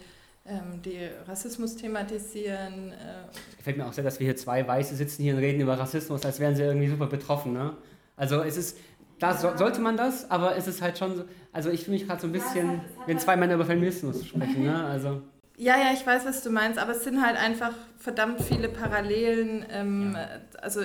ähm, 0.47 0.81
die 0.83 1.09
Rassismus 1.27 1.75
thematisieren. 1.75 2.93
Äh 2.93 3.57
Gefällt 3.57 3.77
mir 3.77 3.85
auch 3.85 3.93
sehr, 3.93 4.03
dass 4.03 4.19
wir 4.19 4.25
hier 4.25 4.37
zwei 4.37 4.65
Weiße 4.65 4.95
sitzen 4.95 5.23
hier 5.23 5.33
und 5.33 5.39
reden 5.39 5.59
über 5.59 5.77
Rassismus, 5.77 6.23
als 6.25 6.39
wären 6.39 6.55
sie 6.55 6.63
irgendwie 6.63 6.87
super 6.87 7.07
betroffen. 7.07 7.53
Ne? 7.53 7.75
Also 8.15 8.41
es 8.41 8.55
ist, 8.55 8.77
da 9.19 9.35
so, 9.35 9.55
sollte 9.57 9.81
man 9.81 9.97
das, 9.97 10.29
aber 10.29 10.55
es 10.55 10.67
ist 10.67 10.81
halt 10.81 10.97
schon 10.97 11.15
so, 11.15 11.25
also 11.51 11.69
ich 11.69 11.83
fühle 11.83 11.97
mich 11.97 12.07
gerade 12.07 12.21
so 12.21 12.27
ein 12.27 12.31
bisschen, 12.31 12.67
ja, 12.67 12.81
wenn 13.05 13.15
halt 13.15 13.21
zwei 13.21 13.35
Männer 13.35 13.55
über 13.55 13.65
Feminismus 13.65 14.25
sprechen, 14.25 14.63
ne? 14.63 14.85
Also. 14.85 15.21
Ja, 15.57 15.75
ja, 15.75 15.91
ich 15.91 16.05
weiß, 16.05 16.25
was 16.25 16.43
du 16.43 16.51
meinst, 16.51 16.77
aber 16.77 16.91
es 16.91 17.03
sind 17.03 17.25
halt 17.25 17.35
einfach 17.35 17.71
verdammt 17.97 18.41
viele 18.41 18.69
Parallelen. 18.69 19.65
Ähm, 19.71 20.13
ja. 20.15 20.27
Also 20.61 20.81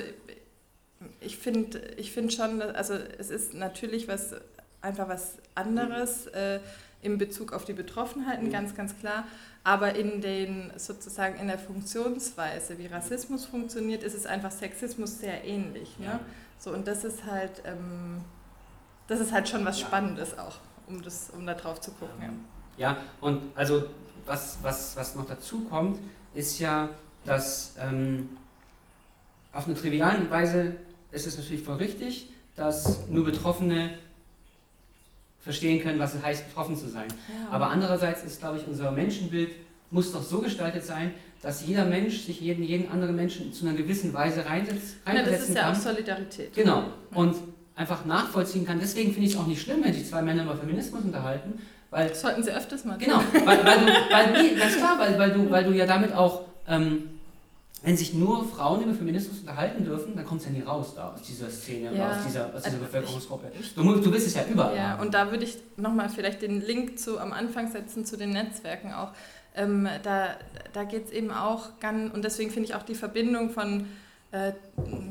ich 1.21 1.37
finde 1.37 1.79
ich 1.97 2.13
find 2.13 2.33
schon, 2.33 2.63
also 2.63 2.95
es 3.19 3.31
ist 3.31 3.53
natürlich 3.53 4.09
was, 4.09 4.35
einfach 4.81 5.09
was 5.09 5.37
anderes 5.55 6.27
mhm. 6.27 6.31
äh, 6.35 6.61
in 7.03 7.19
Bezug 7.19 7.53
auf 7.53 7.65
die 7.65 7.75
Betroffenheiten, 7.75 8.47
mhm. 8.47 8.53
ganz, 8.53 8.75
ganz 8.75 8.99
klar. 8.99 9.27
Aber 9.65 9.95
in 9.95 10.21
den 10.21 10.73
sozusagen 10.77 11.39
in 11.39 11.49
der 11.49 11.59
Funktionsweise, 11.59 12.79
wie 12.79 12.87
Rassismus 12.87 13.45
funktioniert, 13.45 14.03
ist 14.03 14.15
es 14.15 14.27
einfach 14.27 14.51
Sexismus 14.51 15.21
sehr 15.21 15.45
ähnlich. 15.45 15.99
Ne? 15.99 16.07
Ja. 16.07 16.21
So, 16.63 16.71
und 16.71 16.87
das 16.87 17.03
ist 17.03 17.25
halt, 17.25 17.61
ähm, 17.65 18.21
das 19.09 19.19
ist 19.19 19.33
halt 19.33 19.49
schon 19.49 19.65
was 19.65 19.81
Spannendes 19.81 20.39
auch, 20.39 20.59
um, 20.87 21.03
das, 21.03 21.31
um 21.31 21.45
da 21.45 21.55
drauf 21.55 21.81
zu 21.81 21.91
gucken. 21.91 22.47
Ja, 22.77 22.93
ja 22.93 22.97
und 23.21 23.43
also 23.57 23.87
was, 24.27 24.59
was, 24.63 24.95
was 24.95 25.17
noch 25.17 25.27
dazu 25.27 25.65
kommt, 25.65 25.99
ist 26.35 26.61
ja, 26.61 26.89
dass 27.25 27.75
ähm, 27.81 28.37
auf 29.53 29.67
eine 29.67 29.75
triviale 29.75 30.31
Weise 30.31 30.77
ist 31.11 31.27
es 31.27 31.37
natürlich 31.37 31.65
voll 31.65 31.79
richtig, 31.79 32.31
dass 32.55 33.09
nur 33.09 33.25
Betroffene 33.25 33.99
verstehen 35.41 35.83
können, 35.83 35.99
was 35.99 36.15
es 36.15 36.23
heißt, 36.23 36.47
betroffen 36.47 36.77
zu 36.77 36.89
sein. 36.89 37.09
Ja. 37.29 37.51
Aber 37.51 37.71
andererseits 37.71 38.23
ist, 38.23 38.39
glaube 38.39 38.59
ich, 38.59 38.69
unser 38.69 38.93
Menschenbild 38.93 39.51
muss 39.91 40.13
doch 40.13 40.23
so 40.23 40.39
gestaltet 40.39 40.85
sein, 40.85 41.13
dass 41.43 41.67
jeder 41.67 41.85
Mensch 41.85 42.21
sich 42.21 42.41
jeden, 42.41 42.63
jeden 42.63 42.91
anderen 42.91 43.17
Menschen 43.17 43.53
zu 43.53 43.67
einer 43.67 43.77
gewissen 43.77 44.15
Weise 44.15 44.47
reinsetzt. 44.47 44.97
Ja, 45.07 45.23
das 45.23 45.49
ist 45.49 45.55
ja 45.55 45.63
kann. 45.63 45.73
auch 45.73 45.79
Solidarität. 45.79 46.55
Genau. 46.55 46.85
Und 47.13 47.35
einfach 47.75 48.05
nachvollziehen 48.05 48.65
kann. 48.65 48.79
Deswegen 48.81 49.13
finde 49.13 49.27
ich 49.27 49.35
es 49.35 49.41
auch 49.41 49.47
nicht 49.47 49.61
schlimm, 49.61 49.83
wenn 49.83 49.93
sich 49.93 50.07
zwei 50.07 50.23
Männer 50.23 50.45
über 50.45 50.57
Feminismus 50.57 51.03
unterhalten, 51.03 51.55
Weil, 51.91 52.15
Sollten 52.15 52.43
Sie 52.43 52.53
öfters 52.53 52.85
mal 52.85 52.97
Genau, 52.97 53.21
weil, 53.45 53.65
weil, 53.65 53.79
du, 53.81 53.87
weil, 54.11 54.43
nee, 54.43 54.55
ganz 54.59 54.77
klar, 54.77 54.99
weil, 54.99 55.19
weil, 55.19 55.33
du, 55.33 55.51
weil 55.51 55.65
du 55.65 55.73
ja 55.73 55.87
damit 55.87 56.15
auch, 56.15 56.43
ähm, 56.69 57.12
wenn 57.83 57.97
sich 57.97 58.15
nur 58.15 58.45
Frauen 58.49 58.83
über 58.83 58.95
Feminismus 58.95 59.41
unterhalten 59.41 59.85
dürfen, 59.85 60.15
dann 60.17 60.25
kommt 60.25 60.41
es 60.41 60.47
ja 60.47 60.53
nie 60.53 60.61
raus 60.63 60.95
da 60.95 61.13
aus 61.13 61.23
dieser 61.23 61.51
Szene, 61.51 61.97
Ja. 61.97 62.11
aus 62.11 62.25
dieser, 62.27 62.47
aus 62.47 62.63
dieser 62.63 62.67
Also 62.67 62.79
Bevölkerungsgruppe. 62.79 63.51
Du, 63.75 63.83
mu- 63.83 63.97
du 63.97 64.13
willst 64.13 64.27
es 64.29 64.35
ja 64.35 64.45
überall. 64.51 64.77
Ja, 64.77 65.01
und 65.01 65.15
da 65.15 65.31
würde 65.31 65.45
ich 65.45 65.59
nochmal 65.77 66.09
vielleicht 66.09 66.43
den 66.43 66.61
Link 66.61 66.99
zu 66.99 67.19
am 67.19 67.33
Anfang 67.33 67.71
setzen 67.73 68.05
zu 68.05 68.17
den 68.17 68.31
Netzwerken 68.31 68.93
auch. 68.93 69.13
Ähm, 69.55 69.89
da 70.03 70.29
da 70.73 70.85
geht 70.85 71.07
es 71.07 71.11
eben 71.13 71.31
auch 71.31 71.79
ganz, 71.81 72.15
und 72.15 72.25
deswegen 72.25 72.51
finde 72.51 72.69
ich 72.69 72.75
auch 72.75 72.85
die 72.85 72.95
Verbindung 72.95 73.51
von, 73.51 73.87
äh, 74.31 74.53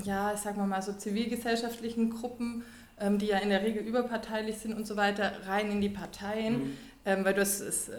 ja, 0.03 0.36
sagen 0.36 0.57
wir 0.57 0.65
mal 0.65 0.81
so 0.81 0.93
zivilgesellschaftlichen 0.93 2.10
Gruppen, 2.10 2.63
ähm, 2.99 3.17
die 3.17 3.27
ja 3.27 3.38
in 3.38 3.49
der 3.49 3.62
Regel 3.63 3.84
überparteilich 3.84 4.57
sind 4.57 4.73
und 4.73 4.88
so 4.88 4.95
weiter, 4.95 5.31
rein 5.47 5.71
in 5.71 5.81
die 5.81 5.89
Parteien. 5.89 6.53
Mhm. 6.60 6.77
Ähm, 7.04 7.26
weil 7.26 7.34
du 7.34 7.42
hast 7.42 7.62
äh, 7.62 7.94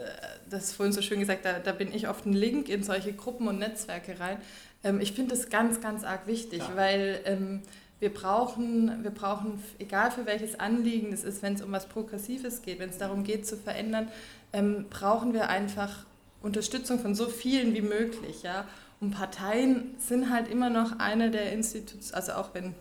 das 0.49 0.73
vorhin 0.73 0.93
so 0.93 1.01
schön 1.01 1.19
gesagt, 1.19 1.43
da, 1.43 1.59
da 1.59 1.73
bin 1.73 1.93
ich 1.93 2.07
oft 2.07 2.25
ein 2.25 2.33
Link 2.33 2.69
in 2.69 2.83
solche 2.83 3.13
Gruppen 3.13 3.47
und 3.47 3.59
Netzwerke 3.59 4.19
rein. 4.19 4.37
Ähm, 4.83 5.01
ich 5.01 5.13
finde 5.13 5.35
das 5.35 5.49
ganz, 5.49 5.81
ganz 5.81 6.03
arg 6.03 6.25
wichtig, 6.27 6.59
Klar. 6.59 6.77
weil 6.77 7.19
ähm, 7.25 7.61
wir 7.99 8.13
brauchen, 8.13 9.03
wir 9.03 9.11
brauchen, 9.11 9.63
egal 9.79 10.11
für 10.11 10.25
welches 10.25 10.59
Anliegen 10.59 11.13
es 11.13 11.23
ist, 11.23 11.41
wenn 11.41 11.53
es 11.53 11.61
um 11.61 11.71
was 11.71 11.87
Progressives 11.87 12.61
geht, 12.61 12.79
wenn 12.79 12.89
es 12.89 12.97
darum 12.97 13.23
geht 13.23 13.45
zu 13.45 13.57
verändern, 13.57 14.09
ähm, 14.51 14.85
brauchen 14.89 15.33
wir 15.33 15.49
einfach 15.49 16.05
Unterstützung 16.41 16.99
von 16.99 17.15
so 17.15 17.27
vielen 17.27 17.73
wie 17.73 17.81
möglich. 17.81 18.43
Ja? 18.43 18.65
Und 18.99 19.11
Parteien 19.11 19.95
sind 19.99 20.29
halt 20.29 20.49
immer 20.49 20.69
noch 20.69 20.99
eine 20.99 21.31
der 21.31 21.51
Institutionen, 21.53 22.13
also 22.13 22.33
auch 22.33 22.53
wenn 22.53 22.75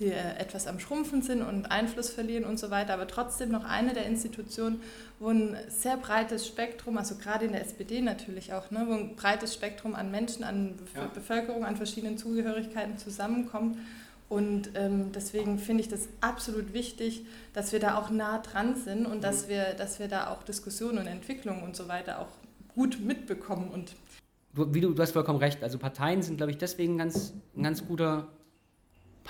sie, 0.00 0.06
äh, 0.10 0.36
etwas 0.38 0.66
am 0.66 0.80
Schrumpfen 0.80 1.22
sind 1.22 1.42
und 1.42 1.66
Einfluss 1.66 2.10
verlieren 2.10 2.44
und 2.44 2.58
so 2.58 2.70
weiter, 2.70 2.94
aber 2.94 3.06
trotzdem 3.06 3.50
noch 3.50 3.64
eine 3.64 3.92
der 3.92 4.06
Institutionen, 4.06 4.80
wo 5.18 5.28
ein 5.28 5.56
sehr 5.68 5.96
breites 5.96 6.46
Spektrum, 6.46 6.96
also 6.98 7.16
gerade 7.16 7.44
in 7.44 7.52
der 7.52 7.60
SPD 7.60 8.00
natürlich 8.00 8.52
auch, 8.52 8.70
ne, 8.70 8.84
wo 8.88 8.94
ein 8.94 9.14
breites 9.14 9.54
Spektrum 9.54 9.94
an 9.94 10.10
Menschen, 10.10 10.42
an 10.42 10.74
Ja. 10.96 11.06
Bevölkerung, 11.06 11.64
an 11.64 11.76
verschiedenen 11.76 12.18
Zugehörigkeiten 12.18 12.98
zusammenkommt. 12.98 13.76
Und 14.30 14.70
ähm, 14.76 15.10
deswegen 15.12 15.58
finde 15.58 15.82
ich 15.82 15.88
das 15.88 16.08
absolut 16.20 16.72
wichtig, 16.72 17.26
dass 17.52 17.72
wir 17.72 17.80
da 17.80 17.98
auch 17.98 18.10
nah 18.10 18.38
dran 18.38 18.76
sind 18.76 19.04
und 19.04 19.24
dass, 19.24 19.48
wir, 19.48 19.74
dass 19.74 19.98
wir 19.98 20.06
da 20.06 20.28
auch 20.30 20.44
Diskussionen 20.44 20.98
und 20.98 21.06
Entwicklungen 21.08 21.64
und 21.64 21.74
so 21.74 21.88
weiter 21.88 22.20
auch 22.20 22.28
gut 22.74 23.00
mitbekommen. 23.00 23.70
Und 23.70 23.94
Du, 24.54 24.72
wie 24.74 24.80
du, 24.80 24.92
du 24.94 25.02
hast 25.02 25.12
vollkommen 25.12 25.38
recht. 25.38 25.62
Also 25.62 25.78
Parteien 25.78 26.22
sind, 26.22 26.36
glaube 26.38 26.50
ich, 26.52 26.58
deswegen 26.58 26.98
ganz, 26.98 27.32
ein 27.56 27.62
ganz 27.62 27.86
guter 27.86 28.28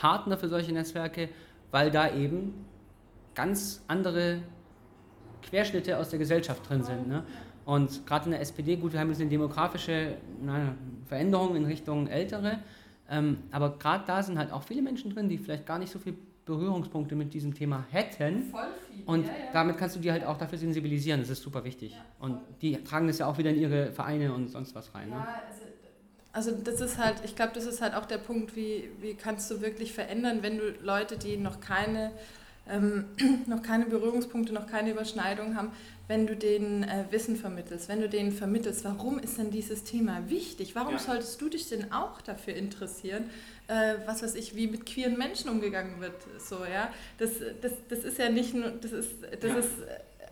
Partner 0.00 0.38
für 0.38 0.48
solche 0.48 0.72
Netzwerke, 0.72 1.28
weil 1.70 1.90
da 1.90 2.14
eben 2.14 2.54
ganz 3.34 3.82
andere 3.86 4.38
Querschnitte 5.42 5.98
aus 5.98 6.08
der 6.08 6.18
Gesellschaft 6.18 6.66
drin 6.68 6.82
sind. 6.82 7.06
Ne? 7.06 7.22
Und 7.66 8.06
gerade 8.06 8.24
in 8.24 8.30
der 8.30 8.40
SPD, 8.40 8.76
gut, 8.76 8.94
wir 8.94 9.00
haben 9.00 9.10
jetzt 9.10 9.20
eine 9.20 9.28
demografische 9.28 10.14
na, 10.42 10.74
Veränderung 11.06 11.54
in 11.54 11.66
Richtung 11.66 12.06
Ältere, 12.06 12.60
ähm, 13.10 13.38
aber 13.50 13.76
gerade 13.78 14.04
da 14.06 14.22
sind 14.22 14.38
halt 14.38 14.52
auch 14.52 14.62
viele 14.62 14.80
Menschen 14.80 15.12
drin, 15.12 15.28
die 15.28 15.36
vielleicht 15.36 15.66
gar 15.66 15.78
nicht 15.78 15.92
so 15.92 15.98
viele 15.98 16.16
Berührungspunkte 16.46 17.14
mit 17.14 17.34
diesem 17.34 17.52
Thema 17.52 17.84
hätten. 17.90 18.44
voll 18.44 18.62
viel. 18.88 19.04
Und 19.04 19.26
damit 19.52 19.76
kannst 19.76 19.96
du 19.96 20.00
die 20.00 20.10
halt 20.10 20.24
auch 20.24 20.38
dafür 20.38 20.56
sensibilisieren, 20.56 21.20
das 21.20 21.28
ist 21.28 21.42
super 21.42 21.62
wichtig. 21.64 21.94
Und 22.18 22.40
die 22.62 22.82
tragen 22.82 23.06
das 23.06 23.18
ja 23.18 23.26
auch 23.26 23.36
wieder 23.36 23.50
in 23.50 23.60
ihre 23.60 23.92
Vereine 23.92 24.32
und 24.32 24.48
sonst 24.48 24.74
was 24.74 24.94
rein. 24.94 25.10
Ne? 25.10 25.16
Ja, 25.16 25.42
also, 25.46 25.69
also 26.32 26.52
das 26.52 26.80
ist 26.80 26.98
halt, 26.98 27.16
ich 27.24 27.34
glaube, 27.34 27.52
das 27.54 27.64
ist 27.66 27.80
halt 27.80 27.94
auch 27.94 28.06
der 28.06 28.18
Punkt, 28.18 28.54
wie, 28.56 28.90
wie 29.00 29.14
kannst 29.14 29.50
du 29.50 29.60
wirklich 29.60 29.92
verändern, 29.92 30.42
wenn 30.42 30.58
du 30.58 30.70
Leute, 30.82 31.16
die 31.16 31.36
noch 31.36 31.60
keine, 31.60 32.12
ähm, 32.68 33.06
noch 33.46 33.62
keine 33.62 33.86
Berührungspunkte, 33.86 34.52
noch 34.52 34.66
keine 34.68 34.90
Überschneidung 34.90 35.56
haben, 35.56 35.72
wenn 36.06 36.26
du 36.26 36.36
denen 36.36 36.82
äh, 36.84 37.04
Wissen 37.10 37.36
vermittelst, 37.36 37.88
wenn 37.88 38.00
du 38.00 38.08
denen 38.08 38.32
vermittelst, 38.32 38.84
warum 38.84 39.18
ist 39.18 39.38
denn 39.38 39.50
dieses 39.50 39.84
Thema 39.84 40.28
wichtig, 40.28 40.74
warum 40.74 40.94
Ja. 40.94 40.98
solltest 40.98 41.40
du 41.40 41.48
dich 41.48 41.68
denn 41.68 41.92
auch 41.92 42.20
dafür 42.20 42.54
interessieren, 42.54 43.30
äh, 43.68 43.94
was 44.06 44.22
weiß 44.22 44.34
ich, 44.34 44.54
wie 44.56 44.66
mit 44.66 44.86
queeren 44.86 45.16
Menschen 45.16 45.50
umgegangen 45.50 46.00
wird, 46.00 46.14
so, 46.38 46.64
ja, 46.64 46.90
das, 47.18 47.30
das, 47.60 47.72
das 47.88 48.00
ist 48.00 48.18
ja 48.18 48.28
nicht 48.28 48.54
nur, 48.54 48.70
das 48.70 48.92
ist, 48.92 49.10
das 49.40 49.50
Ja. 49.50 49.58
ist, 49.58 49.70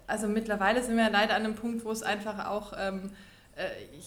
also 0.07 0.27
mittlerweile 0.27 0.83
sind 0.83 0.97
wir 0.97 1.05
ja 1.05 1.11
leider 1.11 1.35
an 1.35 1.45
einem 1.45 1.55
Punkt, 1.55 1.85
wo 1.85 1.91
es 1.91 2.03
einfach 2.03 2.47
auch 2.49 2.73
ähm, 2.79 3.11
äh, 3.11 3.28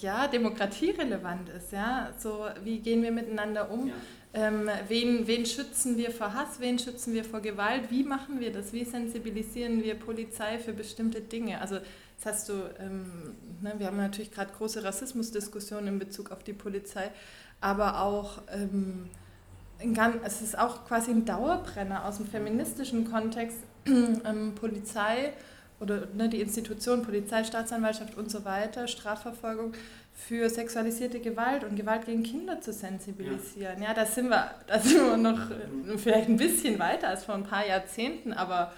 ja, 0.01 0.27
demokratierelevant 0.27 1.49
ist. 1.49 1.71
Ja? 1.71 2.11
So, 2.17 2.45
wie 2.63 2.79
gehen 2.79 3.03
wir 3.03 3.11
miteinander 3.11 3.69
um? 3.71 3.87
Ja. 3.87 3.93
Ähm, 4.33 4.69
wen, 4.87 5.27
wen 5.27 5.45
schützen 5.45 5.97
wir 5.97 6.11
vor 6.11 6.33
Hass? 6.33 6.59
Wen 6.59 6.79
schützen 6.79 7.13
wir 7.13 7.25
vor 7.25 7.41
Gewalt? 7.41 7.91
Wie 7.91 8.03
machen 8.03 8.39
wir 8.39 8.53
das? 8.53 8.71
Wie 8.71 8.85
sensibilisieren 8.85 9.83
wir 9.83 9.95
Polizei 9.95 10.57
für 10.57 10.71
bestimmte 10.71 11.19
Dinge? 11.19 11.59
Also, 11.59 11.79
das 12.17 12.33
hast 12.33 12.49
du, 12.49 12.53
ähm, 12.79 13.35
ne, 13.61 13.73
wir 13.77 13.87
haben 13.87 13.97
natürlich 13.97 14.31
gerade 14.31 14.51
große 14.53 14.83
Rassismusdiskussionen 14.83 15.87
in 15.87 15.99
Bezug 15.99 16.31
auf 16.31 16.43
die 16.43 16.53
Polizei, 16.53 17.11
aber 17.59 18.01
auch. 18.01 18.41
Ähm, 18.51 19.09
ganz, 19.93 20.17
es 20.23 20.41
ist 20.41 20.57
auch 20.57 20.85
quasi 20.85 21.11
ein 21.11 21.25
Dauerbrenner 21.25 22.05
aus 22.05 22.17
dem 22.17 22.27
feministischen 22.27 23.09
Kontext, 23.09 23.57
ähm, 23.85 24.53
Polizei 24.55 25.33
oder 25.81 26.07
ne, 26.13 26.29
die 26.29 26.41
Institution, 26.41 27.01
Polizei, 27.03 27.43
Staatsanwaltschaft 27.43 28.15
und 28.17 28.29
so 28.31 28.45
weiter, 28.45 28.87
Strafverfolgung 28.87 29.73
für 30.13 30.49
sexualisierte 30.49 31.19
Gewalt 31.19 31.63
und 31.63 31.75
Gewalt 31.75 32.05
gegen 32.05 32.23
Kinder 32.23 32.61
zu 32.61 32.71
sensibilisieren. 32.71 33.81
Ja, 33.81 33.93
da 33.93 34.05
sind 34.05 34.29
wir, 34.29 34.51
da 34.67 34.79
sind 34.79 34.97
wir 34.97 35.17
noch 35.17 35.49
äh, 35.49 35.97
vielleicht 35.97 36.29
ein 36.29 36.37
bisschen 36.37 36.77
weiter 36.79 37.07
als 37.07 37.25
vor 37.25 37.35
ein 37.35 37.43
paar 37.43 37.65
Jahrzehnten, 37.65 38.33
aber 38.33 38.71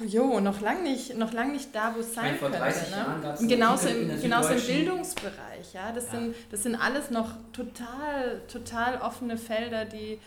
jo, 0.00 0.40
noch 0.40 0.60
lang 0.60 0.82
nicht, 0.82 1.16
noch 1.16 1.32
lang 1.32 1.52
nicht 1.52 1.74
da, 1.74 1.94
wo 1.94 2.00
es 2.00 2.14
sein 2.14 2.36
vor 2.36 2.50
könnte. 2.50 2.64
30 2.64 2.90
Jahren 2.90 3.20
Ne? 3.22 3.46
genauso 3.46 3.88
im, 3.88 4.20
genauso 4.20 4.50
im 4.52 4.60
Bildungsbereich. 4.60 5.72
Ja? 5.72 5.92
Das, 5.92 6.06
Ja. 6.06 6.10
Sind, 6.10 6.34
das 6.50 6.62
sind 6.62 6.74
alles 6.76 7.10
noch 7.10 7.30
total, 7.52 8.42
total 8.52 9.00
offene 9.00 9.38
Felder, 9.38 9.86
die, 9.86 10.18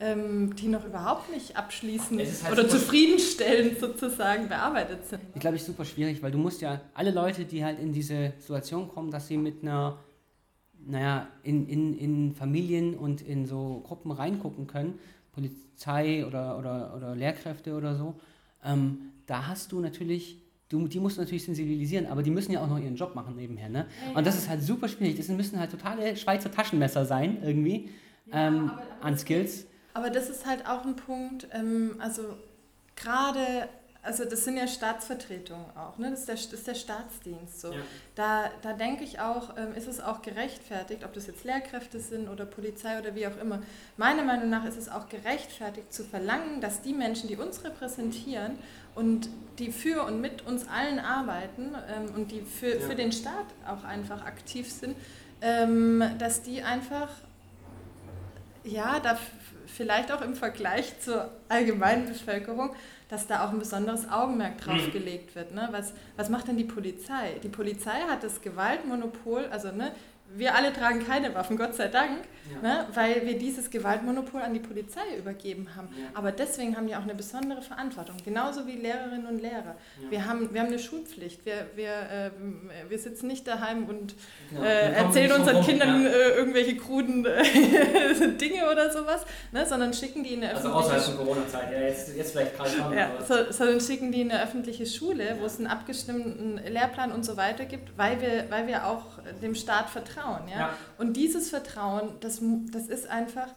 ähm, 0.00 0.54
die 0.56 0.68
noch 0.68 0.84
überhaupt 0.84 1.32
nicht 1.32 1.56
abschließend 1.56 2.20
halt 2.44 2.52
oder 2.52 2.68
zufriedenstellend 2.68 3.78
sozusagen 3.80 4.48
bearbeitet 4.48 5.06
sind. 5.06 5.20
Ich 5.34 5.40
glaube, 5.40 5.56
ich 5.56 5.64
super 5.64 5.84
schwierig, 5.84 6.22
weil 6.22 6.30
du 6.30 6.38
musst 6.38 6.60
ja 6.60 6.80
alle 6.94 7.10
Leute, 7.10 7.44
die 7.44 7.64
halt 7.64 7.78
in 7.80 7.92
diese 7.92 8.32
Situation 8.38 8.88
kommen, 8.88 9.10
dass 9.10 9.26
sie 9.26 9.36
mit 9.36 9.62
einer, 9.62 9.98
naja, 10.86 11.26
in, 11.42 11.66
in, 11.68 11.98
in 11.98 12.32
Familien 12.34 12.94
und 12.94 13.20
in 13.22 13.46
so 13.46 13.82
Gruppen 13.86 14.10
reingucken 14.12 14.66
können, 14.66 14.98
Polizei 15.32 16.24
oder, 16.26 16.58
oder, 16.58 16.94
oder 16.96 17.14
Lehrkräfte 17.16 17.74
oder 17.76 17.94
so, 17.96 18.14
ähm, 18.64 18.98
da 19.26 19.46
hast 19.46 19.72
du 19.72 19.80
natürlich, 19.80 20.38
du, 20.68 20.86
die 20.88 21.00
musst 21.00 21.16
du 21.16 21.22
natürlich 21.22 21.44
sensibilisieren, 21.44 22.06
aber 22.06 22.22
die 22.22 22.30
müssen 22.30 22.52
ja 22.52 22.62
auch 22.62 22.68
noch 22.68 22.78
ihren 22.78 22.96
Job 22.96 23.14
machen 23.14 23.36
nebenher. 23.36 23.68
Ne? 23.68 23.86
Und 24.14 24.26
das 24.26 24.36
ist 24.36 24.48
halt 24.48 24.62
super 24.62 24.88
schwierig. 24.88 25.16
Das 25.16 25.28
müssen 25.28 25.58
halt 25.60 25.70
totale 25.70 26.16
Schweizer 26.16 26.50
Taschenmesser 26.50 27.04
sein, 27.04 27.38
irgendwie, 27.42 27.90
ähm, 28.32 28.70
aber- 28.70 28.82
aber 28.82 29.04
an 29.04 29.18
Skills. 29.18 29.66
Aber 29.98 30.10
das 30.10 30.28
ist 30.30 30.46
halt 30.46 30.66
auch 30.66 30.84
ein 30.84 30.94
Punkt, 30.96 31.48
ähm, 31.52 31.96
also 31.98 32.22
gerade, 32.96 33.68
also 34.02 34.24
das 34.24 34.44
sind 34.44 34.56
ja 34.56 34.66
Staatsvertretungen 34.68 35.66
auch, 35.76 35.98
ne? 35.98 36.10
das, 36.10 36.20
ist 36.20 36.28
der, 36.28 36.34
das 36.36 36.52
ist 36.52 36.66
der 36.66 36.74
Staatsdienst 36.74 37.60
so. 37.60 37.72
Ja. 37.72 37.78
Da, 38.14 38.50
da 38.62 38.72
denke 38.74 39.02
ich 39.04 39.18
auch, 39.20 39.56
ähm, 39.56 39.74
ist 39.74 39.88
es 39.88 40.00
auch 40.00 40.22
gerechtfertigt, 40.22 41.04
ob 41.04 41.12
das 41.14 41.26
jetzt 41.26 41.42
Lehrkräfte 41.44 41.98
sind 42.00 42.28
oder 42.28 42.46
Polizei 42.46 42.98
oder 42.98 43.14
wie 43.16 43.26
auch 43.26 43.36
immer. 43.40 43.60
Meiner 43.96 44.22
Meinung 44.24 44.48
nach 44.50 44.64
ist 44.64 44.76
es 44.78 44.88
auch 44.88 45.08
gerechtfertigt 45.08 45.92
zu 45.92 46.04
verlangen, 46.04 46.60
dass 46.60 46.80
die 46.80 46.92
Menschen, 46.94 47.28
die 47.28 47.36
uns 47.36 47.64
repräsentieren 47.64 48.58
und 48.94 49.28
die 49.58 49.72
für 49.72 50.04
und 50.04 50.20
mit 50.20 50.46
uns 50.46 50.68
allen 50.68 51.00
arbeiten 51.00 51.74
ähm, 51.94 52.14
und 52.14 52.30
die 52.30 52.42
für, 52.42 52.74
Ja. 52.76 52.80
für 52.86 52.94
den 52.94 53.10
Staat 53.12 53.46
auch 53.66 53.82
einfach 53.84 54.24
aktiv 54.24 54.70
sind, 54.72 54.96
ähm, 55.40 56.02
dass 56.18 56.42
die 56.42 56.62
einfach 56.62 57.08
ja, 58.64 59.00
da 59.00 59.12
f- 59.12 59.30
vielleicht 59.68 60.10
auch 60.12 60.20
im 60.22 60.34
Vergleich 60.34 60.98
zur 61.00 61.30
allgemeinen 61.48 62.06
Bevölkerung, 62.06 62.74
dass 63.08 63.26
da 63.26 63.44
auch 63.46 63.50
ein 63.52 63.58
besonderes 63.58 64.10
Augenmerk 64.10 64.58
drauf 64.60 64.86
Mhm. 64.88 64.92
gelegt 64.92 65.34
wird. 65.34 65.54
Ne? 65.54 65.68
Was, 65.70 65.92
was 66.16 66.28
macht 66.28 66.48
denn 66.48 66.56
die 66.56 66.64
Polizei? 66.64 67.38
Die 67.42 67.48
Polizei 67.48 68.00
hat 68.08 68.22
das 68.22 68.40
Gewaltmonopol, 68.42 69.46
also 69.50 69.70
ne, 69.72 69.92
wir 70.36 70.54
alle 70.54 70.72
tragen 70.72 71.06
keine 71.06 71.34
Waffen, 71.34 71.56
Gott 71.56 71.74
sei 71.74 71.88
Dank, 71.88 72.18
ne, 72.62 72.86
weil 72.94 73.26
wir 73.26 73.38
dieses 73.38 73.70
Gewaltmonopol 73.70 74.40
an 74.42 74.54
die 74.54 74.60
Polizei 74.60 75.00
übergeben 75.18 75.68
haben. 75.76 75.88
Ja. 75.98 76.06
Aber 76.14 76.32
deswegen 76.32 76.76
haben 76.76 76.86
die 76.86 76.94
auch 76.96 77.02
eine 77.02 77.14
besondere 77.14 77.62
Verantwortung, 77.62 78.16
genauso 78.24 78.66
wie 78.66 78.72
Lehrerinnen 78.76 79.26
und 79.26 79.40
Lehrer. 79.40 79.76
Ja. 80.02 80.10
Wir, 80.10 80.26
haben, 80.26 80.52
wir 80.52 80.60
haben 80.60 80.68
eine 80.68 80.78
Schulpflicht. 80.78 81.44
Wir, 81.46 81.66
wir, 81.74 81.92
ähm, 82.10 82.70
wir 82.88 82.98
sitzen 82.98 83.26
nicht 83.26 83.46
daheim 83.46 83.86
und 83.86 84.14
Genau. 84.50 84.62
äh, 84.62 84.64
Wir 84.64 84.70
erzählen 84.96 85.32
unseren 85.32 85.56
rum, 85.56 85.66
Kindern 85.66 86.02
ja. 86.04 86.08
äh, 86.10 86.28
irgendwelche 86.36 86.76
kruden 86.76 87.26
äh, 87.26 87.42
Dinge 88.40 88.70
oder 88.70 88.90
sowas, 88.90 89.24
ne, 89.52 89.66
sondern 89.66 89.92
schicken 89.92 90.24
die 90.24 90.34
in 90.34 90.42
eine 90.42 90.54
Also 90.54 90.68
öffentliche 90.68 90.96
außerhalb 90.96 91.16
von 91.16 91.26
Corona-Zeit, 91.26 91.72
ja, 91.72 91.80
jetzt, 91.80 92.16
jetzt 92.16 92.32
vielleicht 92.32 92.56
gerade 92.56 92.70
schon. 92.70 92.92
ja, 92.96 93.10
so, 93.26 93.34
sondern 93.52 93.80
schicken 93.80 94.12
die 94.12 94.22
in 94.22 94.30
eine 94.30 94.42
öffentliche 94.42 94.86
Schule, 94.86 95.36
wo 95.40 95.46
es 95.46 95.58
einen 95.58 95.66
abgestimmten 95.66 96.56
Lehrplan 96.68 97.12
und 97.12 97.24
so 97.24 97.36
weiter 97.36 97.64
gibt, 97.64 97.96
weil 97.98 98.20
wir, 98.20 98.46
weil 98.50 98.66
wir 98.66 98.86
auch 98.86 99.04
dem 99.42 99.54
Staat 99.54 99.90
vertrauen. 99.90 100.17
Ja? 100.48 100.58
Ja. 100.58 100.74
Und 100.98 101.14
dieses 101.14 101.50
Vertrauen, 101.50 102.10
das, 102.20 102.40
das 102.72 102.88
ist 102.88 103.08
einfach, 103.08 103.48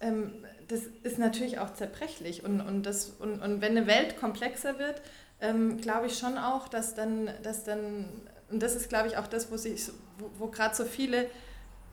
ähm, 0.00 0.32
das 0.68 0.80
ist 1.02 1.18
natürlich 1.18 1.58
auch 1.58 1.72
zerbrechlich. 1.74 2.44
Und, 2.44 2.60
und, 2.60 2.84
das, 2.84 3.10
und, 3.18 3.40
und 3.40 3.60
wenn 3.60 3.76
eine 3.76 3.86
Welt 3.86 4.18
komplexer 4.18 4.78
wird, 4.78 5.00
ähm, 5.40 5.78
glaube 5.80 6.06
ich 6.06 6.18
schon 6.18 6.38
auch, 6.38 6.68
dass 6.68 6.94
dann, 6.94 7.30
dass 7.42 7.64
dann, 7.64 8.08
und 8.50 8.62
das 8.62 8.74
ist, 8.74 8.88
glaube 8.88 9.08
ich, 9.08 9.16
auch 9.16 9.26
das, 9.26 9.50
wo, 9.50 9.56
sich, 9.56 9.90
wo, 10.18 10.30
wo 10.38 10.46
gerade 10.48 10.74
so 10.74 10.84
viele 10.84 11.26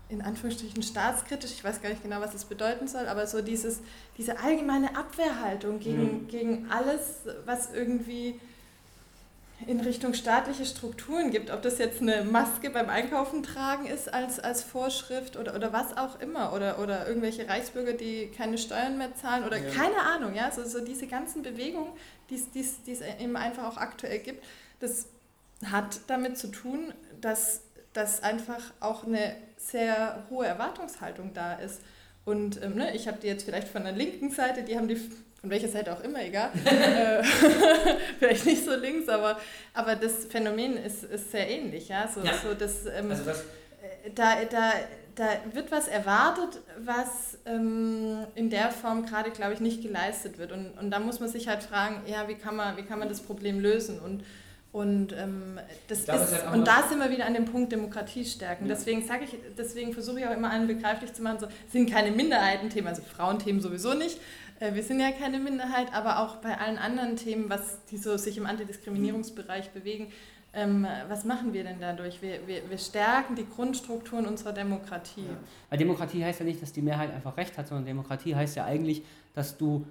in 0.10 0.22
Anführungsstrichen 0.22 0.84
staatskritisch, 0.84 1.52
ich 1.52 1.64
weiß 1.64 1.82
gar 1.82 1.90
nicht 1.90 2.04
genau, 2.04 2.22
was 2.22 2.32
das 2.32 2.46
bedeuten 2.46 2.88
soll, 2.88 3.08
aber 3.08 3.26
so 3.26 3.42
dieses, 3.42 3.82
diese 4.18 4.40
allgemeine 4.40 4.96
Abwehrhaltung 4.96 5.80
gegen, 5.80 6.24
mhm. 6.24 6.28
gegen 6.28 6.72
alles, 6.72 7.22
was 7.46 7.74
irgendwie 7.74 8.40
in 9.68 9.80
Richtung 9.80 10.14
staatliche 10.14 10.66
Strukturen 10.66 11.32
gibt, 11.32 11.52
ob 11.52 11.62
das 11.62 11.78
jetzt 11.78 12.02
eine 12.02 12.24
Maske 12.24 12.70
beim 12.70 12.90
Einkaufen 12.90 13.44
tragen 13.44 13.86
ist 13.86 14.14
als, 14.14 14.40
als 14.40 14.64
Vorschrift 14.64 15.38
oder, 15.38 15.56
oder 15.56 15.74
was 15.74 15.96
auch 15.98 16.20
immer 16.20 16.54
oder, 16.54 16.80
oder 16.80 17.08
irgendwelche 17.08 17.48
Reichsbürger, 17.48 17.94
die 17.94 18.32
keine 18.36 18.58
Steuern 18.58 18.98
mehr 18.98 19.16
zahlen 19.16 19.44
oder 19.44 19.58
ja. 19.58 19.70
keine 19.74 19.98
Ahnung, 19.98 20.36
ja, 20.36 20.52
so, 20.52 20.64
so 20.64 20.84
diese 20.84 21.08
ganzen 21.08 21.42
Bewegungen, 21.42 21.92
die 22.30 22.36
es 22.60 23.02
eben 23.20 23.36
einfach 23.36 23.66
auch 23.66 23.78
aktuell 23.78 24.20
gibt, 24.20 24.44
das 24.80 25.08
hat 25.72 26.02
damit 26.08 26.38
zu 26.38 26.48
tun, 26.48 26.94
dass, 27.22 27.62
dass 27.94 28.24
einfach 28.24 28.62
auch 28.80 29.06
eine 29.06 29.36
sehr 29.58 30.26
hohe 30.30 30.46
Erwartungshaltung 30.46 31.34
da 31.34 31.54
ist. 31.54 31.82
Und 32.26 32.62
ähm, 32.64 32.76
ne, 32.76 32.96
ich 32.96 33.08
habe 33.08 33.20
die 33.20 33.28
jetzt 33.28 33.44
vielleicht 33.44 33.68
von 33.68 33.84
der 33.84 33.94
linken 33.94 34.30
Seite, 34.32 34.64
die 34.64 34.78
haben 34.78 34.88
die 34.88 35.00
von 35.44 35.50
welcher 35.50 35.68
Seite 35.68 35.92
auch 35.92 36.02
immer, 36.02 36.24
egal. 36.24 36.52
Äh, 36.66 37.22
vielleicht 38.20 38.46
nicht 38.46 38.64
so 38.64 38.74
links, 38.76 39.10
aber, 39.10 39.38
aber 39.74 39.96
das 39.96 40.26
Phänomen 40.26 40.78
ist, 40.78 41.04
ist 41.04 41.32
sehr 41.32 41.50
ähnlich. 41.50 41.90
Ja? 41.90 42.08
So, 42.08 42.22
ja. 42.22 42.32
So 42.42 42.54
das, 42.54 42.86
ähm, 42.86 43.12
also 43.12 43.26
das 43.26 43.42
äh, 43.42 44.12
da, 44.16 44.36
da, 44.50 44.72
da 45.16 45.26
wird 45.52 45.70
was 45.70 45.90
erwartet, 45.90 46.62
was 46.78 47.38
ähm, 47.46 48.26
in 48.36 48.50
der 48.50 48.72
Form 48.72 49.06
gerade, 49.06 49.32
glaube 49.32 49.54
ich, 49.54 49.60
nicht 49.60 49.82
geleistet 49.82 50.38
wird. 50.38 50.54
Und, 50.54 50.78
und 50.80 50.92
da 50.92 51.00
muss 51.00 51.20
man 51.20 51.28
sich 51.28 51.50
halt 51.50 51.62
fragen, 51.62 52.04
ja, 52.08 52.30
wie 52.30 52.36
kann 52.36 52.56
man, 52.56 52.78
wie 52.78 52.84
kann 52.84 53.00
man 53.00 53.10
das 53.10 53.20
Problem 53.20 53.60
lösen? 53.60 54.00
Und, 54.00 54.24
und, 54.72 55.12
ähm, 55.12 55.60
das 55.90 56.06
glaube, 56.06 56.24
ist, 56.24 56.46
halt 56.46 56.56
und 56.56 56.66
da 56.66 56.88
sind 56.88 57.00
wir 57.00 57.10
wieder 57.10 57.26
an 57.26 57.34
dem 57.34 57.46
Punkt 57.46 57.70
Demokratie 57.74 58.24
stärken. 58.24 58.66
Ja. 58.66 58.76
Deswegen 58.76 59.06
sage 59.06 59.26
ich, 59.26 59.38
deswegen 59.58 59.92
versuche 59.92 60.22
ich 60.22 60.26
auch 60.26 60.32
immer 60.34 60.52
allen 60.52 60.68
begreiflich 60.68 61.14
zu 61.14 61.22
machen, 61.22 61.40
so 61.42 61.48
sind 61.70 61.92
keine 61.92 62.12
Minderheitenthemen, 62.12 62.88
also 62.88 63.02
Frauenthemen 63.04 63.62
sowieso 63.62 63.94
nicht, 63.94 64.20
wir 64.72 64.84
sind 64.84 65.00
ja 65.00 65.12
keine 65.12 65.40
Minderheit, 65.40 65.94
aber 65.94 66.20
auch 66.20 66.38
bei 66.38 66.58
allen 66.58 66.78
anderen 66.78 67.16
Themen, 67.18 67.50
was 67.50 67.84
die 67.86 67.98
so 67.98 68.18
sich 68.18 68.38
im 68.38 68.46
Antidiskriminierungsbereich 68.46 69.72
bewegen, 69.72 70.12
ähm, 70.56 70.86
was 71.08 71.26
machen 71.26 71.54
wir 71.54 71.64
denn 71.64 71.80
dadurch? 71.80 72.22
Wir, 72.22 72.48
wir, 72.48 72.70
wir 72.70 72.78
stärken 72.78 73.36
die 73.36 73.46
Grundstrukturen 73.46 74.28
unserer 74.28 74.54
Demokratie. 74.54 75.22
Ja. 75.22 75.38
Weil 75.70 75.80
Demokratie 75.80 76.24
heißt 76.24 76.40
ja 76.40 76.46
nicht, 76.46 76.62
dass 76.62 76.72
die 76.72 76.84
Mehrheit 76.84 77.12
einfach 77.12 77.36
Recht 77.38 77.58
hat, 77.58 77.68
sondern 77.68 77.86
Demokratie 77.86 78.36
heißt 78.36 78.56
ja 78.56 78.66
eigentlich, 78.66 79.02
dass 79.34 79.58
du 79.58 79.88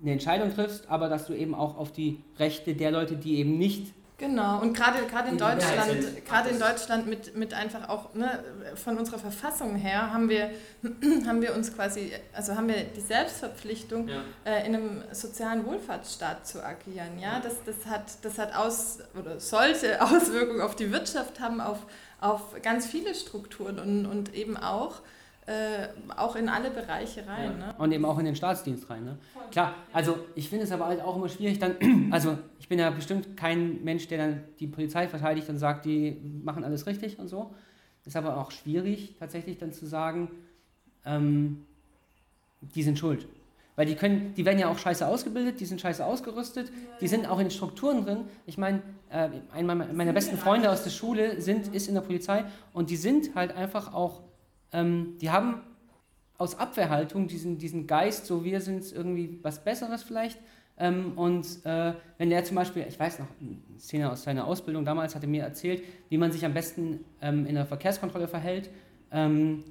eine 0.00 0.12
Entscheidung 0.12 0.54
triffst, 0.54 0.88
aber 0.88 1.08
dass 1.08 1.26
du 1.26 1.34
eben 1.34 1.54
auch 1.54 1.76
auf 1.76 1.92
die 1.92 2.22
Rechte 2.38 2.74
der 2.74 2.92
Leute, 2.92 3.16
die 3.16 3.38
eben 3.38 3.58
nicht 3.58 3.92
Genau, 4.18 4.60
und 4.60 4.76
gerade 4.76 5.04
gerade 5.06 5.30
in 5.30 5.38
Deutschland, 5.38 6.24
gerade 6.24 6.50
in 6.50 6.58
Deutschland 6.58 7.06
mit, 7.08 7.36
mit 7.36 7.54
einfach 7.54 7.88
auch 7.88 8.14
ne, 8.14 8.44
von 8.76 8.96
unserer 8.96 9.18
Verfassung 9.18 9.74
her 9.74 10.12
haben 10.12 10.28
wir, 10.28 10.50
haben 11.26 11.42
wir 11.42 11.54
uns 11.54 11.74
quasi, 11.74 12.12
also 12.32 12.54
haben 12.54 12.68
wir 12.68 12.84
die 12.84 13.00
Selbstverpflichtung, 13.00 14.08
ja. 14.08 14.22
äh, 14.44 14.66
in 14.66 14.76
einem 14.76 15.02
sozialen 15.10 15.66
Wohlfahrtsstaat 15.66 16.46
zu 16.46 16.64
agieren. 16.64 17.18
Ja? 17.20 17.40
Das, 17.40 17.64
das 17.64 17.86
hat, 17.86 18.04
das 18.22 18.38
hat 18.38 18.54
aus 18.54 18.98
oder 19.18 19.40
sollte 19.40 20.00
Auswirkungen 20.02 20.60
auf 20.60 20.76
die 20.76 20.92
Wirtschaft 20.92 21.40
haben, 21.40 21.60
auf, 21.60 21.78
auf 22.20 22.54
ganz 22.62 22.86
viele 22.86 23.16
Strukturen 23.16 23.80
und, 23.80 24.06
und 24.06 24.34
eben 24.34 24.56
auch 24.56 25.00
äh, 25.46 25.88
auch 26.16 26.36
in 26.36 26.48
alle 26.48 26.70
Bereiche 26.70 27.26
rein. 27.26 27.58
Ja. 27.58 27.66
Ne? 27.66 27.74
Und 27.78 27.90
eben 27.90 28.04
auch 28.04 28.18
in 28.18 28.24
den 28.24 28.36
Staatsdienst 28.36 28.88
rein. 28.88 29.04
Ne? 29.04 29.18
Klar, 29.50 29.74
also 29.92 30.18
ich 30.36 30.48
finde 30.48 30.64
es 30.64 30.72
aber 30.72 30.86
halt 30.86 31.00
auch 31.00 31.16
immer 31.16 31.28
schwierig, 31.28 31.58
dann, 31.58 31.76
also 32.12 32.38
ich 32.60 32.68
bin 32.68 32.78
ja 32.78 32.90
bestimmt 32.90 33.36
kein 33.36 33.82
Mensch, 33.82 34.06
der 34.06 34.18
dann 34.18 34.44
die 34.60 34.68
Polizei 34.68 35.08
verteidigt 35.08 35.48
und 35.48 35.58
sagt, 35.58 35.84
die 35.84 36.20
machen 36.44 36.62
alles 36.62 36.86
richtig 36.86 37.18
und 37.18 37.26
so. 37.28 37.52
Ist 38.04 38.16
aber 38.16 38.36
auch 38.36 38.50
schwierig, 38.50 39.16
tatsächlich 39.18 39.58
dann 39.58 39.72
zu 39.72 39.86
sagen, 39.86 40.30
ähm, 41.04 41.66
die 42.60 42.82
sind 42.82 42.98
schuld. 42.98 43.26
Weil 43.74 43.86
die 43.86 43.94
können, 43.94 44.34
die 44.34 44.44
werden 44.44 44.58
ja 44.58 44.68
auch 44.68 44.78
scheiße 44.78 45.06
ausgebildet, 45.06 45.58
die 45.58 45.64
sind 45.64 45.80
scheiße 45.80 46.04
ausgerüstet, 46.04 46.70
die 47.00 47.08
sind 47.08 47.26
auch 47.26 47.40
in 47.40 47.50
Strukturen 47.50 48.04
drin. 48.04 48.24
Ich 48.46 48.58
meine, 48.58 48.82
äh, 49.08 49.30
einer 49.52 49.74
meiner 49.74 50.12
besten 50.12 50.36
Freunde 50.36 50.70
aus 50.70 50.84
der 50.84 50.90
Schule 50.90 51.40
sind, 51.40 51.74
ist 51.74 51.88
in 51.88 51.94
der 51.94 52.02
Polizei 52.02 52.44
und 52.72 52.90
die 52.90 52.96
sind 52.96 53.34
halt 53.34 53.56
einfach 53.56 53.94
auch 53.94 54.20
ähm, 54.72 55.18
die 55.20 55.30
haben 55.30 55.60
aus 56.38 56.58
Abwehrhaltung 56.58 57.28
diesen, 57.28 57.58
diesen 57.58 57.86
Geist, 57.86 58.26
so 58.26 58.44
wir 58.44 58.60
sind 58.60 58.90
irgendwie 58.92 59.38
was 59.42 59.62
Besseres 59.62 60.02
vielleicht. 60.02 60.38
Ähm, 60.78 61.12
und 61.16 61.64
äh, 61.64 61.92
wenn 62.18 62.30
der 62.30 62.44
zum 62.44 62.56
Beispiel, 62.56 62.84
ich 62.88 62.98
weiß 62.98 63.20
noch, 63.20 63.28
eine 63.40 63.78
Szene 63.78 64.10
aus 64.10 64.24
seiner 64.24 64.46
Ausbildung 64.46 64.84
damals 64.84 65.14
hatte 65.14 65.26
mir 65.26 65.42
erzählt, 65.42 65.82
wie 66.08 66.18
man 66.18 66.32
sich 66.32 66.44
am 66.44 66.54
besten 66.54 67.04
ähm, 67.20 67.46
in 67.46 67.54
der 67.54 67.66
Verkehrskontrolle 67.66 68.26
verhält 68.26 68.70
ähm, 69.12 69.64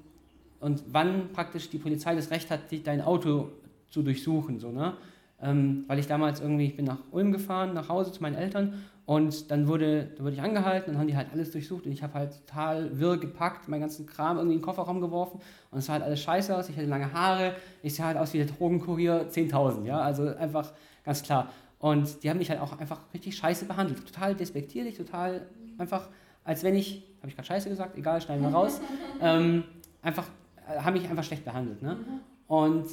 und 0.60 0.84
wann 0.88 1.34
praktisch 1.34 1.70
die 1.70 1.80
Polizei 1.80 2.16
das 2.16 2.30
Recht 2.32 2.50
hat, 2.50 2.62
dein 2.86 3.02
Auto 3.02 3.50
zu 3.90 4.04
durchsuchen. 4.04 4.60
So, 4.60 4.72
ne? 4.72 4.96
Ähm, 5.42 5.86
weil 5.88 5.98
ich 6.00 6.08
damals 6.08 6.40
irgendwie, 6.40 6.66
ich 6.66 6.76
bin 6.76 6.86
nach 6.86 7.00
Ulm 7.12 7.32
gefahren, 7.32 7.74
nach 7.74 7.90
Hause 7.90 8.12
zu 8.12 8.22
meinen 8.22 8.36
Eltern 8.36 8.84
und 9.06 9.50
dann 9.50 9.68
wurde, 9.68 10.12
da 10.16 10.24
wurde 10.24 10.34
ich 10.34 10.42
angehalten, 10.42 10.92
dann 10.92 11.00
haben 11.00 11.08
die 11.08 11.18
halt 11.18 11.28
alles 11.34 11.52
durchsucht 11.52 11.86
und 11.86 11.92
ich 11.92 12.04
habe 12.04 12.14
halt 12.14 12.46
total 12.46 13.00
wirr 13.00 13.18
gepackt, 13.18 13.68
meinen 13.68 13.82
ganzen 13.82 14.06
Kram 14.06 14.38
irgendwie 14.38 14.56
in 14.56 14.60
den 14.60 14.66
Kofferraum 14.66 15.02
geworfen 15.02 15.42
und 15.72 15.80
es 15.80 15.88
sah 15.88 15.94
halt 15.94 16.04
alles 16.04 16.22
scheiße 16.22 16.56
aus, 16.56 16.70
ich 16.70 16.78
hatte 16.78 16.86
lange 16.88 17.12
Haare, 17.12 17.56
ich 17.82 17.96
sah 17.96 18.06
halt 18.06 18.18
aus 18.18 18.34
wie 18.34 18.38
der 18.38 18.48
Drogenkurier 18.48 19.30
10.000, 19.30 19.86
ja, 19.86 20.00
also 20.00 20.28
einfach 20.28 20.72
ganz 21.04 21.24
klar. 21.24 21.50
Und 21.80 22.24
die 22.24 22.30
haben 22.30 22.38
mich 22.38 22.52
halt 22.52 22.62
auch 22.62 22.78
einfach 22.78 23.00
richtig 23.12 23.36
scheiße 23.36 23.66
behandelt, 23.66 24.06
total 24.06 24.36
despektierlich, 24.36 24.96
total 24.96 25.48
einfach, 25.80 26.10
als 26.44 26.64
wenn 26.64 26.76
ich, 26.76 27.04
habe 27.18 27.30
ich 27.30 27.36
gerade 27.36 27.48
scheiße 27.48 27.70
gesagt, 27.70 27.98
egal, 27.98 28.22
schneiden 28.22 28.44
wir 28.44 28.52
raus, 28.52 28.80
ähm, 29.22 29.64
einfach, 30.04 30.28
äh, 30.70 30.80
haben 30.80 30.94
mich 30.94 31.10
einfach 31.10 31.24
schlecht 31.24 31.44
behandelt, 31.44 31.82
ne? 31.82 31.96
Mhm. 31.96 32.20
Und 32.48 32.86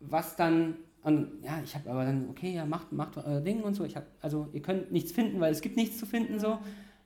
was 0.00 0.34
dann 0.34 0.74
und 1.02 1.42
ja, 1.42 1.60
ich 1.64 1.74
habe 1.74 1.90
aber 1.90 2.04
dann, 2.04 2.28
okay, 2.30 2.54
ja, 2.54 2.64
macht, 2.64 2.92
macht 2.92 3.16
euer 3.16 3.40
Ding 3.40 3.62
und 3.62 3.74
so. 3.74 3.84
Ich 3.84 3.96
hab, 3.96 4.06
also 4.20 4.48
ihr 4.52 4.62
könnt 4.62 4.92
nichts 4.92 5.10
finden, 5.12 5.40
weil 5.40 5.52
es 5.52 5.60
gibt 5.60 5.76
nichts 5.76 5.98
zu 5.98 6.06
finden 6.06 6.38
so. 6.38 6.58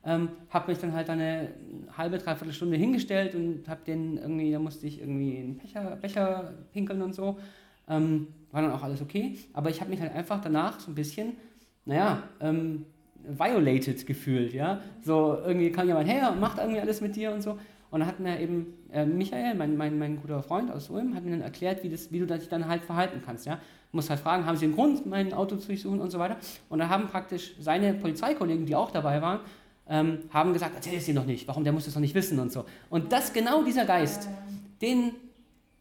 Ähm, 0.05 0.29
habe 0.49 0.71
mich 0.71 0.79
dann 0.79 0.93
halt 0.93 1.09
eine 1.09 1.49
halbe, 1.97 2.17
dreiviertel 2.19 2.53
Stunde 2.53 2.77
hingestellt 2.77 3.33
und 3.35 3.67
habe 3.67 3.81
den 3.85 4.17
irgendwie, 4.17 4.51
da 4.51 4.59
musste 4.59 4.85
ich 4.87 5.01
irgendwie 5.01 5.37
einen 5.37 5.57
Becher, 5.57 5.95
Becher 5.95 6.53
pinkeln 6.71 7.01
und 7.01 7.15
so. 7.15 7.37
Ähm, 7.89 8.27
war 8.51 8.61
dann 8.61 8.71
auch 8.71 8.83
alles 8.83 9.01
okay. 9.01 9.37
Aber 9.53 9.69
ich 9.69 9.81
habe 9.81 9.89
mich 9.89 9.99
halt 9.99 10.13
einfach 10.13 10.41
danach 10.41 10.79
so 10.79 10.91
ein 10.91 10.95
bisschen, 10.95 11.33
naja, 11.85 12.23
ähm, 12.39 12.85
violated 13.27 14.05
gefühlt, 14.05 14.53
ja. 14.53 14.79
So 15.01 15.39
irgendwie 15.43 15.71
kam 15.71 15.87
jemand 15.87 16.07
her 16.07 16.31
und 16.31 16.39
macht 16.39 16.59
irgendwie 16.59 16.79
alles 16.79 17.01
mit 17.01 17.15
dir 17.15 17.33
und 17.33 17.41
so. 17.41 17.57
Und 17.89 18.01
dann 18.01 18.07
hat 18.07 18.19
mir 18.19 18.39
eben 18.39 18.73
äh, 18.91 19.05
Michael, 19.05 19.55
mein, 19.55 19.77
mein, 19.77 19.97
mein 19.97 20.21
guter 20.21 20.43
Freund 20.43 20.71
aus 20.71 20.89
Ulm, 20.89 21.15
hat 21.15 21.23
mir 21.23 21.31
dann 21.31 21.41
erklärt, 21.41 21.83
wie, 21.83 21.89
das, 21.89 22.11
wie 22.11 22.19
du 22.19 22.27
dich 22.27 22.49
dann 22.49 22.67
halt 22.67 22.83
verhalten 22.83 23.21
kannst, 23.25 23.45
ja 23.45 23.59
muss 23.91 24.09
halt 24.09 24.19
fragen, 24.19 24.45
haben 24.45 24.57
Sie 24.57 24.65
einen 24.65 24.75
Grund, 24.75 25.05
mein 25.05 25.33
Auto 25.33 25.55
zu 25.57 25.67
durchsuchen 25.67 25.99
und 25.99 26.11
so 26.11 26.19
weiter. 26.19 26.37
Und 26.69 26.79
dann 26.79 26.89
haben 26.89 27.07
praktisch 27.07 27.55
seine 27.59 27.93
Polizeikollegen, 27.93 28.65
die 28.65 28.75
auch 28.75 28.91
dabei 28.91 29.21
waren, 29.21 29.39
ähm, 29.89 30.19
haben 30.29 30.53
gesagt, 30.53 30.73
erzähl 30.75 30.97
es 30.97 31.05
dir 31.05 31.13
noch 31.13 31.25
nicht, 31.25 31.47
warum, 31.47 31.63
der 31.63 31.73
muss 31.73 31.85
das 31.85 31.95
noch 31.95 32.01
nicht 32.01 32.15
wissen 32.15 32.39
und 32.39 32.51
so. 32.51 32.65
Und 32.89 33.11
das, 33.11 33.33
genau 33.33 33.63
dieser 33.63 33.85
Geist, 33.85 34.27
den, 34.81 35.11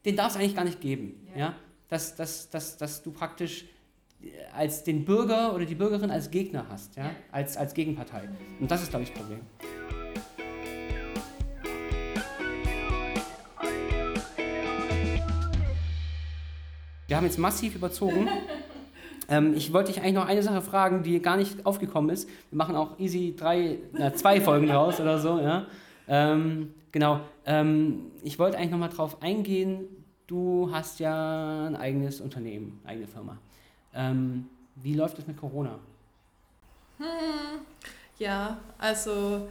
den 0.05 0.17
darf 0.17 0.33
es 0.33 0.37
eigentlich 0.37 0.55
gar 0.55 0.65
nicht 0.65 0.81
geben. 0.81 1.27
Ja. 1.35 1.41
ja? 1.41 1.55
Dass, 1.89 2.17
dass, 2.17 2.51
dass, 2.51 2.77
dass 2.77 3.03
du 3.03 3.11
praktisch 3.11 3.65
äh, 4.23 4.29
als 4.55 4.85
den 4.85 5.05
Bürger 5.05 5.55
oder 5.55 5.65
die 5.65 5.75
Bürgerin 5.75 6.11
als 6.11 6.31
Gegner 6.31 6.67
hast, 6.69 6.97
ja? 6.97 7.11
als, 7.33 7.57
als 7.57 7.75
Gegenpartei. 7.75 8.29
Und 8.61 8.71
das 8.71 8.83
ist, 8.83 8.91
glaube 8.91 9.05
ich, 9.05 9.13
das 9.13 9.19
Problem. 9.19 9.41
Wir 17.07 17.17
haben 17.17 17.25
jetzt 17.25 17.39
massiv 17.39 17.75
überzogen. 17.75 18.29
ähm, 19.29 19.55
ich 19.55 19.73
wollte 19.73 19.93
dich 19.93 20.03
eigentlich 20.03 20.15
noch 20.15 20.27
eine 20.27 20.43
Sache 20.43 20.61
fragen, 20.63 21.03
die 21.03 21.21
gar 21.21 21.37
nicht 21.37 21.65
aufgekommen 21.65 22.11
ist. 22.11 22.29
Wir 22.51 22.57
machen 22.57 22.75
auch 22.75 22.99
easy 22.99 23.35
drei, 23.37 23.79
na, 23.93 24.13
zwei 24.15 24.41
Folgen 24.41 24.71
raus 24.71 25.01
oder 25.01 25.19
so. 25.19 25.39
Ja? 25.39 25.67
Ähm, 26.09 26.75
genau. 26.91 27.21
Ähm, 27.45 28.11
ich 28.23 28.39
wollte 28.39 28.59
eigentlich 28.59 28.73
noch 28.73 28.79
mal 28.79 28.89
drauf 28.89 29.23
eingehen. 29.23 29.85
Du 30.27 30.71
hast 30.73 30.99
ja 30.99 31.67
ein 31.67 31.77
eigenes 31.77 32.21
Unternehmen, 32.21 32.81
eigene 32.85 33.07
Firma. 33.07 33.39
Ähm, 33.95 34.47
wie 34.75 34.95
läuft 34.95 35.19
es 35.19 35.27
mit 35.27 35.37
Corona? 35.37 35.79
Hm, 36.99 37.61
ja, 38.19 38.57
also 38.79 39.47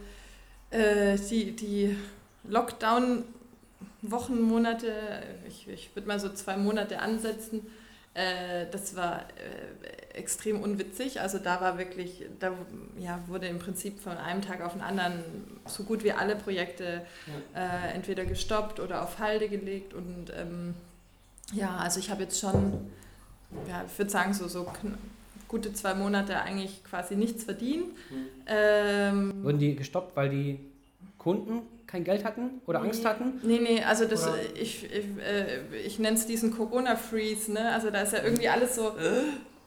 äh, 0.70 1.16
die, 1.16 1.56
die 1.56 1.96
Lockdown 2.44 3.24
Wochen, 4.02 4.40
Monate, 4.40 4.92
ich, 5.48 5.68
ich 5.68 5.94
würde 5.94 6.08
mal 6.08 6.20
so 6.20 6.28
zwei 6.30 6.56
Monate 6.56 7.00
ansetzen. 7.00 7.66
Äh, 8.14 8.66
das 8.70 8.96
war 8.96 9.20
äh, 9.20 10.16
extrem 10.16 10.62
unwitzig. 10.62 11.20
Also 11.20 11.38
da 11.38 11.60
war 11.60 11.78
wirklich, 11.78 12.24
da 12.40 12.52
ja, 12.98 13.20
wurde 13.26 13.46
im 13.46 13.58
Prinzip 13.58 14.00
von 14.00 14.16
einem 14.16 14.42
Tag 14.42 14.62
auf 14.62 14.72
den 14.72 14.82
anderen 14.82 15.22
so 15.66 15.82
gut 15.82 16.04
wie 16.04 16.12
alle 16.12 16.36
Projekte 16.36 17.02
ja. 17.54 17.60
äh, 17.60 17.92
entweder 17.94 18.24
gestoppt 18.24 18.80
oder 18.80 19.02
auf 19.02 19.18
Halde 19.18 19.48
gelegt. 19.48 19.92
Und 19.92 20.32
ähm, 20.34 20.74
ja, 21.52 21.76
also 21.76 22.00
ich 22.00 22.10
habe 22.10 22.22
jetzt 22.22 22.40
schon, 22.40 22.90
ja, 23.68 23.84
ich 23.86 23.98
würde 23.98 24.10
sagen, 24.10 24.32
so, 24.32 24.48
so 24.48 24.64
gut 24.64 24.92
gute 25.48 25.72
zwei 25.72 25.94
Monate 25.94 26.40
eigentlich 26.40 26.82
quasi 26.84 27.16
nichts 27.16 27.44
verdient. 27.44 27.86
Mhm. 28.10 28.26
Ähm, 28.46 29.44
Wurden 29.44 29.58
die 29.58 29.76
gestoppt, 29.76 30.16
weil 30.16 30.30
die 30.30 30.58
Kunden 31.18 31.62
kein 31.86 32.04
Geld 32.04 32.24
hatten 32.24 32.60
oder 32.66 32.80
Angst 32.80 33.04
hatten? 33.04 33.40
Nee, 33.42 33.60
nee, 33.60 33.82
also 33.82 34.04
das, 34.06 34.28
ich, 34.54 34.84
ich, 34.84 35.04
äh, 35.20 35.78
ich 35.84 35.98
nenne 35.98 36.16
es 36.16 36.26
diesen 36.26 36.50
Corona-Freeze, 36.50 37.52
ne? 37.52 37.72
Also 37.72 37.90
da 37.90 38.00
ist 38.00 38.12
ja 38.12 38.22
irgendwie 38.22 38.48
alles 38.48 38.74
so 38.74 38.92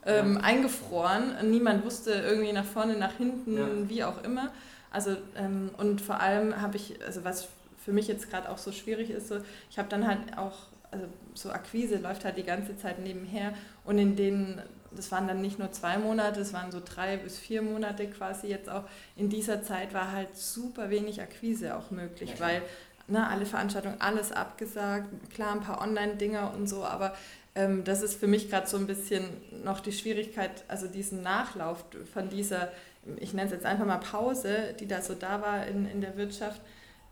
ähm, 0.04 0.34
ja. 0.34 0.40
eingefroren. 0.40 1.50
Niemand 1.50 1.84
wusste 1.84 2.12
irgendwie 2.12 2.52
nach 2.52 2.64
vorne, 2.64 2.96
nach 2.96 3.16
hinten, 3.16 3.56
ja. 3.56 3.66
wie 3.88 4.04
auch 4.04 4.22
immer. 4.24 4.50
Also 4.90 5.16
ähm, 5.36 5.70
und 5.78 6.00
vor 6.00 6.20
allem 6.20 6.60
habe 6.60 6.76
ich, 6.76 6.98
also 7.06 7.24
was 7.24 7.48
für 7.84 7.92
mich 7.92 8.08
jetzt 8.08 8.30
gerade 8.30 8.48
auch 8.50 8.58
so 8.58 8.72
schwierig 8.72 9.10
ist, 9.10 9.28
so, 9.28 9.38
ich 9.70 9.78
habe 9.78 9.88
dann 9.88 10.06
halt 10.06 10.36
auch, 10.36 10.58
also 10.90 11.06
so 11.34 11.50
Akquise 11.50 11.96
läuft 11.96 12.24
halt 12.24 12.36
die 12.36 12.42
ganze 12.42 12.76
Zeit 12.76 12.98
nebenher 12.98 13.54
und 13.84 13.98
in 13.98 14.16
denen, 14.16 14.60
das 14.92 15.12
waren 15.12 15.28
dann 15.28 15.40
nicht 15.40 15.58
nur 15.58 15.70
zwei 15.72 15.98
Monate, 15.98 16.40
es 16.40 16.52
waren 16.52 16.72
so 16.72 16.80
drei 16.84 17.16
bis 17.16 17.38
vier 17.38 17.62
Monate 17.62 18.06
quasi 18.08 18.48
jetzt 18.48 18.68
auch, 18.68 18.84
in 19.16 19.28
dieser 19.28 19.62
Zeit 19.62 19.94
war 19.94 20.12
halt 20.12 20.36
super 20.36 20.90
wenig 20.90 21.20
Akquise 21.20 21.76
auch 21.76 21.90
möglich, 21.90 22.34
ja, 22.34 22.40
weil 22.40 22.62
ne, 23.06 23.28
alle 23.28 23.46
Veranstaltungen, 23.46 24.00
alles 24.00 24.32
abgesagt, 24.32 25.08
klar 25.32 25.52
ein 25.52 25.60
paar 25.60 25.80
Online-Dinger 25.80 26.52
und 26.54 26.68
so, 26.68 26.84
aber 26.84 27.14
ähm, 27.54 27.84
das 27.84 28.02
ist 28.02 28.18
für 28.18 28.26
mich 28.26 28.48
gerade 28.50 28.68
so 28.68 28.76
ein 28.76 28.86
bisschen 28.86 29.24
noch 29.64 29.80
die 29.80 29.92
Schwierigkeit, 29.92 30.64
also 30.68 30.86
diesen 30.86 31.22
Nachlauf 31.22 31.84
von 32.12 32.28
dieser, 32.28 32.70
ich 33.16 33.32
nenne 33.32 33.46
es 33.46 33.52
jetzt 33.52 33.66
einfach 33.66 33.86
mal 33.86 33.98
Pause, 33.98 34.74
die 34.78 34.86
da 34.86 35.02
so 35.02 35.14
da 35.14 35.40
war 35.42 35.66
in, 35.66 35.88
in 35.90 36.00
der 36.00 36.16
Wirtschaft, 36.16 36.60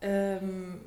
ähm, 0.00 0.80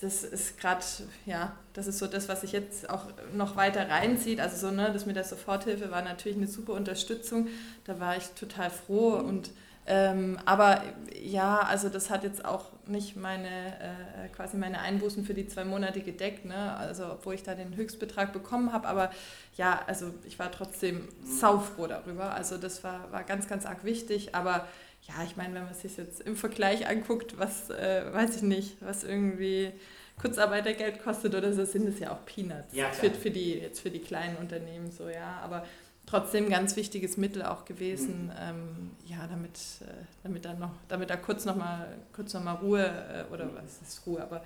das 0.00 0.24
ist 0.24 0.58
gerade, 0.58 0.84
ja, 1.24 1.56
das 1.72 1.86
ist 1.86 1.98
so 1.98 2.06
das, 2.06 2.28
was 2.28 2.42
sich 2.42 2.52
jetzt 2.52 2.90
auch 2.90 3.06
noch 3.32 3.56
weiter 3.56 3.88
reinzieht. 3.88 4.40
Also 4.40 4.68
so, 4.68 4.74
ne, 4.74 4.90
das 4.92 5.06
mit 5.06 5.16
der 5.16 5.24
Soforthilfe 5.24 5.90
war 5.90 6.02
natürlich 6.02 6.36
eine 6.36 6.48
super 6.48 6.74
Unterstützung. 6.74 7.48
Da 7.84 7.98
war 7.98 8.16
ich 8.16 8.26
total 8.30 8.70
froh 8.70 9.14
und 9.14 9.50
ähm, 9.88 10.36
aber 10.44 10.82
ja, 11.14 11.60
also 11.60 11.88
das 11.88 12.10
hat 12.10 12.24
jetzt 12.24 12.44
auch 12.44 12.72
nicht 12.86 13.16
meine 13.16 13.48
äh, 13.48 14.28
quasi 14.34 14.56
meine 14.56 14.80
Einbußen 14.80 15.24
für 15.24 15.32
die 15.32 15.46
zwei 15.46 15.64
Monate 15.64 16.00
gedeckt, 16.00 16.44
ne? 16.44 16.76
Also 16.76 17.06
obwohl 17.12 17.34
ich 17.34 17.44
da 17.44 17.54
den 17.54 17.76
Höchstbetrag 17.76 18.32
bekommen 18.32 18.72
habe, 18.72 18.88
aber 18.88 19.10
ja, 19.56 19.80
also 19.86 20.12
ich 20.24 20.40
war 20.40 20.50
trotzdem 20.50 21.08
saufroh 21.24 21.86
darüber. 21.86 22.34
Also 22.34 22.58
das 22.58 22.82
war, 22.82 23.12
war 23.12 23.22
ganz, 23.22 23.46
ganz 23.46 23.64
arg 23.64 23.84
wichtig. 23.84 24.34
Aber 24.34 24.66
ja, 25.08 25.14
ich 25.24 25.36
meine, 25.36 25.54
wenn 25.54 25.64
man 25.64 25.74
sich 25.74 25.96
jetzt 25.96 26.20
im 26.22 26.36
Vergleich 26.36 26.88
anguckt, 26.88 27.38
was 27.38 27.70
äh, 27.70 28.12
weiß 28.12 28.36
ich 28.36 28.42
nicht, 28.42 28.76
was 28.80 29.04
irgendwie 29.04 29.72
Kurzarbeitergeld 30.20 31.02
kostet 31.02 31.34
oder 31.34 31.52
so, 31.52 31.64
sind 31.64 31.86
es 31.88 31.98
ja 31.98 32.12
auch 32.12 32.24
Peanuts 32.24 32.74
ja, 32.74 32.90
für, 32.90 33.10
für, 33.10 33.30
die, 33.30 33.54
jetzt 33.54 33.80
für 33.80 33.90
die 33.90 34.00
kleinen 34.00 34.36
Unternehmen 34.36 34.90
so, 34.90 35.08
ja. 35.08 35.40
Aber 35.42 35.64
trotzdem 36.06 36.48
ganz 36.48 36.76
wichtiges 36.76 37.16
Mittel 37.16 37.42
auch 37.42 37.64
gewesen, 37.64 38.26
mhm. 38.26 38.32
ähm, 38.40 38.90
ja, 39.06 39.26
damit, 39.28 39.58
äh, 39.82 40.04
damit 40.22 40.44
dann 40.44 40.58
noch, 40.58 40.72
damit 40.88 41.10
da 41.10 41.16
kurz 41.16 41.44
nochmal 41.44 41.98
kurz 42.12 42.32
noch 42.34 42.42
mal 42.42 42.54
Ruhe, 42.54 42.84
äh, 42.84 43.32
oder 43.32 43.50
was 43.54 43.82
ist 43.82 44.06
Ruhe, 44.06 44.22
aber 44.22 44.42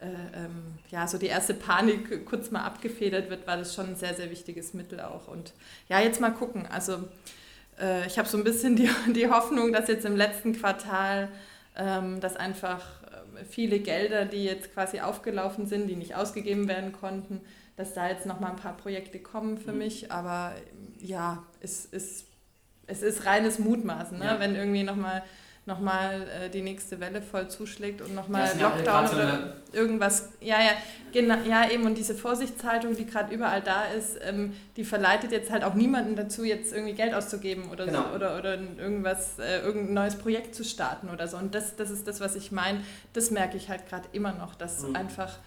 äh, 0.00 0.06
ähm, 0.44 0.78
ja, 0.90 1.08
so 1.08 1.18
die 1.18 1.26
erste 1.26 1.54
Panik 1.54 2.24
kurz 2.24 2.50
mal 2.50 2.62
abgefedert 2.62 3.30
wird, 3.30 3.46
war 3.46 3.56
das 3.56 3.74
schon 3.74 3.88
ein 3.88 3.96
sehr, 3.96 4.14
sehr 4.14 4.30
wichtiges 4.30 4.72
Mittel 4.72 5.00
auch. 5.00 5.26
Und 5.26 5.52
ja, 5.88 6.00
jetzt 6.00 6.20
mal 6.20 6.30
gucken. 6.30 6.66
Also 6.66 7.08
äh, 7.80 8.06
ich 8.06 8.18
habe 8.18 8.28
so 8.28 8.36
ein 8.36 8.44
bisschen 8.44 8.76
die, 8.76 8.90
die 9.14 9.28
Hoffnung, 9.28 9.72
dass 9.72 9.88
jetzt 9.88 10.04
im 10.04 10.16
letzten 10.16 10.52
Quartal, 10.52 11.28
ähm, 11.76 12.20
dass 12.20 12.36
einfach 12.36 12.84
äh, 13.02 13.44
viele 13.44 13.80
Gelder, 13.80 14.24
die 14.24 14.44
jetzt 14.44 14.72
quasi 14.74 15.00
aufgelaufen 15.00 15.66
sind, 15.66 15.88
die 15.88 15.96
nicht 15.96 16.14
ausgegeben 16.14 16.68
werden 16.68 16.92
konnten, 16.92 17.40
dass 17.76 17.94
da 17.94 18.08
jetzt 18.08 18.26
nochmal 18.26 18.50
ein 18.50 18.56
paar 18.56 18.76
Projekte 18.76 19.18
kommen 19.20 19.58
für 19.58 19.72
mhm. 19.72 19.78
mich. 19.78 20.12
Aber 20.12 20.52
ja, 20.98 21.44
es 21.60 21.84
ist, 21.84 22.26
es 22.86 23.02
ist 23.02 23.26
reines 23.26 23.58
Mutmaßen, 23.58 24.18
ne? 24.18 24.24
Ja. 24.24 24.40
wenn 24.40 24.56
irgendwie 24.56 24.82
nochmal 24.82 25.22
nochmal 25.68 26.26
äh, 26.28 26.50
die 26.50 26.62
nächste 26.62 26.98
Welle 26.98 27.22
voll 27.22 27.46
zuschlägt 27.48 28.02
und 28.02 28.14
nochmal 28.14 28.48
Lockdown 28.58 29.04
ja 29.04 29.12
oder 29.12 29.56
irgendwas. 29.72 30.30
Ja, 30.40 30.58
ja, 30.60 30.72
genau, 31.12 31.36
ja, 31.48 31.70
eben. 31.70 31.84
Und 31.84 31.96
diese 31.96 32.14
Vorsichtshaltung, 32.14 32.96
die 32.96 33.06
gerade 33.06 33.32
überall 33.32 33.62
da 33.62 33.84
ist, 33.84 34.18
ähm, 34.26 34.54
die 34.76 34.84
verleitet 34.84 35.30
jetzt 35.30 35.52
halt 35.52 35.62
auch 35.62 35.74
niemanden 35.74 36.16
dazu, 36.16 36.42
jetzt 36.42 36.72
irgendwie 36.72 36.94
Geld 36.94 37.14
auszugeben 37.14 37.70
oder 37.70 37.86
genau. 37.86 38.08
so 38.08 38.14
oder, 38.16 38.38
oder 38.38 38.58
irgendwas, 38.78 39.38
äh, 39.38 39.60
irgendein 39.60 39.94
neues 39.94 40.16
Projekt 40.16 40.56
zu 40.56 40.64
starten 40.64 41.10
oder 41.10 41.28
so. 41.28 41.36
Und 41.36 41.54
das, 41.54 41.76
das 41.76 41.90
ist 41.90 42.08
das, 42.08 42.20
was 42.20 42.34
ich 42.34 42.50
meine. 42.50 42.80
Das 43.12 43.30
merke 43.30 43.56
ich 43.56 43.68
halt 43.68 43.86
gerade 43.88 44.08
immer 44.12 44.32
noch, 44.32 44.56
dass 44.56 44.82
mhm. 44.82 44.96
einfach. 44.96 45.38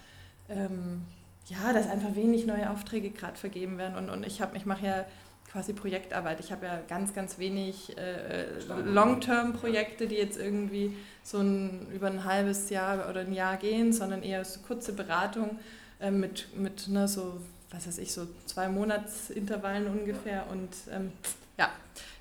Ähm, 0.48 1.02
ja, 1.46 1.72
dass 1.72 1.90
einfach 1.90 2.14
wenig 2.14 2.46
neue 2.46 2.70
Aufträge 2.70 3.10
gerade 3.10 3.36
vergeben 3.36 3.76
werden. 3.76 3.96
Und, 3.96 4.10
und 4.10 4.24
ich, 4.24 4.40
ich 4.54 4.64
mache 4.64 4.86
ja 4.86 5.04
quasi 5.52 5.74
Projektarbeit. 5.74 6.40
Ich 6.40 6.50
habe 6.50 6.64
ja 6.64 6.80
ganz, 6.88 7.12
ganz 7.12 7.38
wenig 7.38 7.96
äh, 7.98 8.46
Long-Term-Projekte, 8.68 10.06
die 10.06 10.14
jetzt 10.14 10.38
irgendwie 10.38 10.96
so 11.22 11.38
ein, 11.38 11.86
über 11.94 12.06
ein 12.06 12.24
halbes 12.24 12.70
Jahr 12.70 13.10
oder 13.10 13.20
ein 13.20 13.34
Jahr 13.34 13.58
gehen, 13.58 13.92
sondern 13.92 14.22
eher 14.22 14.44
so 14.46 14.60
kurze 14.60 14.94
Beratung 14.94 15.58
äh, 16.00 16.10
mit, 16.10 16.56
mit 16.56 16.88
ne, 16.88 17.06
so, 17.06 17.38
was 17.70 17.86
weiß 17.86 17.98
ich, 17.98 18.12
so 18.12 18.26
zwei 18.46 18.68
Monatsintervallen 18.68 19.86
ungefähr. 19.86 20.46
Und 20.50 20.70
ähm, 20.90 21.12
ja, 21.58 21.70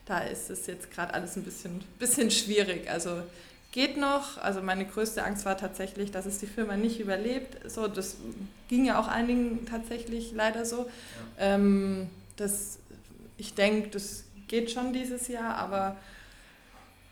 da 0.05 0.19
ist 0.19 0.49
es 0.49 0.67
jetzt 0.67 0.91
gerade 0.91 1.13
alles 1.13 1.38
ein 1.38 1.43
bisschen, 1.43 1.82
bisschen 1.99 2.32
schwierig. 2.32 2.89
Also 2.89 3.23
geht 3.71 3.95
noch. 3.95 4.39
Also 4.39 4.61
meine 4.61 4.86
größte 4.86 5.23
Angst 5.23 5.45
war 5.45 5.57
tatsächlich, 5.57 6.11
dass 6.11 6.25
es 6.25 6.39
die 6.39 6.47
Firma 6.47 6.75
nicht 6.75 6.99
überlebt. 6.99 7.71
So, 7.71 7.88
das 7.88 8.17
ging 8.67 8.84
ja 8.84 8.99
auch 8.99 9.07
einigen 9.07 9.65
tatsächlich 9.65 10.34
leider 10.34 10.65
so. 10.65 10.89
Ja. 11.38 11.55
Ähm, 11.55 12.09
das 12.36 12.80
ich 13.41 13.55
denke, 13.55 13.89
das 13.89 14.25
geht 14.47 14.69
schon 14.69 14.93
dieses 14.93 15.27
Jahr, 15.27 15.55
aber 15.55 15.97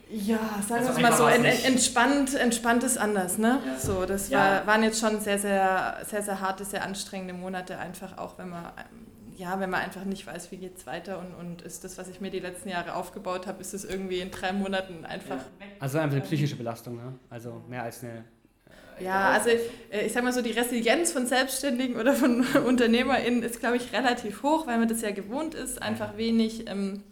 ja, 0.08 0.38
sagen 0.66 0.86
also 0.86 0.96
wir 0.96 1.04
es 1.04 1.10
mal 1.10 1.16
so, 1.16 1.26
en, 1.26 1.44
entspannt, 1.44 2.34
entspannt 2.34 2.84
ist 2.84 2.98
anders, 2.98 3.36
ne? 3.36 3.60
Ja. 3.66 3.76
So, 3.76 4.06
das 4.06 4.28
ja. 4.28 4.38
war, 4.38 4.66
waren 4.68 4.82
jetzt 4.84 5.00
schon 5.00 5.18
sehr, 5.20 5.40
sehr, 5.40 5.98
sehr, 6.06 6.22
sehr 6.22 6.40
harte, 6.40 6.64
sehr 6.64 6.84
anstrengende 6.84 7.34
Monate, 7.34 7.78
einfach 7.78 8.16
auch, 8.16 8.38
wenn 8.38 8.50
man, 8.50 8.64
ja, 9.36 9.58
wenn 9.58 9.70
man 9.70 9.80
einfach 9.80 10.04
nicht 10.04 10.24
weiß, 10.24 10.52
wie 10.52 10.58
geht 10.58 10.78
es 10.78 10.86
weiter 10.86 11.18
und, 11.18 11.34
und 11.34 11.62
ist 11.62 11.82
das, 11.82 11.98
was 11.98 12.06
ich 12.06 12.20
mir 12.20 12.30
die 12.30 12.38
letzten 12.38 12.68
Jahre 12.68 12.94
aufgebaut 12.94 13.48
habe, 13.48 13.60
ist 13.60 13.74
es 13.74 13.84
irgendwie 13.84 14.20
in 14.20 14.30
drei 14.30 14.52
Monaten 14.52 15.04
einfach 15.04 15.30
ja. 15.30 15.66
weg. 15.66 15.76
Also 15.80 15.98
einfach 15.98 16.16
eine 16.16 16.24
psychische 16.24 16.54
Belastung, 16.54 16.94
ne? 16.94 17.14
Also 17.28 17.60
mehr 17.68 17.82
als 17.82 18.04
eine 18.04 18.24
ja, 19.00 19.30
also 19.30 19.50
äh, 19.50 20.06
ich 20.06 20.12
sag 20.12 20.24
mal 20.24 20.32
so, 20.32 20.42
die 20.42 20.52
Resilienz 20.52 21.12
von 21.12 21.26
Selbstständigen 21.26 21.96
oder 21.96 22.12
von 22.12 22.44
UnternehmerInnen 22.66 23.42
ist, 23.42 23.60
glaube 23.60 23.76
ich, 23.76 23.92
relativ 23.92 24.42
hoch, 24.42 24.66
weil 24.66 24.78
man 24.78 24.88
das 24.88 25.02
ja 25.02 25.10
gewohnt 25.10 25.54
ist, 25.54 25.82
einfach 25.82 26.16
wenig, 26.16 26.68
ähm, 26.68 27.02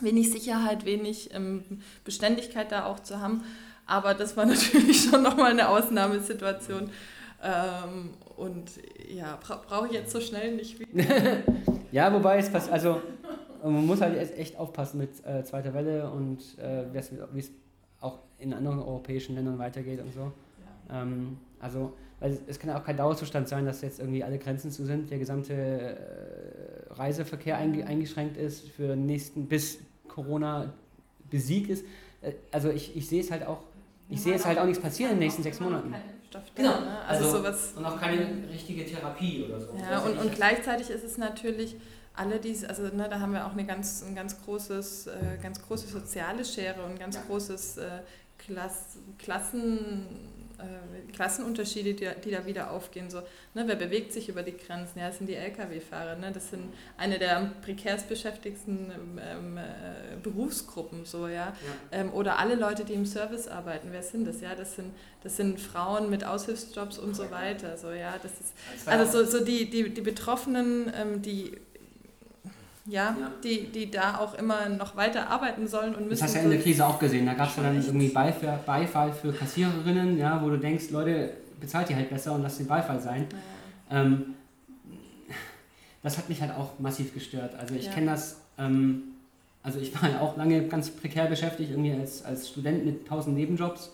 wenig 0.00 0.30
Sicherheit, 0.30 0.84
wenig 0.84 1.34
ähm, 1.34 1.64
Beständigkeit 2.04 2.72
da 2.72 2.86
auch 2.86 3.00
zu 3.00 3.20
haben. 3.20 3.44
Aber 3.86 4.14
das 4.14 4.36
war 4.36 4.46
natürlich 4.46 5.08
schon 5.10 5.22
nochmal 5.22 5.52
eine 5.52 5.68
Ausnahmesituation. 5.68 6.90
Ähm, 7.42 8.10
und 8.36 8.70
ja, 9.08 9.38
bra 9.42 9.62
brauche 9.66 9.86
ich 9.86 9.92
jetzt 9.92 10.12
so 10.12 10.20
schnell 10.20 10.56
nicht 10.56 10.78
wieder. 10.80 11.04
ja, 11.92 12.12
wobei 12.12 12.38
es 12.38 12.50
passt, 12.50 12.70
also 12.70 13.00
man 13.62 13.86
muss 13.86 14.00
halt 14.00 14.16
echt 14.38 14.58
aufpassen 14.58 14.98
mit 14.98 15.24
äh, 15.24 15.44
zweiter 15.44 15.74
Welle 15.74 16.10
und 16.10 16.40
äh, 16.58 16.84
wie 17.32 17.38
es 17.38 17.50
auch 18.00 18.18
in 18.38 18.52
anderen 18.52 18.80
europäischen 18.80 19.34
Ländern 19.34 19.58
weitergeht 19.58 20.00
und 20.00 20.12
so. 20.12 20.32
Ähm, 20.90 21.38
also, 21.60 21.92
weil 22.20 22.38
es 22.46 22.58
kann 22.58 22.70
auch 22.70 22.84
kein 22.84 22.96
Dauerzustand 22.96 23.48
sein, 23.48 23.64
dass 23.66 23.82
jetzt 23.82 24.00
irgendwie 24.00 24.24
alle 24.24 24.38
Grenzen 24.38 24.70
zu 24.70 24.84
sind, 24.84 25.10
der 25.10 25.18
gesamte 25.18 25.52
äh, 25.54 26.92
Reiseverkehr 26.92 27.56
einge 27.56 27.86
eingeschränkt 27.86 28.36
ist 28.36 28.68
für 28.68 28.96
nächsten, 28.96 29.46
bis 29.46 29.78
Corona 30.08 30.72
besiegt 31.30 31.70
ist. 31.70 31.84
Äh, 32.22 32.32
also 32.52 32.70
ich, 32.70 32.96
ich 32.96 33.08
sehe 33.08 33.20
es 33.20 33.30
halt 33.30 33.46
auch, 33.46 33.60
ich 34.08 34.20
sehe 34.20 34.32
jetzt 34.32 34.46
halt 34.46 34.58
auch 34.58 34.66
nichts 34.66 34.82
passieren 34.82 35.12
in 35.12 35.16
den 35.16 35.24
nächsten 35.24 35.42
sechs 35.42 35.60
Monaten. 35.60 35.94
Genau, 36.54 36.80
ne? 36.80 37.00
also, 37.06 37.24
also 37.24 37.38
sowas. 37.38 37.72
Und 37.76 37.84
auch 37.84 38.00
keine 38.00 38.26
richtige 38.50 38.84
Therapie 38.84 39.44
oder 39.44 39.60
so. 39.60 39.68
Ja, 39.78 40.00
und, 40.00 40.18
und 40.18 40.34
gleichzeitig 40.34 40.90
ist 40.90 41.04
es 41.04 41.18
natürlich 41.18 41.76
alle 42.14 42.38
diese, 42.38 42.68
also 42.68 42.82
ne, 42.82 43.08
da 43.08 43.20
haben 43.20 43.32
wir 43.32 43.46
auch 43.46 43.52
eine 43.52 43.64
ganz, 43.64 44.02
ein 44.02 44.14
ganz 44.14 44.42
großes, 44.42 45.06
äh, 45.06 45.12
ganz 45.42 45.62
große 45.62 45.86
soziale 45.88 46.44
Schere 46.44 46.82
und 46.82 46.98
ganz 46.98 47.16
ja. 47.16 47.22
großes 47.26 47.78
äh, 47.78 47.88
Klass, 48.38 48.96
Klassen 49.18 50.06
äh, 50.58 51.12
Klassenunterschiede, 51.12 51.94
die, 51.94 52.08
die, 52.24 52.30
da 52.30 52.46
wieder 52.46 52.70
aufgehen. 52.70 53.10
So, 53.10 53.18
ne, 53.54 53.64
wer 53.66 53.76
bewegt 53.76 54.12
sich 54.12 54.28
über 54.28 54.42
die 54.42 54.56
Grenzen? 54.56 54.98
Ja, 54.98 55.08
das 55.08 55.18
sind 55.18 55.28
die 55.28 55.34
Lkw-Fahrer. 55.34 56.16
Ne? 56.16 56.32
Das 56.32 56.50
sind 56.50 56.72
eine 56.96 57.18
der 57.18 57.52
prekärst 57.62 58.08
beschäftigsten 58.08 58.90
ähm, 59.18 59.56
äh, 59.58 60.16
Berufsgruppen. 60.22 61.04
So, 61.04 61.28
ja? 61.28 61.34
ja. 61.34 61.54
Ähm, 61.92 62.12
oder 62.12 62.38
alle 62.38 62.54
Leute, 62.54 62.84
die 62.84 62.94
im 62.94 63.06
Service 63.06 63.48
arbeiten. 63.48 63.88
Wer 63.90 64.02
sind 64.02 64.26
das? 64.26 64.40
Ja, 64.40 64.54
das 64.54 64.76
sind, 64.76 64.94
das 65.22 65.36
sind 65.36 65.60
Frauen 65.60 66.10
mit 66.10 66.24
Aushilfsjobs 66.24 66.98
und 66.98 67.14
so 67.14 67.30
weiter. 67.30 67.76
So, 67.76 67.90
ja? 67.90 68.14
das 68.22 68.32
ist, 68.32 68.54
also 68.86 69.24
so, 69.24 69.38
so 69.38 69.44
die, 69.44 69.68
die, 69.70 69.92
die 69.92 70.00
Betroffenen, 70.00 70.92
ähm, 70.94 71.22
die 71.22 71.58
ja, 72.88 73.16
ja, 73.18 73.32
Die, 73.42 73.68
die 73.68 73.90
da 73.90 74.18
auch 74.18 74.34
immer 74.34 74.68
noch 74.68 74.96
weiter 74.96 75.28
arbeiten 75.28 75.66
sollen 75.66 75.94
und 75.94 76.08
müssen. 76.08 76.20
Das 76.20 76.22
hast 76.22 76.34
du 76.34 76.38
ja 76.38 76.44
in 76.44 76.50
der 76.50 76.60
Krise 76.60 76.86
auch 76.86 76.98
gesehen. 76.98 77.26
Da 77.26 77.34
gab 77.34 77.50
es 77.50 77.56
ja 77.56 77.62
dann 77.62 77.82
irgendwie 77.82 78.08
Beifall, 78.08 78.60
Beifall 78.64 79.12
für 79.12 79.32
Kassiererinnen, 79.32 80.18
ja, 80.18 80.42
wo 80.42 80.50
du 80.50 80.58
denkst, 80.58 80.90
Leute, 80.90 81.30
bezahlt 81.60 81.88
die 81.88 81.94
halt 81.94 82.10
besser 82.10 82.32
und 82.32 82.42
lasst 82.42 82.58
den 82.60 82.66
Beifall 82.66 83.00
sein. 83.00 83.26
Ja. 83.90 84.02
Ähm, 84.02 84.34
das 86.02 86.18
hat 86.18 86.28
mich 86.28 86.40
halt 86.40 86.54
auch 86.54 86.78
massiv 86.78 87.12
gestört. 87.12 87.54
Also 87.58 87.74
ich 87.74 87.86
ja. 87.86 87.92
kenne 87.92 88.12
das, 88.12 88.40
ähm, 88.58 89.02
Also 89.62 89.80
ich 89.80 89.92
war 90.00 90.08
ja 90.08 90.20
auch 90.20 90.36
lange 90.36 90.68
ganz 90.68 90.90
prekär 90.90 91.26
beschäftigt, 91.26 91.70
irgendwie 91.70 91.92
als, 91.92 92.24
als 92.24 92.48
Student 92.48 92.84
mit 92.84 93.08
tausend 93.08 93.36
Nebenjobs. 93.36 93.90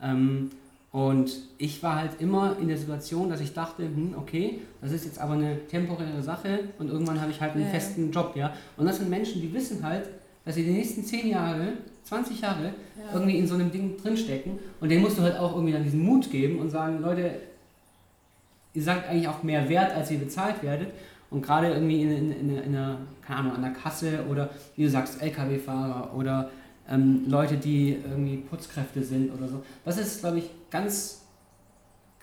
Ähm, 0.00 0.50
und 0.90 1.30
ich 1.58 1.82
war 1.82 1.96
halt 1.96 2.12
immer 2.20 2.56
in 2.60 2.68
der 2.68 2.78
Situation, 2.78 3.28
dass 3.28 3.40
ich 3.40 3.52
dachte, 3.52 3.82
hm, 3.82 4.14
okay, 4.16 4.60
das 4.80 4.92
ist 4.92 5.04
jetzt 5.04 5.18
aber 5.18 5.34
eine 5.34 5.66
temporäre 5.66 6.22
Sache 6.22 6.60
und 6.78 6.88
irgendwann 6.88 7.20
habe 7.20 7.30
ich 7.30 7.40
halt 7.40 7.52
einen 7.52 7.64
ja. 7.64 7.70
festen 7.70 8.10
Job, 8.10 8.34
ja. 8.36 8.54
Und 8.76 8.86
das 8.86 8.98
sind 8.98 9.10
Menschen, 9.10 9.42
die 9.42 9.52
wissen 9.52 9.82
halt, 9.82 10.08
dass 10.44 10.54
sie 10.54 10.64
die 10.64 10.70
nächsten 10.70 11.04
10 11.04 11.28
Jahre, 11.28 11.74
20 12.04 12.40
Jahre 12.40 12.64
ja. 12.64 13.12
irgendwie 13.12 13.38
in 13.38 13.46
so 13.46 13.54
einem 13.54 13.70
Ding 13.70 13.96
drinstecken 14.02 14.58
und 14.80 14.88
denen 14.88 15.02
musst 15.02 15.18
du 15.18 15.22
halt 15.22 15.36
auch 15.36 15.52
irgendwie 15.52 15.74
dann 15.74 15.84
diesen 15.84 16.02
Mut 16.02 16.30
geben 16.30 16.58
und 16.58 16.70
sagen, 16.70 17.02
Leute, 17.02 17.32
ihr 18.72 18.82
sagt 18.82 19.08
eigentlich 19.08 19.28
auch 19.28 19.42
mehr 19.42 19.68
Wert, 19.68 19.94
als 19.94 20.10
ihr 20.10 20.18
bezahlt 20.18 20.62
werdet. 20.62 20.88
Und 21.30 21.42
gerade 21.42 21.68
irgendwie 21.68 22.02
in, 22.02 22.10
in, 22.10 22.32
in, 22.32 22.58
in 22.58 22.76
einer, 22.76 22.98
keine 23.26 23.40
Ahnung, 23.40 23.52
an 23.56 23.62
der 23.62 23.72
Kasse 23.72 24.24
oder 24.30 24.48
wie 24.76 24.84
du 24.84 24.88
sagst, 24.88 25.20
Lkw-Fahrer 25.20 26.14
oder 26.16 26.50
ähm, 26.90 27.24
Leute, 27.28 27.56
die 27.56 27.96
irgendwie 28.08 28.38
Putzkräfte 28.38 29.02
sind 29.02 29.32
oder 29.32 29.48
so. 29.48 29.62
Das 29.84 29.98
ist, 29.98 30.20
glaube 30.20 30.38
ich, 30.38 30.50
ganz 30.70 31.22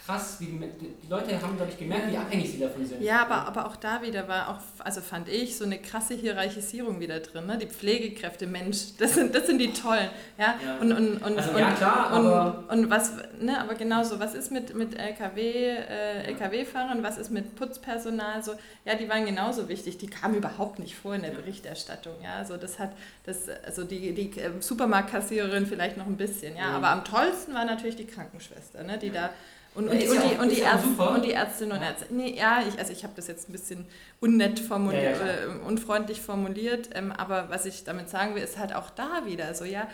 krass, 0.05 0.37
wie 0.39 0.45
die 0.45 1.09
Leute 1.09 1.41
haben, 1.41 1.55
glaube 1.55 1.71
ich, 1.71 1.79
gemerkt, 1.79 2.11
wie 2.11 2.17
abhängig 2.17 2.51
sie 2.51 2.59
davon 2.59 2.85
sind. 2.85 3.01
Ja, 3.01 3.23
aber, 3.23 3.47
aber 3.47 3.65
auch 3.65 3.75
da 3.75 4.01
wieder 4.01 4.27
war 4.27 4.49
auch, 4.49 4.59
also 4.83 5.01
fand 5.01 5.29
ich, 5.29 5.57
so 5.57 5.65
eine 5.65 5.79
krasse 5.79 6.13
Hierarchisierung 6.13 6.99
wieder 6.99 7.19
drin. 7.19 7.47
Ne? 7.47 7.57
Die 7.57 7.65
Pflegekräfte, 7.65 8.45
Mensch, 8.45 8.95
das 8.99 9.15
sind, 9.15 9.33
das 9.33 9.47
sind 9.47 9.57
die 9.59 9.73
Tollen. 9.73 10.09
Ja? 10.37 10.55
ja. 10.63 10.77
Und, 10.79 10.91
und, 10.91 11.17
und, 11.23 11.37
also, 11.37 11.51
und, 11.51 11.59
ja, 11.59 11.71
klar, 11.71 12.19
und, 12.19 12.25
aber... 12.27 12.63
Und 12.69 12.89
was, 12.89 13.13
ne, 13.39 13.59
aber 13.59 13.73
genauso, 13.73 14.19
was 14.19 14.35
ist 14.35 14.51
mit, 14.51 14.75
mit 14.75 14.97
LKW, 14.97 15.41
äh, 15.41 16.23
LKW-Fahrern, 16.27 17.01
was 17.01 17.17
ist 17.17 17.31
mit 17.31 17.55
Putzpersonal, 17.55 18.43
so, 18.43 18.53
ja, 18.85 18.95
die 18.95 19.09
waren 19.09 19.25
genauso 19.25 19.69
wichtig, 19.69 19.97
die 19.97 20.07
kamen 20.07 20.35
überhaupt 20.35 20.77
nicht 20.77 20.95
vor 20.95 21.15
in 21.15 21.23
der 21.23 21.31
Berichterstattung, 21.31 22.13
ja, 22.23 22.35
also 22.35 22.57
das 22.57 22.77
hat, 22.79 22.91
das, 23.23 23.49
also 23.65 23.83
die, 23.83 24.13
die 24.13 24.39
äh, 24.39 24.51
Supermarktkassiererin 24.59 25.65
vielleicht 25.65 25.97
noch 25.97 26.05
ein 26.05 26.17
bisschen, 26.17 26.55
ja, 26.55 26.69
aber 26.69 26.89
am 26.89 27.03
tollsten 27.03 27.53
war 27.53 27.65
natürlich 27.65 27.95
die 27.95 28.05
Krankenschwester, 28.05 28.83
ne, 28.83 28.97
die 28.97 29.09
da 29.09 29.31
und, 29.75 29.89
und, 29.89 30.01
die, 30.01 30.07
und, 30.07 30.17
die, 30.23 30.37
und, 30.37 30.51
die 30.51 30.59
Ärzte, 30.59 30.87
und 30.87 31.25
die 31.25 31.31
Ärztinnen 31.31 31.77
und 31.77 31.83
Ärzte. 31.83 32.05
Nee, 32.09 32.35
ja, 32.37 32.63
ich, 32.67 32.79
also 32.79 32.93
ich 32.93 33.03
habe 33.03 33.13
das 33.15 33.27
jetzt 33.27 33.49
ein 33.49 33.51
bisschen 33.51 33.85
unnett 34.21 34.59
formuliert, 34.59 35.19
ja, 35.19 35.25
ja, 35.25 35.55
äh, 35.55 35.67
unfreundlich 35.67 36.21
formuliert, 36.21 36.89
ähm, 36.93 37.11
aber 37.11 37.49
was 37.49 37.65
ich 37.65 37.83
damit 37.83 38.09
sagen 38.09 38.35
will, 38.35 38.43
ist 38.43 38.57
halt 38.57 38.73
auch 38.73 38.89
da 38.89 39.23
wieder 39.25 39.53
so, 39.53 39.65
ja. 39.65 39.87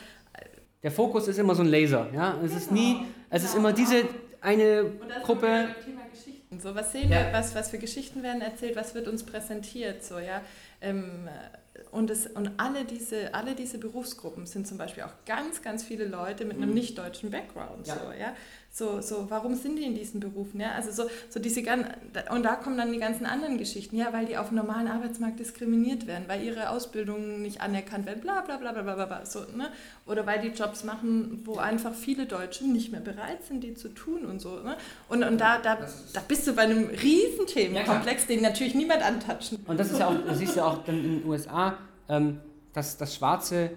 Der 0.83 0.91
Fokus 0.91 1.27
ist 1.27 1.39
immer 1.39 1.55
so 1.55 1.63
ein 1.63 1.67
Laser, 1.67 2.07
ja. 2.13 2.35
Es 2.43 2.49
genau, 2.49 2.57
ist 2.57 2.71
nie, 2.71 3.05
es 3.29 3.41
genau. 3.41 3.51
ist 3.51 3.57
immer 3.57 3.73
diese 3.73 4.03
eine 4.39 4.91
Gruppe. 5.23 5.69
Thema 5.83 6.01
Geschichten. 6.11 6.59
So, 6.59 6.75
was 6.75 6.91
sehen 6.91 7.09
ja. 7.09 7.25
wir, 7.25 7.33
was, 7.33 7.55
was 7.55 7.69
für 7.69 7.79
Geschichten 7.79 8.21
werden 8.21 8.41
erzählt, 8.41 8.75
was 8.75 8.93
wird 8.93 9.07
uns 9.07 9.23
präsentiert, 9.23 10.03
so, 10.03 10.19
ja. 10.19 10.41
Ähm, 10.81 11.27
und, 11.91 12.09
es, 12.09 12.27
und 12.27 12.51
alle, 12.57 12.85
diese, 12.85 13.33
alle 13.33 13.55
diese 13.55 13.77
Berufsgruppen 13.77 14.45
sind 14.45 14.67
zum 14.67 14.77
Beispiel 14.77 15.03
auch 15.03 15.13
ganz, 15.25 15.61
ganz 15.61 15.83
viele 15.83 16.05
Leute 16.05 16.45
mit 16.45 16.57
einem 16.57 16.69
mhm. 16.69 16.75
nicht-deutschen 16.75 17.31
Background. 17.31 17.87
Ja. 17.87 17.95
So, 17.95 18.11
ja? 18.11 18.33
So, 18.73 19.01
so, 19.01 19.25
warum 19.27 19.55
sind 19.55 19.75
die 19.75 19.83
in 19.83 19.95
diesen 19.95 20.21
Berufen? 20.21 20.61
Ja? 20.61 20.71
Also 20.71 20.91
so, 20.91 21.09
so 21.29 21.41
diese 21.41 21.61
ganz, 21.61 21.87
und 22.33 22.43
da 22.43 22.55
kommen 22.55 22.77
dann 22.77 22.93
die 22.93 22.99
ganzen 22.99 23.25
anderen 23.25 23.57
Geschichten, 23.57 23.97
ja, 23.97 24.13
weil 24.13 24.25
die 24.25 24.37
auf 24.37 24.47
dem 24.47 24.55
normalen 24.55 24.87
Arbeitsmarkt 24.87 25.41
diskriminiert 25.41 26.07
werden, 26.07 26.23
weil 26.27 26.41
ihre 26.41 26.69
Ausbildung 26.69 27.41
nicht 27.41 27.59
anerkannt 27.59 28.05
werden, 28.05 28.21
bla 28.21 28.39
bla 28.39 28.55
bla 28.55 28.71
bla 28.71 28.81
bla 28.81 29.05
bla. 29.05 29.25
So, 29.25 29.39
ne? 29.57 29.71
Oder 30.05 30.25
weil 30.25 30.39
die 30.39 30.57
Jobs 30.57 30.85
machen, 30.85 31.41
wo 31.43 31.57
einfach 31.57 31.93
viele 31.93 32.27
Deutsche 32.27 32.65
nicht 32.65 32.93
mehr 32.93 33.01
bereit 33.01 33.43
sind, 33.43 33.61
die 33.61 33.73
zu 33.73 33.89
tun 33.89 34.23
und 34.23 34.39
so. 34.39 34.61
Ne? 34.61 34.77
Und, 35.09 35.25
und 35.25 35.37
da, 35.37 35.57
da, 35.57 35.77
da 36.13 36.21
bist 36.25 36.47
du 36.47 36.53
bei 36.53 36.61
einem 36.61 36.85
riesen 36.85 37.47
Themenkomplex, 37.47 38.27
den 38.27 38.41
natürlich 38.41 38.73
niemand 38.73 39.03
antatschen. 39.03 39.59
Und 39.67 39.81
das 39.81 39.91
ist 39.91 39.99
ja 39.99 40.07
auch, 40.07 40.15
das 40.25 40.37
siehst 40.37 40.55
du 40.55 40.59
ja 40.61 40.67
auch 40.67 40.85
dann 40.85 40.95
in 41.03 41.19
den 41.19 41.29
USA, 41.29 41.77
ähm, 42.07 42.39
dass, 42.71 42.95
dass 42.95 43.15
Schwarze 43.15 43.71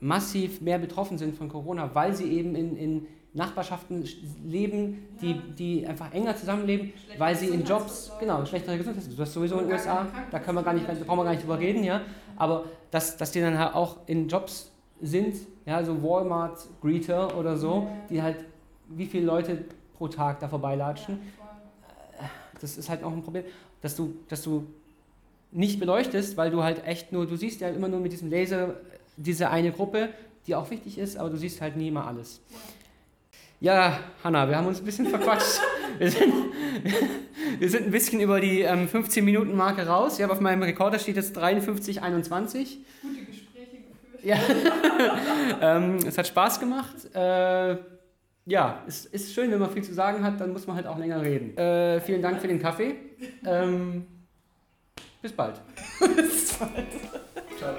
massiv 0.00 0.60
mehr 0.62 0.80
betroffen 0.80 1.16
sind 1.16 1.36
von 1.36 1.48
Corona, 1.48 1.94
weil 1.94 2.12
sie 2.12 2.24
eben 2.24 2.56
in, 2.56 2.76
in 2.76 3.06
Nachbarschaften 3.32 4.04
leben, 4.44 5.06
die, 5.20 5.34
die 5.34 5.86
einfach 5.86 6.12
enger 6.12 6.36
zusammenleben, 6.36 6.92
weil 7.16 7.36
sie 7.36 7.46
in 7.46 7.64
Jobs, 7.64 8.10
genau, 8.18 8.44
schlechtere 8.44 8.76
Gesundheit 8.76 9.04
Du 9.06 9.22
hast 9.22 9.32
sowieso 9.32 9.58
in 9.58 9.66
den 9.66 9.72
USA, 9.72 10.06
da 10.30 10.38
können 10.40 10.58
wir 10.58 10.62
gar 10.62 10.74
nicht, 10.74 10.88
da 10.88 10.94
brauchen 10.94 11.18
wir 11.18 11.24
gar 11.24 11.30
nicht 11.30 11.42
drüber 11.42 11.58
reden, 11.58 11.84
ja. 11.84 12.00
Aber 12.36 12.64
dass, 12.90 13.16
dass 13.16 13.30
die 13.30 13.40
dann 13.40 13.56
halt 13.56 13.74
auch 13.74 13.98
in 14.06 14.28
Jobs 14.28 14.72
sind, 15.00 15.36
ja, 15.64 15.84
so 15.84 16.02
Walmart, 16.02 16.66
Greeter 16.80 17.36
oder 17.38 17.56
so, 17.56 17.88
die 18.08 18.20
halt 18.20 18.44
wie 18.88 19.06
viele 19.06 19.26
Leute 19.26 19.64
pro 19.96 20.08
Tag 20.08 20.40
da 20.40 20.48
vorbeilatschen. 20.48 21.20
Das 22.60 22.76
ist 22.76 22.88
halt 22.88 23.04
auch 23.04 23.12
ein 23.12 23.22
Problem, 23.22 23.44
dass 23.80 23.94
du, 23.94 24.14
dass 24.28 24.42
du 24.42 24.66
nicht 25.52 25.78
beleuchtest, 25.78 26.36
weil 26.36 26.50
du 26.50 26.62
halt 26.62 26.84
echt 26.84 27.12
nur, 27.12 27.26
du 27.26 27.36
siehst 27.36 27.60
ja 27.60 27.68
immer 27.68 27.88
nur 27.88 28.00
mit 28.00 28.12
diesem 28.12 28.30
Laser 28.30 28.74
diese 29.16 29.50
eine 29.50 29.72
Gruppe, 29.72 30.10
die 30.46 30.54
auch 30.54 30.70
wichtig 30.70 30.98
ist, 30.98 31.16
aber 31.16 31.30
du 31.30 31.36
siehst 31.36 31.60
halt 31.60 31.76
nie 31.76 31.88
immer 31.88 32.06
alles. 32.06 32.40
Ja, 33.60 34.00
Hanna, 34.24 34.48
wir 34.48 34.56
haben 34.56 34.66
uns 34.66 34.80
ein 34.80 34.86
bisschen 34.86 35.06
verquatscht. 35.06 35.60
Wir 35.98 36.10
sind, 36.10 36.32
wir 37.58 37.68
sind 37.68 37.84
ein 37.84 37.90
bisschen 37.90 38.20
über 38.22 38.40
die 38.40 38.62
ähm, 38.62 38.88
15-Minuten-Marke 38.88 39.86
raus. 39.86 40.16
Ja, 40.16 40.30
auf 40.30 40.40
meinem 40.40 40.62
Rekorder 40.62 40.98
steht 40.98 41.16
jetzt 41.16 41.36
53, 41.36 42.00
21. 42.00 42.78
Gute 43.02 43.14
Gespräche 43.26 43.76
geführt. 43.76 44.24
Ja, 44.24 44.38
ähm, 45.76 45.96
es 45.96 46.16
hat 46.16 46.26
Spaß 46.26 46.58
gemacht. 46.58 47.14
Äh, 47.14 47.76
ja, 48.46 48.82
es 48.86 49.04
ist 49.04 49.34
schön, 49.34 49.50
wenn 49.50 49.58
man 49.58 49.70
viel 49.70 49.84
zu 49.84 49.92
sagen 49.92 50.24
hat, 50.24 50.40
dann 50.40 50.54
muss 50.54 50.66
man 50.66 50.76
halt 50.76 50.86
auch 50.86 50.96
länger 50.96 51.20
reden. 51.20 51.54
Äh, 51.58 52.00
vielen 52.00 52.22
Dank 52.22 52.40
für 52.40 52.48
den 52.48 52.62
Kaffee. 52.62 52.94
Ähm, 53.44 54.06
bis 55.20 55.32
bald. 55.32 55.60
bis 56.16 56.54
bald. 56.54 56.86
Ciao. 57.58 57.74